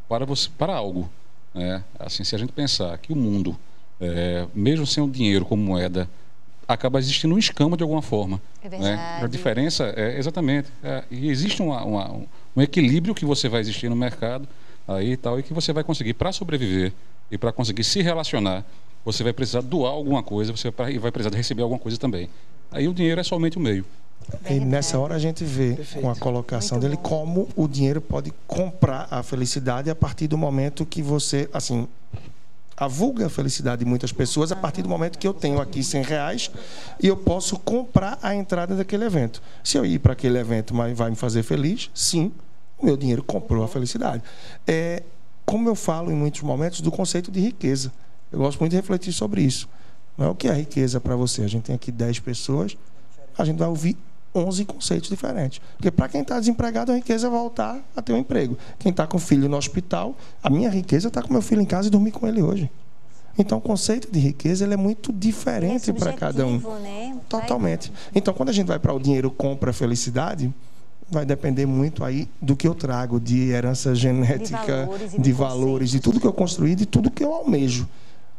para 0.07 0.25
você, 0.25 0.47
para 0.57 0.73
algo. 0.73 1.09
Né? 1.53 1.83
Assim, 1.99 2.23
se 2.23 2.33
a 2.35 2.39
gente 2.39 2.53
pensar 2.53 2.97
que 2.97 3.11
o 3.11 3.15
mundo, 3.17 3.57
é, 4.01 4.45
mesmo 4.53 4.85
sem 4.85 5.03
o 5.03 5.07
dinheiro 5.09 5.45
como 5.45 5.61
moeda, 5.63 6.09
acaba 6.67 6.97
existindo 6.99 7.35
um 7.35 7.37
escama 7.37 7.75
de 7.77 7.83
alguma 7.83 8.01
forma. 8.01 8.41
É 8.61 8.69
né? 8.69 8.77
verdade. 8.77 9.25
A 9.25 9.27
diferença 9.27 9.93
é 9.95 10.17
exatamente. 10.17 10.69
é, 10.83 11.03
e 11.11 11.29
existe 11.29 11.61
uma- 11.61 11.83
uma- 11.83 12.11
um, 12.55 12.61
equilíbrio 12.61 13.13
que 13.13 13.25
você 13.25 13.49
vai 13.49 13.61
existir 13.61 13.89
no 13.89 13.95
mercado 13.95 14.47
aí 14.87 15.11
e 15.13 15.17
tal, 15.17 15.39
e 15.39 15.43
que 15.43 15.53
você 15.53 15.71
vai 15.73 15.83
conseguir 15.83 16.13
para 16.13 16.31
sobreviver 16.31 16.93
e 17.31 17.37
para 17.37 17.51
conseguir 17.51 17.83
se 17.83 18.01
relacionar. 18.01 18.63
Você 19.05 19.23
vai 19.23 19.33
precisar 19.33 19.61
doar 19.61 19.91
alguma 19.91 20.23
coisa, 20.23 20.55
você 20.55 20.71
vai, 20.71 20.93
e 20.93 20.97
vai 20.97 21.11
precisar 21.11 21.35
receber 21.35 21.61
alguma 21.63 21.79
coisa 21.79 21.97
também. 21.97 22.29
Aí 22.71 22.87
o 22.87 22.93
dinheiro 22.93 23.19
é 23.19 23.23
somente 23.23 23.57
o 23.57 23.59
meio. 23.59 23.85
E 24.49 24.53
nessa 24.61 24.97
hora 24.97 25.15
a 25.15 25.19
gente 25.19 25.43
vê 25.43 25.73
Perfeito. 25.75 26.01
com 26.01 26.09
a 26.09 26.15
colocação 26.15 26.77
Muito 26.77 26.83
dele 26.89 26.95
bom. 26.95 27.09
como 27.09 27.49
o 27.57 27.67
dinheiro 27.67 27.99
pode 27.99 28.31
comprar 28.47 29.07
a 29.11 29.21
felicidade 29.21 29.89
a 29.89 29.95
partir 29.95 30.27
do 30.27 30.37
momento 30.37 30.85
que 30.85 31.01
você, 31.01 31.49
assim, 31.53 31.85
a 32.76 33.30
felicidade 33.30 33.84
de 33.84 33.89
muitas 33.89 34.11
pessoas 34.11 34.51
a 34.51 34.55
partir 34.55 34.82
do 34.82 34.89
momento 34.89 35.17
que 35.17 35.28
eu 35.28 35.34
tenho 35.34 35.61
aqui 35.61 35.84
100 35.84 36.03
reais 36.03 36.51
e 37.01 37.07
eu 37.07 37.17
posso 37.17 37.57
comprar 37.59 38.17
a 38.21 38.36
entrada 38.36 38.76
daquele 38.76 39.05
evento. 39.05 39.41
Se 39.63 39.78
eu 39.78 39.86
ir 39.86 39.99
para 39.99 40.13
aquele 40.13 40.38
evento, 40.38 40.74
mas 40.74 40.97
vai 40.97 41.09
me 41.09 41.15
fazer 41.15 41.43
feliz, 41.43 41.89
sim, 41.93 42.32
o 42.78 42.86
meu 42.86 42.97
dinheiro 42.97 43.24
comprou 43.24 43.63
a 43.63 43.67
felicidade. 43.67 44.24
É, 44.67 45.03
como 45.45 45.69
eu 45.69 45.76
falo 45.76 46.11
em 46.11 46.15
muitos 46.15 46.41
momentos 46.41 46.82
do 46.82 46.91
conceito 46.91 47.32
de 47.32 47.39
riqueza. 47.39 47.91
Eu 48.32 48.39
gosto 48.39 48.59
muito 48.59 48.71
de 48.71 48.78
refletir 48.78 49.13
sobre 49.13 49.41
isso. 49.41 49.69
Não 50.17 50.28
é 50.28 50.30
o 50.30 50.36
que 50.36 50.47
é 50.47 50.53
riqueza 50.53 50.99
para 50.99 51.15
você. 51.15 51.43
A 51.43 51.47
gente 51.47 51.63
tem 51.63 51.76
aqui 51.76 51.91
10 51.91 52.19
pessoas, 52.19 52.76
a 53.38 53.45
gente 53.45 53.57
vai 53.57 53.67
ouvir 53.67 53.97
11 54.36 54.65
conceitos 54.65 55.09
diferentes. 55.09 55.61
Porque 55.77 55.91
para 55.91 56.09
quem 56.09 56.21
está 56.21 56.39
desempregado, 56.39 56.91
a 56.91 56.95
riqueza 56.95 57.27
é 57.27 57.29
voltar 57.29 57.79
a 57.95 58.01
ter 58.01 58.13
um 58.13 58.17
emprego. 58.17 58.57
Quem 58.79 58.89
está 58.89 59.05
com 59.05 59.19
filho 59.19 59.47
no 59.47 59.57
hospital, 59.57 60.15
a 60.41 60.49
minha 60.49 60.69
riqueza 60.69 61.07
está 61.07 61.21
com 61.21 61.31
meu 61.31 61.41
filho 61.41 61.61
em 61.61 61.65
casa 61.65 61.88
e 61.88 61.91
dormir 61.91 62.11
com 62.11 62.27
ele 62.27 62.41
hoje. 62.41 62.69
Então, 63.38 63.57
o 63.57 63.61
conceito 63.61 64.11
de 64.11 64.19
riqueza 64.19 64.63
ele 64.63 64.75
é 64.75 64.77
muito 64.77 65.11
diferente 65.11 65.89
É 65.89 65.93
para 65.93 66.13
cada 66.13 66.45
um. 66.45 66.59
Né? 66.81 67.17
Totalmente. 67.27 67.91
Então, 68.13 68.34
quando 68.34 68.49
a 68.49 68.53
gente 68.53 68.67
vai 68.67 68.77
para 68.77 68.93
o 68.93 68.99
dinheiro 68.99 69.31
compra 69.31 69.71
a 69.71 69.73
felicidade, 69.73 70.53
vai 71.09 71.25
depender 71.25 71.65
muito 71.65 72.03
aí 72.03 72.27
do 72.41 72.55
que 72.55 72.67
eu 72.67 72.75
trago 72.75 73.19
de 73.19 73.49
herança 73.49 73.95
genética, 73.95 74.86
valores 74.86 75.13
e 75.13 75.17
de 75.17 75.23
de 75.23 75.31
valores, 75.31 75.89
de 75.89 75.99
tudo 75.99 76.19
que 76.19 76.27
eu 76.27 76.34
construí, 76.34 76.75
de 76.75 76.86
tudo 76.86 77.09
que 77.09 77.23
eu 77.23 77.34
almejo. 77.34 77.88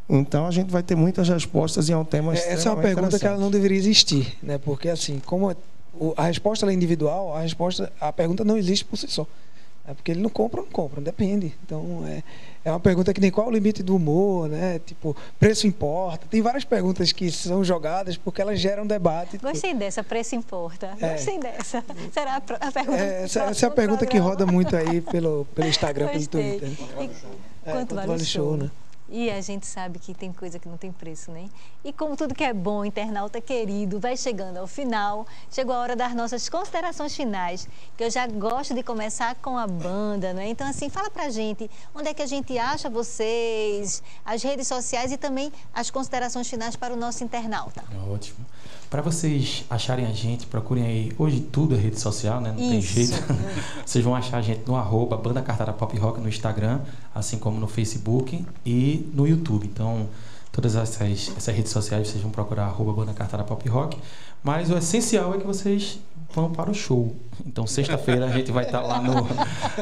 Então, 0.09 0.47
a 0.47 0.51
gente 0.51 0.71
vai 0.71 0.83
ter 0.83 0.95
muitas 0.95 1.29
respostas 1.29 1.89
e 1.89 1.93
é 1.93 1.97
um 1.97 2.05
tema 2.05 2.35
É, 2.35 2.53
Essa 2.53 2.69
é 2.69 2.73
uma 2.73 2.81
pergunta 2.83 3.19
que 3.19 3.27
ela 3.27 3.39
não 3.39 3.51
deveria 3.51 3.79
existir, 3.79 4.37
né? 4.43 4.59
Porque 4.59 4.89
assim, 4.89 5.21
como 5.25 5.51
é- 5.51 5.57
o- 5.99 6.15
a 6.17 6.25
resposta 6.25 6.67
é 6.71 6.73
individual, 6.73 7.35
a 7.37 7.41
resposta, 7.41 7.93
a 8.01 8.13
pergunta 8.13 8.45
não 8.45 8.57
existe 8.57 8.85
por 8.85 8.97
si 8.97 9.07
só. 9.09 9.27
É 9.87 9.93
porque 9.93 10.13
ele 10.13 10.21
não 10.23 10.31
compra 10.31 10.61
ou 10.61 10.65
não 10.67 10.73
compra, 10.73 10.99
depende. 10.99 11.55
Então 11.63 12.03
é, 12.09 12.23
é 12.65 12.71
uma 12.71 12.81
pergunta 12.81 13.13
que 13.13 13.21
nem 13.21 13.31
qual 13.31 13.49
é 13.49 13.51
o 13.51 13.53
limite 13.53 13.83
do 13.83 13.95
humor, 13.97 14.49
né? 14.49 14.79
Tipo, 14.79 15.15
preço 15.39 15.67
importa. 15.67 16.27
Tem 16.31 16.41
várias 16.41 16.65
perguntas 16.65 17.13
que 17.13 17.31
são 17.31 17.63
jogadas 17.63 18.17
porque 18.17 18.41
elas 18.41 18.59
geram 18.59 18.87
debate. 18.87 19.37
Gostei 19.37 19.75
dessa, 19.75 20.03
preço 20.03 20.35
importa. 20.35 20.97
É. 20.99 21.13
Gostei 21.13 21.39
dessa. 21.39 21.85
Será 22.15 22.37
a 22.37 22.41
pergunta 22.73 22.99
É, 22.99 23.25
essa, 23.25 23.41
essa 23.43 23.67
é 23.67 23.69
a 23.69 23.71
pergunta 23.73 24.07
que 24.07 24.13
programa? 24.19 24.31
roda 24.31 24.47
muito 24.51 24.75
aí 24.75 25.03
pelo, 25.03 25.47
pelo 25.55 25.69
Instagram, 25.69 26.07
pelo 26.07 26.19
Gostei. 26.19 26.59
Twitter. 26.61 26.87
E 27.03 27.11
É, 27.67 27.73
quanto 27.73 27.95
vale, 27.95 28.11
o 28.13 28.25
show? 28.25 28.57
né? 28.57 28.71
E 29.09 29.31
a 29.31 29.41
gente 29.41 29.67
sabe 29.67 29.99
que 29.99 30.15
tem 30.15 30.33
coisa 30.33 30.59
que 30.59 30.69
não 30.69 30.79
tem 30.79 30.91
preço, 30.91 31.31
né? 31.31 31.51
E 31.85 31.93
como 31.93 32.17
tudo 32.17 32.35
que 32.35 32.43
é 32.43 32.55
bom, 32.55 32.85
internauta 32.85 33.41
querido, 33.41 34.01
vai 34.01 34.17
chegando 34.17 34.57
ao 34.57 34.67
final, 34.67 35.27
chegou 35.51 35.75
a 35.75 35.79
hora 35.79 35.95
das 35.95 36.15
nossas 36.15 36.49
considerações 36.49 37.15
finais, 37.15 37.69
que 37.97 38.05
eu 38.05 38.11
já 38.11 38.27
gosto 38.27 38.75
de 38.75 38.83
começar 38.83 39.35
com 39.37 39.59
a 39.59 39.67
banda, 39.67 40.33
né? 40.33 40.49
Então, 40.49 40.67
assim, 40.67 40.89
fala 40.89 41.11
pra 41.11 41.29
gente 41.29 41.71
onde 41.95 42.09
é 42.09 42.15
que 42.15 42.23
a 42.23 42.27
gente 42.27 42.59
acha 42.59 42.89
vocês, 42.89 44.03
as 44.25 44.43
redes 44.43 44.67
sociais 44.67 45.13
e 45.13 45.19
também 45.19 45.53
as 45.75 45.91
considerações 45.91 46.49
finais 46.49 46.75
para 46.75 46.95
o 46.95 46.97
nosso 46.97 47.23
internauta. 47.23 47.85
Ótimo. 48.11 48.45
Para 48.95 49.03
vocês 49.03 49.65
acharem 49.69 50.07
a 50.07 50.13
gente, 50.13 50.47
procurem 50.47 50.85
aí. 50.85 51.13
Hoje 51.19 51.41
tudo 51.41 51.75
é 51.75 51.79
rede 51.79 51.99
social, 51.99 52.41
né? 52.41 52.51
Não 52.51 52.57
tem 52.57 52.79
Isso. 52.79 52.93
jeito. 52.95 53.13
vocês 53.85 54.05
vão 54.05 54.15
achar 54.15 54.39
a 54.39 54.41
gente 54.41 54.67
no 54.69 54.77
arroba 54.77 55.17
Banda 55.17 55.43
Cartada 55.43 55.73
Pop 55.73 55.99
Rock 55.99 56.21
no 56.21 56.29
Instagram, 56.29 56.81
assim 57.15 57.39
como 57.39 57.61
no 57.61 57.69
Facebook 57.69 58.45
e 58.67 59.11
no 59.15 59.27
YouTube. 59.27 59.67
Então, 59.67 60.09
todas 60.51 60.75
essas, 60.75 61.33
essas 61.37 61.55
redes 61.55 61.71
sociais 61.71 62.09
vocês 62.09 62.23
vão 62.23 62.31
procurar 62.31 62.65
arroba 62.65 62.93
Banda 62.93 63.13
Cartada 63.13 63.45
Pop 63.45 63.69
Rock. 63.69 63.99
Mas 64.45 64.71
o 64.71 64.77
essencial 64.77 65.35
é 65.35 65.39
que 65.39 65.47
vocês 65.47 65.99
vão 66.35 66.51
para 66.51 66.71
o 66.71 66.75
show. 66.75 67.15
Então, 67.47 67.67
sexta-feira 67.67 68.27
a 68.27 68.29
gente 68.29 68.53
vai 68.53 68.65
estar 68.65 68.81
lá 68.81 69.01
no. 69.01 69.27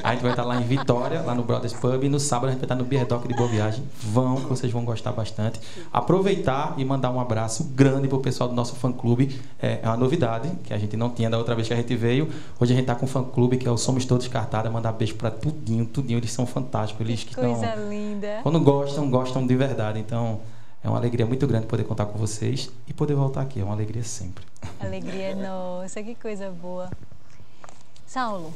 A 0.02 0.12
gente 0.12 0.22
vai 0.22 0.30
estar 0.30 0.44
lá 0.44 0.56
em 0.56 0.64
Vitória, 0.64 1.20
lá 1.20 1.34
no 1.34 1.42
Brothers 1.42 1.72
Pub. 1.72 2.02
E 2.02 2.08
no 2.08 2.20
sábado 2.20 2.48
a 2.48 2.50
gente 2.52 2.60
vai 2.60 2.66
estar 2.66 2.76
no 2.76 2.84
Beer 2.84 3.06
Dock 3.06 3.26
de 3.26 3.34
Boa 3.34 3.48
Viagem. 3.48 3.82
Vão, 4.00 4.36
que 4.36 4.44
vocês 4.48 4.72
vão 4.72 4.84
gostar 4.84 5.12
bastante. 5.12 5.60
Aproveitar 5.92 6.74
e 6.78 6.84
mandar 6.84 7.10
um 7.10 7.18
abraço 7.18 7.64
grande 7.74 8.06
pro 8.06 8.20
pessoal 8.20 8.48
do 8.48 8.54
nosso 8.54 8.76
fã-clube. 8.76 9.40
É 9.60 9.80
é 9.82 9.88
uma 9.88 9.96
novidade 9.96 10.48
que 10.62 10.72
a 10.72 10.78
gente 10.78 10.96
não 10.96 11.10
tinha 11.10 11.28
da 11.28 11.38
outra 11.38 11.54
vez 11.54 11.66
que 11.66 11.74
a 11.74 11.76
gente 11.76 11.96
veio. 11.96 12.28
Hoje 12.60 12.72
a 12.72 12.76
gente 12.76 12.86
tá 12.86 12.94
com 12.94 13.06
um 13.06 13.08
fã-clube 13.08 13.56
que 13.56 13.66
é 13.66 13.70
o 13.70 13.76
Somos 13.76 14.04
Todos 14.04 14.28
Cartada. 14.28 14.70
Mandar 14.70 14.92
beijo 14.92 15.16
para 15.16 15.30
tudinho, 15.30 15.84
tudinho. 15.86 16.18
Eles 16.18 16.30
são 16.30 16.46
fantásticos. 16.46 17.04
Eles 17.04 17.24
que 17.24 17.30
estão. 17.30 17.54
Coisa 17.54 17.74
linda. 17.74 18.38
Quando 18.42 18.60
gostam, 18.60 19.10
gostam 19.10 19.44
de 19.44 19.56
verdade. 19.56 19.98
Então, 19.98 20.40
é 20.84 20.88
uma 20.88 20.98
alegria 20.98 21.24
muito 21.24 21.46
grande 21.46 21.66
poder 21.66 21.84
contar 21.84 22.06
com 22.06 22.18
vocês 22.18 22.70
e 22.86 22.92
poder 22.92 23.14
voltar 23.14 23.42
aqui. 23.42 23.60
É 23.60 23.64
uma 23.64 23.74
alegria 23.74 24.02
sempre. 24.02 24.44
Alegria 24.80 25.28
é 25.28 25.34
nossa, 25.34 26.02
que 26.02 26.14
coisa 26.14 26.50
boa. 26.50 26.90
Saulo, 28.06 28.52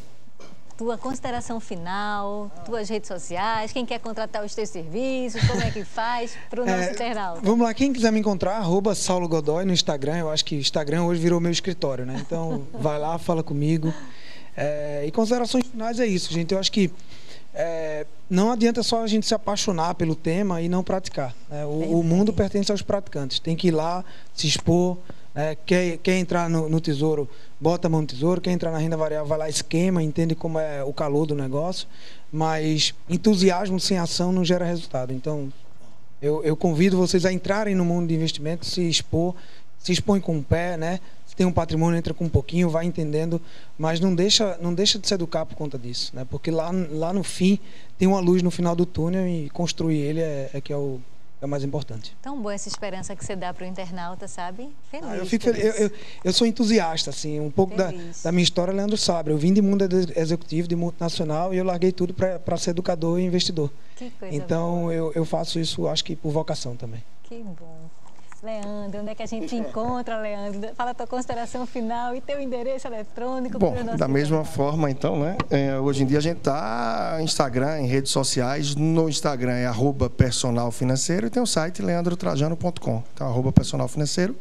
tua 0.76 0.98
consideração 0.98 1.58
final, 1.60 2.50
tuas 2.64 2.88
redes 2.88 3.08
sociais, 3.08 3.72
quem 3.72 3.86
quer 3.86 3.98
contratar 4.00 4.44
os 4.44 4.54
teus 4.54 4.68
serviços, 4.68 5.40
como 5.46 5.62
é 5.62 5.70
que 5.70 5.84
faz 5.84 6.36
para 6.50 6.62
o 6.62 6.66
nosso 6.66 6.78
É, 6.78 6.92
internauta? 6.92 7.40
Vamos 7.42 7.66
lá, 7.66 7.72
quem 7.72 7.92
quiser 7.92 8.10
me 8.10 8.20
encontrar, 8.20 8.56
arroba 8.56 8.94
Saulo 8.94 9.28
Godoy 9.28 9.64
no 9.64 9.72
Instagram. 9.72 10.18
Eu 10.18 10.30
acho 10.30 10.44
que 10.44 10.56
o 10.56 10.58
Instagram 10.58 11.04
hoje 11.04 11.20
virou 11.20 11.40
meu 11.40 11.50
escritório, 11.52 12.04
né? 12.04 12.20
Então, 12.20 12.66
vai 12.74 12.98
lá, 12.98 13.18
fala 13.18 13.42
comigo. 13.42 13.94
É, 14.56 15.04
e 15.06 15.12
considerações 15.12 15.66
finais 15.66 16.00
é 16.00 16.06
isso, 16.06 16.32
gente. 16.32 16.52
Eu 16.52 16.58
acho 16.58 16.72
que 16.72 16.90
é, 17.59 18.07
não 18.28 18.52
adianta 18.52 18.82
só 18.82 19.02
a 19.02 19.07
gente 19.07 19.26
se 19.26 19.34
apaixonar 19.34 19.94
pelo 19.94 20.14
tema 20.14 20.61
e 20.61 20.68
não 20.68 20.84
praticar. 20.84 21.34
né? 21.48 21.64
O, 21.64 22.00
o 22.00 22.04
mundo 22.04 22.30
pertence 22.32 22.70
aos 22.70 22.82
praticantes. 22.82 23.38
Tem 23.38 23.57
que 23.57 23.68
ir 23.68 23.70
lá, 23.70 24.04
se 24.34 24.46
expor. 24.46 24.98
né? 25.34 25.57
Quer, 25.64 25.96
quer 25.98 26.18
entrar 26.18 26.50
no, 26.50 26.68
no 26.68 26.80
tesouro, 26.80 27.26
bota 27.59 27.88
a 27.88 27.90
mão 27.90 28.02
no 28.02 28.07
tesouro. 28.07 28.42
Quer 28.42 28.50
entrar 28.50 28.70
na 28.70 28.78
renda 28.78 28.96
variável, 28.96 29.26
vai 29.26 29.38
lá, 29.38 29.48
esquema, 29.48 30.02
entende 30.02 30.34
como 30.34 30.59
é 30.59 30.84
o 30.84 30.92
calor 30.92 31.24
do 31.24 31.34
negócio. 31.34 31.88
Mas 32.30 32.94
entusiasmo 33.09 33.80
sem 33.80 33.96
ação 33.96 34.32
não 34.32 34.44
gera 34.44 34.66
resultado. 34.66 35.14
Então, 35.14 35.50
eu, 36.20 36.44
eu 36.44 36.57
convido 36.57 36.98
vocês 36.98 37.24
a 37.24 37.32
entrarem 37.32 37.74
no 37.74 37.86
mundo 37.86 38.09
de 38.09 38.14
investimento, 38.14 38.66
se 38.66 38.86
expor, 38.86 39.34
se 39.78 39.92
expõe 39.92 40.20
com 40.20 40.36
o 40.38 40.42
pé, 40.42 40.76
né? 40.76 41.00
Tem 41.37 41.47
um 41.47 41.53
patrimônio, 41.53 41.99
entra 41.99 42.14
com 42.14 42.24
um 42.24 42.28
pouquinho, 42.30 42.70
vai 42.70 42.87
entendendo, 42.87 43.41
mas 43.76 44.01
não 44.01 44.14
deixa, 44.14 44.57
não 44.61 44.72
deixa 44.72 44.99
de 44.99 45.07
se 45.07 45.12
educar 45.12 45.45
por 45.45 45.55
conta 45.55 45.78
disso, 45.78 46.11
né? 46.16 46.26
Porque 46.30 46.51
lá, 46.51 46.70
lá 46.91 47.12
no 47.12 47.22
fim 47.22 47.59
tem 47.99 48.09
uma 48.09 48.20
luz 48.20 48.43
no 48.43 48.51
final 48.51 48.74
do 48.74 48.87
túnel 48.87 49.28
e 49.28 49.51
construir 49.51 49.99
ele 49.99 50.20
é, 50.20 50.51
é 50.55 50.61
que 50.62 50.72
é 50.72 50.76
o, 50.76 50.99
é 51.43 51.45
o 51.45 51.49
mais 51.49 51.62
importante. 51.62 52.16
Tão 52.22 52.41
boa 52.41 52.55
essa 52.55 52.68
esperança 52.70 53.14
que 53.14 53.22
você 53.22 53.37
dá 53.37 53.53
para 53.53 53.64
o 53.66 53.68
internauta, 53.68 54.26
sabe? 54.26 54.70
Feliz. 54.91 55.07
Ah, 55.11 55.16
eu, 55.18 55.26
fico. 55.26 55.47
Eu, 55.51 55.55
eu, 55.74 55.91
eu 56.24 56.32
sou 56.32 56.47
entusiasta, 56.47 57.11
assim, 57.11 57.39
um 57.39 57.51
pouco 57.51 57.76
da, 57.76 57.93
da 58.24 58.32
minha 58.32 58.43
história, 58.43 58.72
Leandro 58.72 58.97
Sabre. 58.97 59.34
Eu 59.34 59.37
vim 59.39 59.53
de 59.53 59.61
mundo 59.61 59.82
ex- 59.82 60.16
executivo, 60.16 60.66
de 60.66 60.74
multinacional, 60.74 61.53
e 61.53 61.59
eu 61.59 61.64
larguei 61.66 61.93
tudo 61.93 62.14
para 62.14 62.57
ser 62.57 62.70
educador 62.70 63.20
e 63.20 63.24
investidor. 63.24 63.70
Que 63.95 64.09
coisa 64.18 64.34
Então 64.34 64.80
boa. 64.84 64.95
eu, 64.95 65.12
eu 65.14 65.24
faço 65.26 65.61
isso, 65.61 65.87
acho 65.87 66.03
que 66.03 66.16
por 66.16 66.30
vocação 66.32 66.74
também. 66.76 67.05
Que 67.24 67.37
bom. 67.43 67.91
Leandro, 68.47 69.01
onde 69.01 69.11
é 69.11 69.14
que 69.14 69.22
a 69.24 69.26
gente 69.26 69.49
te 69.49 69.57
encontra, 69.57 70.20
Leandro? 70.20 70.72
Fala 70.76 70.92
a 70.92 70.94
tua 70.94 71.07
consideração 71.07 71.66
final 71.66 72.14
e 72.14 72.20
teu 72.20 72.40
endereço 72.40 72.86
eletrônico. 72.86 73.59
Bom, 73.59 73.74
da 73.97 74.07
mesma 74.07 74.38
internauta. 74.38 74.44
forma, 74.44 74.88
então, 74.88 75.18
né? 75.18 75.36
é, 75.51 75.76
hoje 75.78 76.05
em 76.05 76.07
dia 76.07 76.18
a 76.18 76.22
gente 76.22 76.38
está 76.38 77.18
Instagram, 77.20 77.80
em 77.80 77.86
redes 77.86 78.12
sociais. 78.12 78.76
No 78.76 79.09
Instagram 79.09 79.55
é 79.55 79.66
arroba 79.66 80.09
personal 80.09 80.70
financeiro 80.70 81.26
e 81.26 81.30
tem 81.30 81.42
o 81.42 81.47
site 81.47 81.82
leandrotrajano.com. 81.82 83.03
Então, 83.12 83.26
arroba 83.26 83.53
personal 83.53 83.88
financeiro 83.88 84.36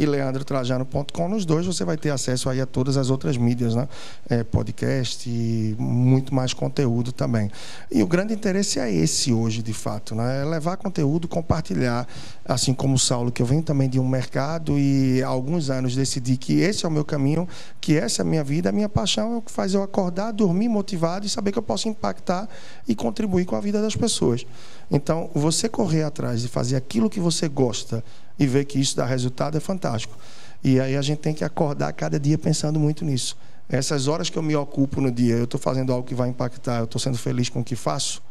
e 0.00 0.06
leandrotrajano.com. 0.06 1.28
Nos 1.28 1.44
dois 1.44 1.66
você 1.66 1.84
vai 1.84 1.98
ter 1.98 2.08
acesso 2.08 2.48
aí 2.48 2.58
a 2.58 2.64
todas 2.64 2.96
as 2.96 3.10
outras 3.10 3.36
mídias, 3.36 3.74
né? 3.74 3.86
É, 4.30 4.42
podcast 4.42 5.28
e 5.28 5.76
muito 5.78 6.34
mais 6.34 6.54
conteúdo 6.54 7.12
também. 7.12 7.50
E 7.92 8.02
o 8.02 8.06
grande 8.06 8.32
interesse 8.32 8.80
é 8.80 8.90
esse 8.90 9.30
hoje, 9.30 9.62
de 9.62 9.74
fato, 9.74 10.14
né? 10.14 10.40
É 10.40 10.44
levar 10.46 10.78
conteúdo, 10.78 11.28
compartilhar, 11.28 12.08
assim 12.46 12.72
como 12.72 12.94
o 12.94 12.98
Saulo, 12.98 13.30
que 13.30 13.42
eu 13.42 13.46
venho 13.46 13.62
também 13.62 13.90
de 13.90 14.00
um 14.00 14.08
mercado 14.08 14.78
e 14.78 15.22
há 15.22 15.28
alguns 15.28 15.68
anos 15.68 15.94
decidi 15.94 16.38
que 16.38 16.60
esse 16.60 16.86
é 16.86 16.88
o 16.88 16.90
meu 16.90 17.04
caminho, 17.04 17.46
que 17.78 17.94
essa 17.94 18.22
é 18.22 18.24
a 18.24 18.26
minha 18.26 18.42
vida, 18.42 18.70
a 18.70 18.72
minha 18.72 18.88
paixão 18.88 19.34
é 19.34 19.36
o 19.36 19.42
que 19.42 19.52
faz 19.52 19.74
eu 19.74 19.82
acordar, 19.82 20.32
dormir 20.32 20.70
motivado 20.70 21.26
e 21.26 21.28
saber 21.28 21.52
que 21.52 21.58
eu 21.58 21.62
posso 21.62 21.90
impactar 21.90 22.48
e 22.88 22.94
contribuir 22.94 23.44
com 23.44 23.54
a 23.54 23.60
vida 23.60 23.82
das 23.82 23.94
pessoas. 23.94 24.46
Então, 24.90 25.30
você 25.34 25.68
correr 25.68 26.04
atrás 26.04 26.40
de 26.40 26.48
fazer 26.48 26.76
aquilo 26.76 27.10
que 27.10 27.20
você 27.20 27.46
gosta 27.48 28.02
e 28.40 28.46
ver 28.46 28.64
que 28.64 28.80
isso 28.80 28.96
dá 28.96 29.04
resultado 29.04 29.58
é 29.58 29.60
fantástico. 29.60 30.16
E 30.64 30.80
aí 30.80 30.96
a 30.96 31.02
gente 31.02 31.18
tem 31.18 31.34
que 31.34 31.44
acordar 31.44 31.92
cada 31.92 32.18
dia 32.18 32.38
pensando 32.38 32.80
muito 32.80 33.04
nisso. 33.04 33.36
Essas 33.68 34.08
horas 34.08 34.30
que 34.30 34.38
eu 34.38 34.42
me 34.42 34.56
ocupo 34.56 35.00
no 35.00 35.12
dia, 35.12 35.34
eu 35.34 35.44
estou 35.44 35.60
fazendo 35.60 35.92
algo 35.92 36.06
que 36.06 36.14
vai 36.14 36.30
impactar, 36.30 36.78
eu 36.78 36.84
estou 36.84 36.98
sendo 36.98 37.18
feliz 37.18 37.50
com 37.50 37.60
o 37.60 37.64
que 37.64 37.76
faço, 37.76 38.22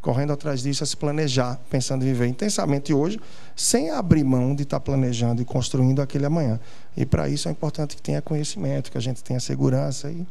correndo 0.00 0.32
atrás 0.32 0.62
disso 0.62 0.84
é 0.84 0.86
se 0.86 0.96
planejar, 0.96 1.58
pensando 1.70 2.04
em 2.04 2.08
viver 2.08 2.26
intensamente 2.26 2.92
hoje, 2.92 3.18
sem 3.56 3.90
abrir 3.90 4.22
mão 4.22 4.54
de 4.54 4.62
estar 4.62 4.78
planejando 4.78 5.40
e 5.40 5.44
construindo 5.44 6.00
aquele 6.00 6.26
amanhã. 6.26 6.60
E 6.96 7.04
para 7.04 7.28
isso 7.28 7.48
é 7.48 7.50
importante 7.50 7.96
que 7.96 8.02
tenha 8.02 8.22
conhecimento, 8.22 8.92
que 8.92 8.98
a 8.98 9.00
gente 9.00 9.24
tenha 9.24 9.40
segurança 9.40 10.10
e 10.10 10.24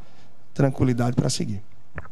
tranquilidade 0.53 1.15
para 1.15 1.30
seguir. 1.30 1.61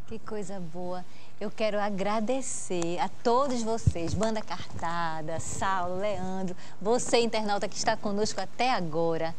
Que 0.08 0.20
coisa 0.20 0.60
boa. 0.60 1.06
Eu 1.42 1.52
quero 1.52 1.80
agradecer 1.80 3.00
a 3.00 3.10
todos 3.10 3.64
vocês, 3.64 4.14
Banda 4.14 4.42
Cartada, 4.42 5.40
Saulo, 5.40 6.00
Leandro, 6.00 6.56
você 6.82 7.20
internauta 7.20 7.68
que 7.68 7.76
está 7.76 7.98
conosco 7.98 8.40
até 8.40 8.72
agora. 8.72 9.36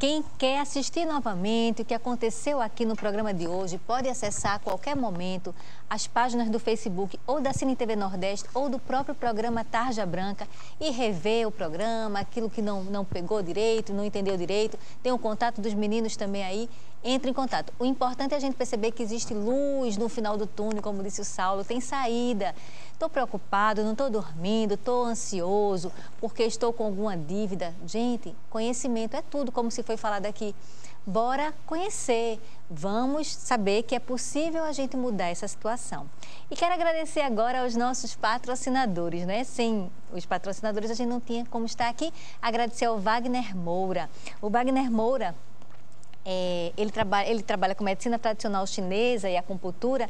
Quem 0.00 0.24
quer 0.38 0.60
assistir 0.60 1.04
novamente 1.04 1.82
o 1.82 1.84
que 1.84 1.92
aconteceu 1.92 2.58
aqui 2.58 2.86
no 2.86 2.96
programa 2.96 3.34
de 3.34 3.46
hoje, 3.46 3.76
pode 3.76 4.08
acessar 4.08 4.54
a 4.54 4.58
qualquer 4.58 4.96
momento 4.96 5.54
as 5.90 6.06
páginas 6.06 6.48
do 6.48 6.58
Facebook 6.58 7.20
ou 7.26 7.38
da 7.38 7.52
Cine 7.52 7.76
TV 7.76 7.96
Nordeste 7.96 8.48
ou 8.54 8.70
do 8.70 8.78
próprio 8.78 9.14
programa 9.14 9.62
Tarja 9.62 10.06
Branca 10.06 10.48
e 10.80 10.88
rever 10.88 11.46
o 11.46 11.50
programa, 11.50 12.20
aquilo 12.20 12.48
que 12.48 12.62
não, 12.62 12.82
não 12.82 13.04
pegou 13.04 13.42
direito, 13.42 13.92
não 13.92 14.02
entendeu 14.02 14.38
direito. 14.38 14.78
Tem 15.02 15.12
o 15.12 15.18
contato 15.18 15.60
dos 15.60 15.74
meninos 15.74 16.16
também 16.16 16.44
aí. 16.44 16.70
Entre 17.02 17.30
em 17.30 17.34
contato. 17.34 17.72
O 17.78 17.84
importante 17.86 18.34
é 18.34 18.36
a 18.36 18.40
gente 18.40 18.56
perceber 18.56 18.92
que 18.92 19.02
existe 19.02 19.32
luz 19.32 19.96
no 19.96 20.06
final 20.06 20.36
do 20.36 20.46
túnel, 20.46 20.82
como 20.82 21.02
disse 21.02 21.22
o 21.22 21.24
Saulo, 21.24 21.64
tem 21.64 21.80
saída. 21.80 22.54
Estou 23.00 23.08
preocupado, 23.08 23.82
não 23.82 23.92
estou 23.92 24.10
dormindo, 24.10 24.74
estou 24.74 25.06
ansioso, 25.06 25.90
porque 26.20 26.42
estou 26.42 26.70
com 26.70 26.84
alguma 26.84 27.16
dívida. 27.16 27.74
Gente, 27.86 28.36
conhecimento 28.50 29.16
é 29.16 29.22
tudo, 29.22 29.50
como 29.50 29.70
se 29.70 29.82
foi 29.82 29.96
falado 29.96 30.26
aqui. 30.26 30.54
Bora 31.06 31.54
conhecer, 31.64 32.38
vamos 32.68 33.26
saber 33.26 33.84
que 33.84 33.94
é 33.94 33.98
possível 33.98 34.64
a 34.64 34.72
gente 34.72 34.98
mudar 34.98 35.28
essa 35.28 35.48
situação. 35.48 36.04
E 36.50 36.54
quero 36.54 36.74
agradecer 36.74 37.22
agora 37.22 37.62
aos 37.62 37.74
nossos 37.74 38.14
patrocinadores, 38.14 39.24
né? 39.24 39.44
Sem 39.44 39.90
os 40.12 40.26
patrocinadores 40.26 40.90
a 40.90 40.94
gente 40.94 41.08
não 41.08 41.20
tinha 41.20 41.46
como 41.46 41.64
estar 41.64 41.88
aqui. 41.88 42.12
Agradecer 42.42 42.84
ao 42.84 42.98
Wagner 42.98 43.56
Moura. 43.56 44.10
O 44.42 44.50
Wagner 44.50 44.90
Moura, 44.90 45.34
é, 46.22 46.70
ele, 46.76 46.90
trabalha, 46.90 47.30
ele 47.30 47.42
trabalha 47.42 47.74
com 47.74 47.82
medicina 47.82 48.18
tradicional 48.18 48.66
chinesa 48.66 49.30
e 49.30 49.38
acupuntura 49.38 50.06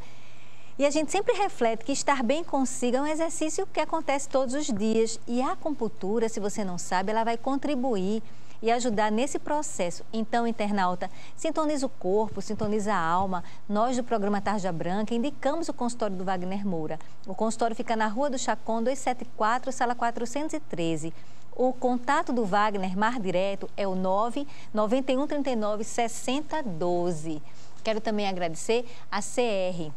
e 0.81 0.87
a 0.87 0.91
gente 0.91 1.13
sempre 1.13 1.35
reflete 1.35 1.85
que 1.85 1.93
estar 1.93 2.23
bem 2.23 2.43
consigo 2.43 2.97
é 2.97 3.03
um 3.03 3.07
exercício 3.07 3.67
que 3.67 3.81
acontece 3.81 4.27
todos 4.27 4.55
os 4.55 4.65
dias. 4.65 5.21
E 5.29 5.43
a 5.43 5.53
acupuntura, 5.53 6.27
se 6.27 6.41
você 6.41 6.65
não 6.65 6.79
sabe, 6.79 7.11
ela 7.11 7.23
vai 7.23 7.37
contribuir 7.37 8.23
e 8.63 8.71
ajudar 8.71 9.13
nesse 9.13 9.39
processo. 9.39 10.03
Então, 10.11 10.47
internauta, 10.47 11.11
sintoniza 11.37 11.85
o 11.85 11.91
corpo, 11.91 12.41
sintoniza 12.41 12.95
a 12.95 12.99
alma. 12.99 13.45
Nós 13.69 13.99
do 13.99 14.03
programa 14.03 14.41
Tarja 14.41 14.73
Branca 14.73 15.15
indicamos 15.15 15.69
o 15.69 15.75
consultório 15.75 16.17
do 16.17 16.25
Wagner 16.25 16.67
Moura. 16.67 16.99
O 17.27 17.35
consultório 17.35 17.77
fica 17.77 17.95
na 17.95 18.07
Rua 18.07 18.31
do 18.31 18.39
Chacon, 18.39 18.83
274, 18.83 19.71
sala 19.73 19.95
413. 19.95 21.13
O 21.55 21.75
contato 21.75 22.33
do 22.33 22.47
Wagner 22.47 22.97
Mar 22.97 23.21
Direto 23.21 23.69
é 23.77 23.87
o 23.87 23.95
9 23.95 24.47
91 24.73 25.27
39 25.27 25.85
60 25.85 26.63
12. 26.63 27.43
Quero 27.85 28.01
também 28.01 28.27
agradecer 28.27 28.87
a 29.11 29.21
CR 29.21 29.93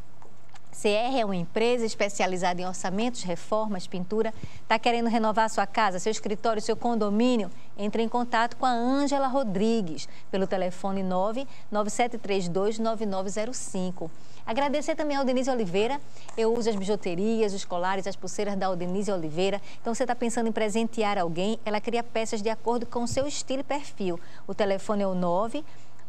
CR 0.73 1.19
é 1.19 1.23
uma 1.23 1.35
empresa 1.35 1.85
especializada 1.85 2.59
em 2.61 2.65
orçamentos, 2.65 3.21
reformas, 3.23 3.85
pintura. 3.85 4.33
Está 4.61 4.79
querendo 4.79 5.07
renovar 5.07 5.47
sua 5.49 5.67
casa, 5.67 5.99
seu 5.99 6.11
escritório, 6.11 6.61
seu 6.61 6.75
condomínio? 6.75 7.51
Entre 7.77 8.01
em 8.01 8.09
contato 8.09 8.57
com 8.57 8.65
a 8.65 8.71
Ângela 8.71 9.27
Rodrigues 9.27 10.09
pelo 10.31 10.47
telefone 10.47 11.03
997329905. 11.71 14.09
Agradecer 14.45 14.95
também 14.95 15.15
ao 15.15 15.23
Denise 15.23 15.49
Oliveira. 15.49 16.01
Eu 16.35 16.53
uso 16.53 16.69
as 16.69 16.75
bijuterias, 16.75 17.53
os 17.53 17.63
colares, 17.63 18.07
as 18.07 18.15
pulseiras 18.15 18.57
da 18.57 18.73
Denise 18.75 19.11
Oliveira. 19.11 19.61
Então, 19.79 19.95
você 19.95 20.03
está 20.03 20.15
pensando 20.15 20.49
em 20.49 20.51
presentear 20.51 21.17
alguém? 21.17 21.57
Ela 21.63 21.79
cria 21.79 22.03
peças 22.03 22.41
de 22.41 22.49
acordo 22.49 22.85
com 22.85 23.03
o 23.03 23.07
seu 23.07 23.25
estilo 23.25 23.61
e 23.61 23.63
perfil. 23.63 24.19
O 24.45 24.53
telefone 24.53 25.03
é 25.03 25.07
o 25.07 25.15
9 25.15 25.63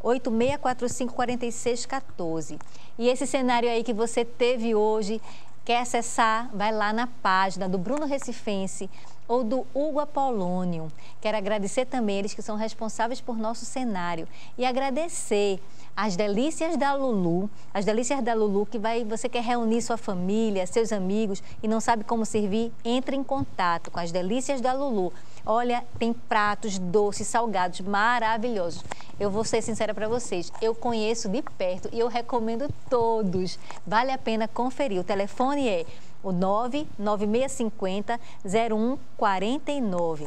86454614. 0.04 2.60
E 2.98 3.08
esse 3.08 3.26
cenário 3.26 3.68
aí 3.68 3.82
que 3.82 3.92
você 3.92 4.24
teve 4.24 4.74
hoje, 4.74 5.20
quer 5.64 5.80
acessar, 5.80 6.48
vai 6.52 6.70
lá 6.70 6.92
na 6.92 7.06
página 7.06 7.68
do 7.68 7.78
Bruno 7.78 8.06
Recifense 8.06 8.90
ou 9.26 9.42
do 9.42 9.66
Hugo 9.74 10.00
Apolônio. 10.00 10.92
Quero 11.20 11.38
agradecer 11.38 11.86
também 11.86 12.18
eles 12.18 12.34
que 12.34 12.42
são 12.42 12.56
responsáveis 12.56 13.20
por 13.20 13.38
nosso 13.38 13.64
cenário 13.64 14.28
e 14.58 14.66
agradecer 14.66 15.60
as 15.96 16.16
delícias 16.16 16.76
da 16.76 16.94
Lulu, 16.94 17.48
as 17.72 17.84
delícias 17.84 18.22
da 18.22 18.34
Lulu 18.34 18.66
que 18.66 18.78
vai, 18.78 19.04
você 19.04 19.28
quer 19.28 19.42
reunir 19.42 19.80
sua 19.80 19.96
família, 19.96 20.66
seus 20.66 20.92
amigos 20.92 21.42
e 21.62 21.68
não 21.68 21.80
sabe 21.80 22.04
como 22.04 22.26
servir, 22.26 22.72
entre 22.84 23.16
em 23.16 23.24
contato 23.24 23.90
com 23.90 24.00
as 24.00 24.12
delícias 24.12 24.60
da 24.60 24.72
Lulu. 24.72 25.12
Olha, 25.46 25.84
tem 25.98 26.12
pratos 26.12 26.78
doces, 26.78 27.26
salgados 27.26 27.80
maravilhosos. 27.80 28.82
Eu 29.20 29.30
vou 29.30 29.44
ser 29.44 29.60
sincera 29.60 29.92
para 29.92 30.08
vocês, 30.08 30.50
eu 30.62 30.74
conheço 30.74 31.28
de 31.28 31.42
perto 31.42 31.88
e 31.92 32.00
eu 32.00 32.08
recomendo 32.08 32.72
todos. 32.88 33.58
Vale 33.86 34.10
a 34.10 34.18
pena 34.18 34.48
conferir. 34.48 35.00
O 35.00 35.04
telefone 35.04 35.68
é 35.68 35.84
o 36.22 36.32
99650 36.32 38.18
0149. 38.44 40.24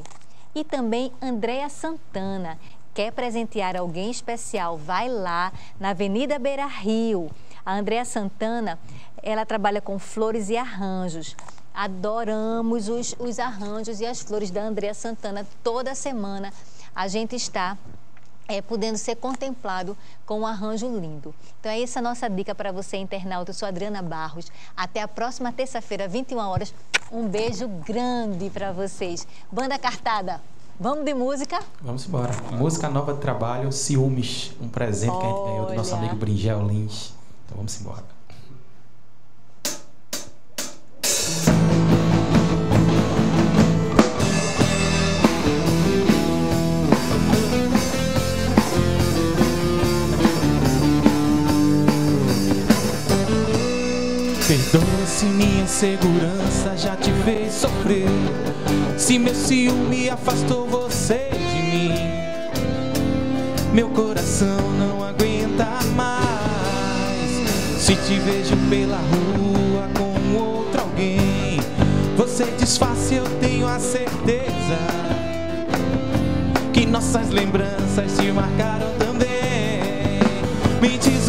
E 0.54 0.64
também 0.64 1.12
Andréa 1.22 1.68
Santana. 1.68 2.60
Quer 2.94 3.12
presentear 3.12 3.76
alguém 3.76 4.10
especial? 4.12 4.78
Vai 4.78 5.10
lá 5.10 5.52
na 5.80 5.90
Avenida 5.90 6.40
Beira 6.40 6.66
Rio. 6.66 7.30
A 7.66 7.74
Andréa 7.74 8.06
Santana, 8.06 8.80
ela 9.22 9.46
trabalha 9.46 9.82
com 9.82 10.00
flores 10.00 10.50
e 10.50 10.58
arranjos. 10.58 11.36
Adoramos 11.78 12.90
os, 12.90 13.16
os 13.20 13.38
arranjos 13.38 14.02
e 14.02 14.06
as 14.08 14.20
flores 14.20 14.50
da 14.50 14.64
Andréa 14.64 14.96
Santana. 14.96 15.46
Toda 15.64 15.94
semana 15.94 16.52
a 16.96 17.08
gente 17.08 17.36
está 17.36 17.78
é, 18.48 18.64
podendo 18.64 18.98
ser 18.98 19.16
contemplado 19.18 19.96
com 20.26 20.40
um 20.40 20.48
arranjo 20.48 20.88
lindo. 20.88 21.36
Então 21.60 21.72
é 21.72 21.80
essa 21.80 22.00
a 22.00 22.02
nossa 22.02 22.28
dica 22.28 22.56
para 22.56 22.72
você, 22.72 22.98
internauta. 22.98 23.52
Eu 23.52 23.54
sou 23.54 23.68
Adriana 23.68 24.02
Barros. 24.02 24.52
Até 24.76 25.04
a 25.04 25.08
próxima 25.08 25.54
terça-feira, 25.54 26.08
21 26.08 26.40
horas. 26.40 26.74
Um 27.12 27.28
beijo 27.28 27.68
grande 27.68 28.50
para 28.50 28.72
vocês. 28.72 29.28
Banda 29.52 29.78
Cartada, 29.78 30.42
vamos 30.80 31.06
de 31.06 31.14
música? 31.14 31.60
Vamos 31.80 32.08
embora. 32.08 32.34
Música 32.54 32.90
nova 32.90 33.14
de 33.14 33.20
trabalho, 33.20 33.72
Ciúmes. 33.72 34.52
Um 34.60 34.68
presente 34.68 35.12
Olha. 35.12 35.20
que 35.20 35.26
a 35.26 35.30
gente 35.30 35.46
ganhou 35.46 35.66
do 35.68 35.74
nosso 35.76 35.94
amigo 35.94 36.16
Bringel 36.16 36.68
Lins. 36.68 37.14
Então 37.46 37.58
vamos 37.58 37.80
embora. 37.80 38.17
Perdoa 54.48 55.06
se 55.06 55.26
minha 55.26 55.64
insegurança 55.64 56.78
já 56.78 56.96
te 56.96 57.12
fez 57.26 57.52
sofrer. 57.52 58.08
Se 58.98 59.20
meu 59.20 59.36
ciúme 59.36 60.10
afastou 60.10 60.66
você 60.66 61.30
de 61.34 61.62
mim, 61.64 61.94
meu 63.74 63.90
coração 63.90 64.72
não 64.80 65.04
aguenta 65.04 65.68
mais. 65.98 67.30
Se 67.78 67.94
te 67.98 68.18
vejo 68.20 68.56
pela 68.70 68.96
rua 68.96 69.90
com 69.98 70.38
outro 70.38 70.80
alguém, 70.80 71.60
você 72.16 72.46
desface, 72.58 73.16
eu 73.16 73.26
tenho 73.42 73.68
a 73.68 73.80
certeza 73.80 74.80
que 76.72 76.86
nossas 76.86 77.32
lembranças 77.32 78.16
te 78.18 78.32
marcaram 78.32 78.94
também. 78.98 79.28
Me 80.82 80.98
diz 80.98 81.27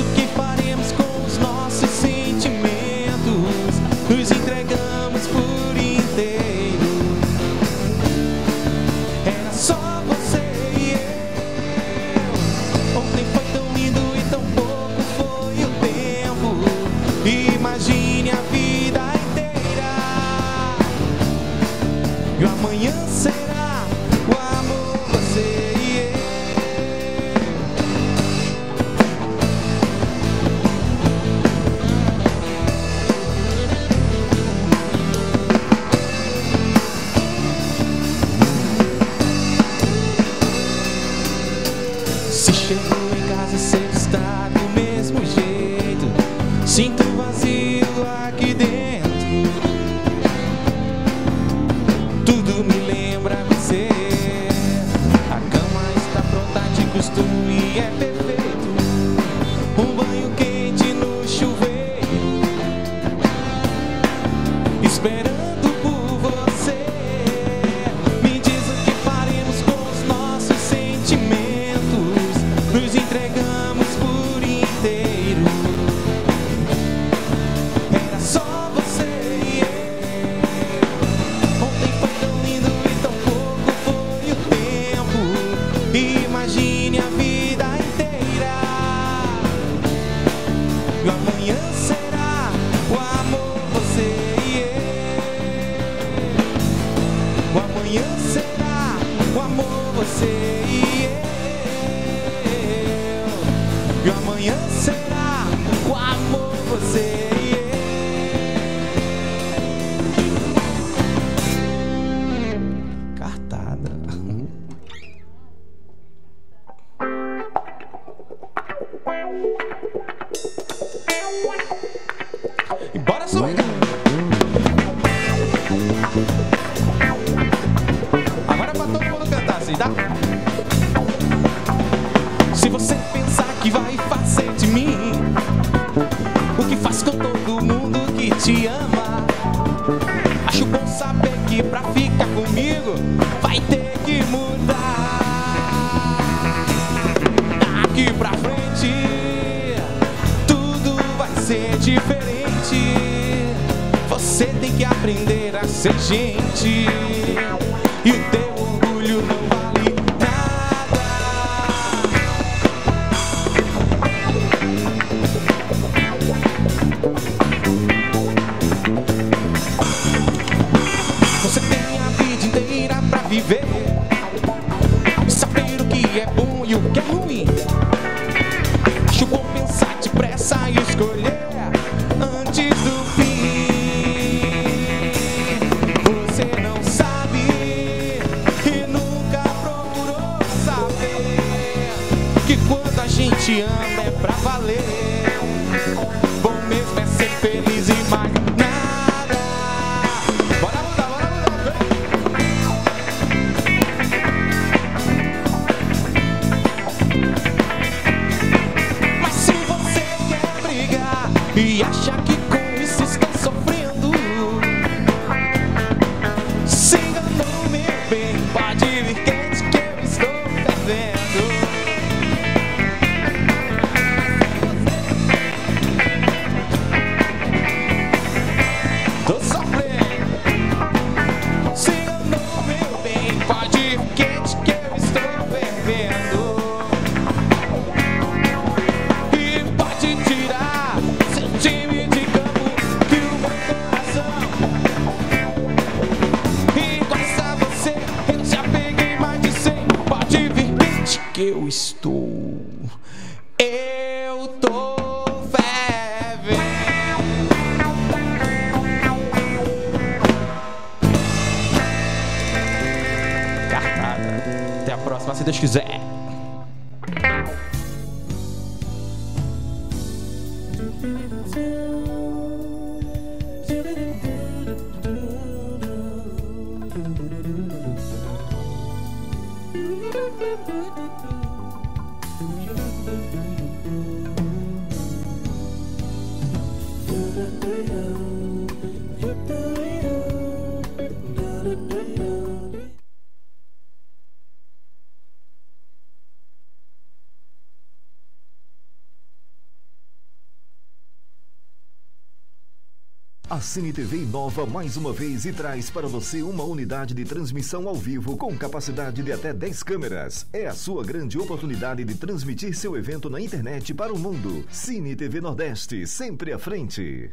CineTV 303.69 304.23
inova 304.23 304.65
mais 304.65 304.97
uma 304.97 305.13
vez 305.13 305.45
e 305.45 305.53
traz 305.53 305.91
para 305.91 306.09
você 306.09 306.43
uma 306.43 306.65
unidade 306.65 307.13
de 307.13 307.23
transmissão 307.23 307.87
ao 307.87 307.95
vivo 307.95 308.35
com 308.35 308.57
capacidade 308.57 309.23
de 309.23 309.31
até 309.31 309.53
10 309.53 309.83
câmeras. 309.83 310.47
É 310.55 310.67
a 310.67 310.73
sua 310.73 311.05
grande 311.05 311.39
oportunidade 311.39 312.03
de 312.03 312.15
transmitir 312.15 312.75
seu 312.75 312.97
evento 312.97 313.29
na 313.29 313.39
internet 313.39 313.93
para 313.93 314.11
o 314.11 314.19
mundo. 314.19 314.65
CineTV 314.71 315.43
Nordeste, 315.43 316.07
sempre 316.07 316.51
à 316.51 316.59
frente. 316.59 317.31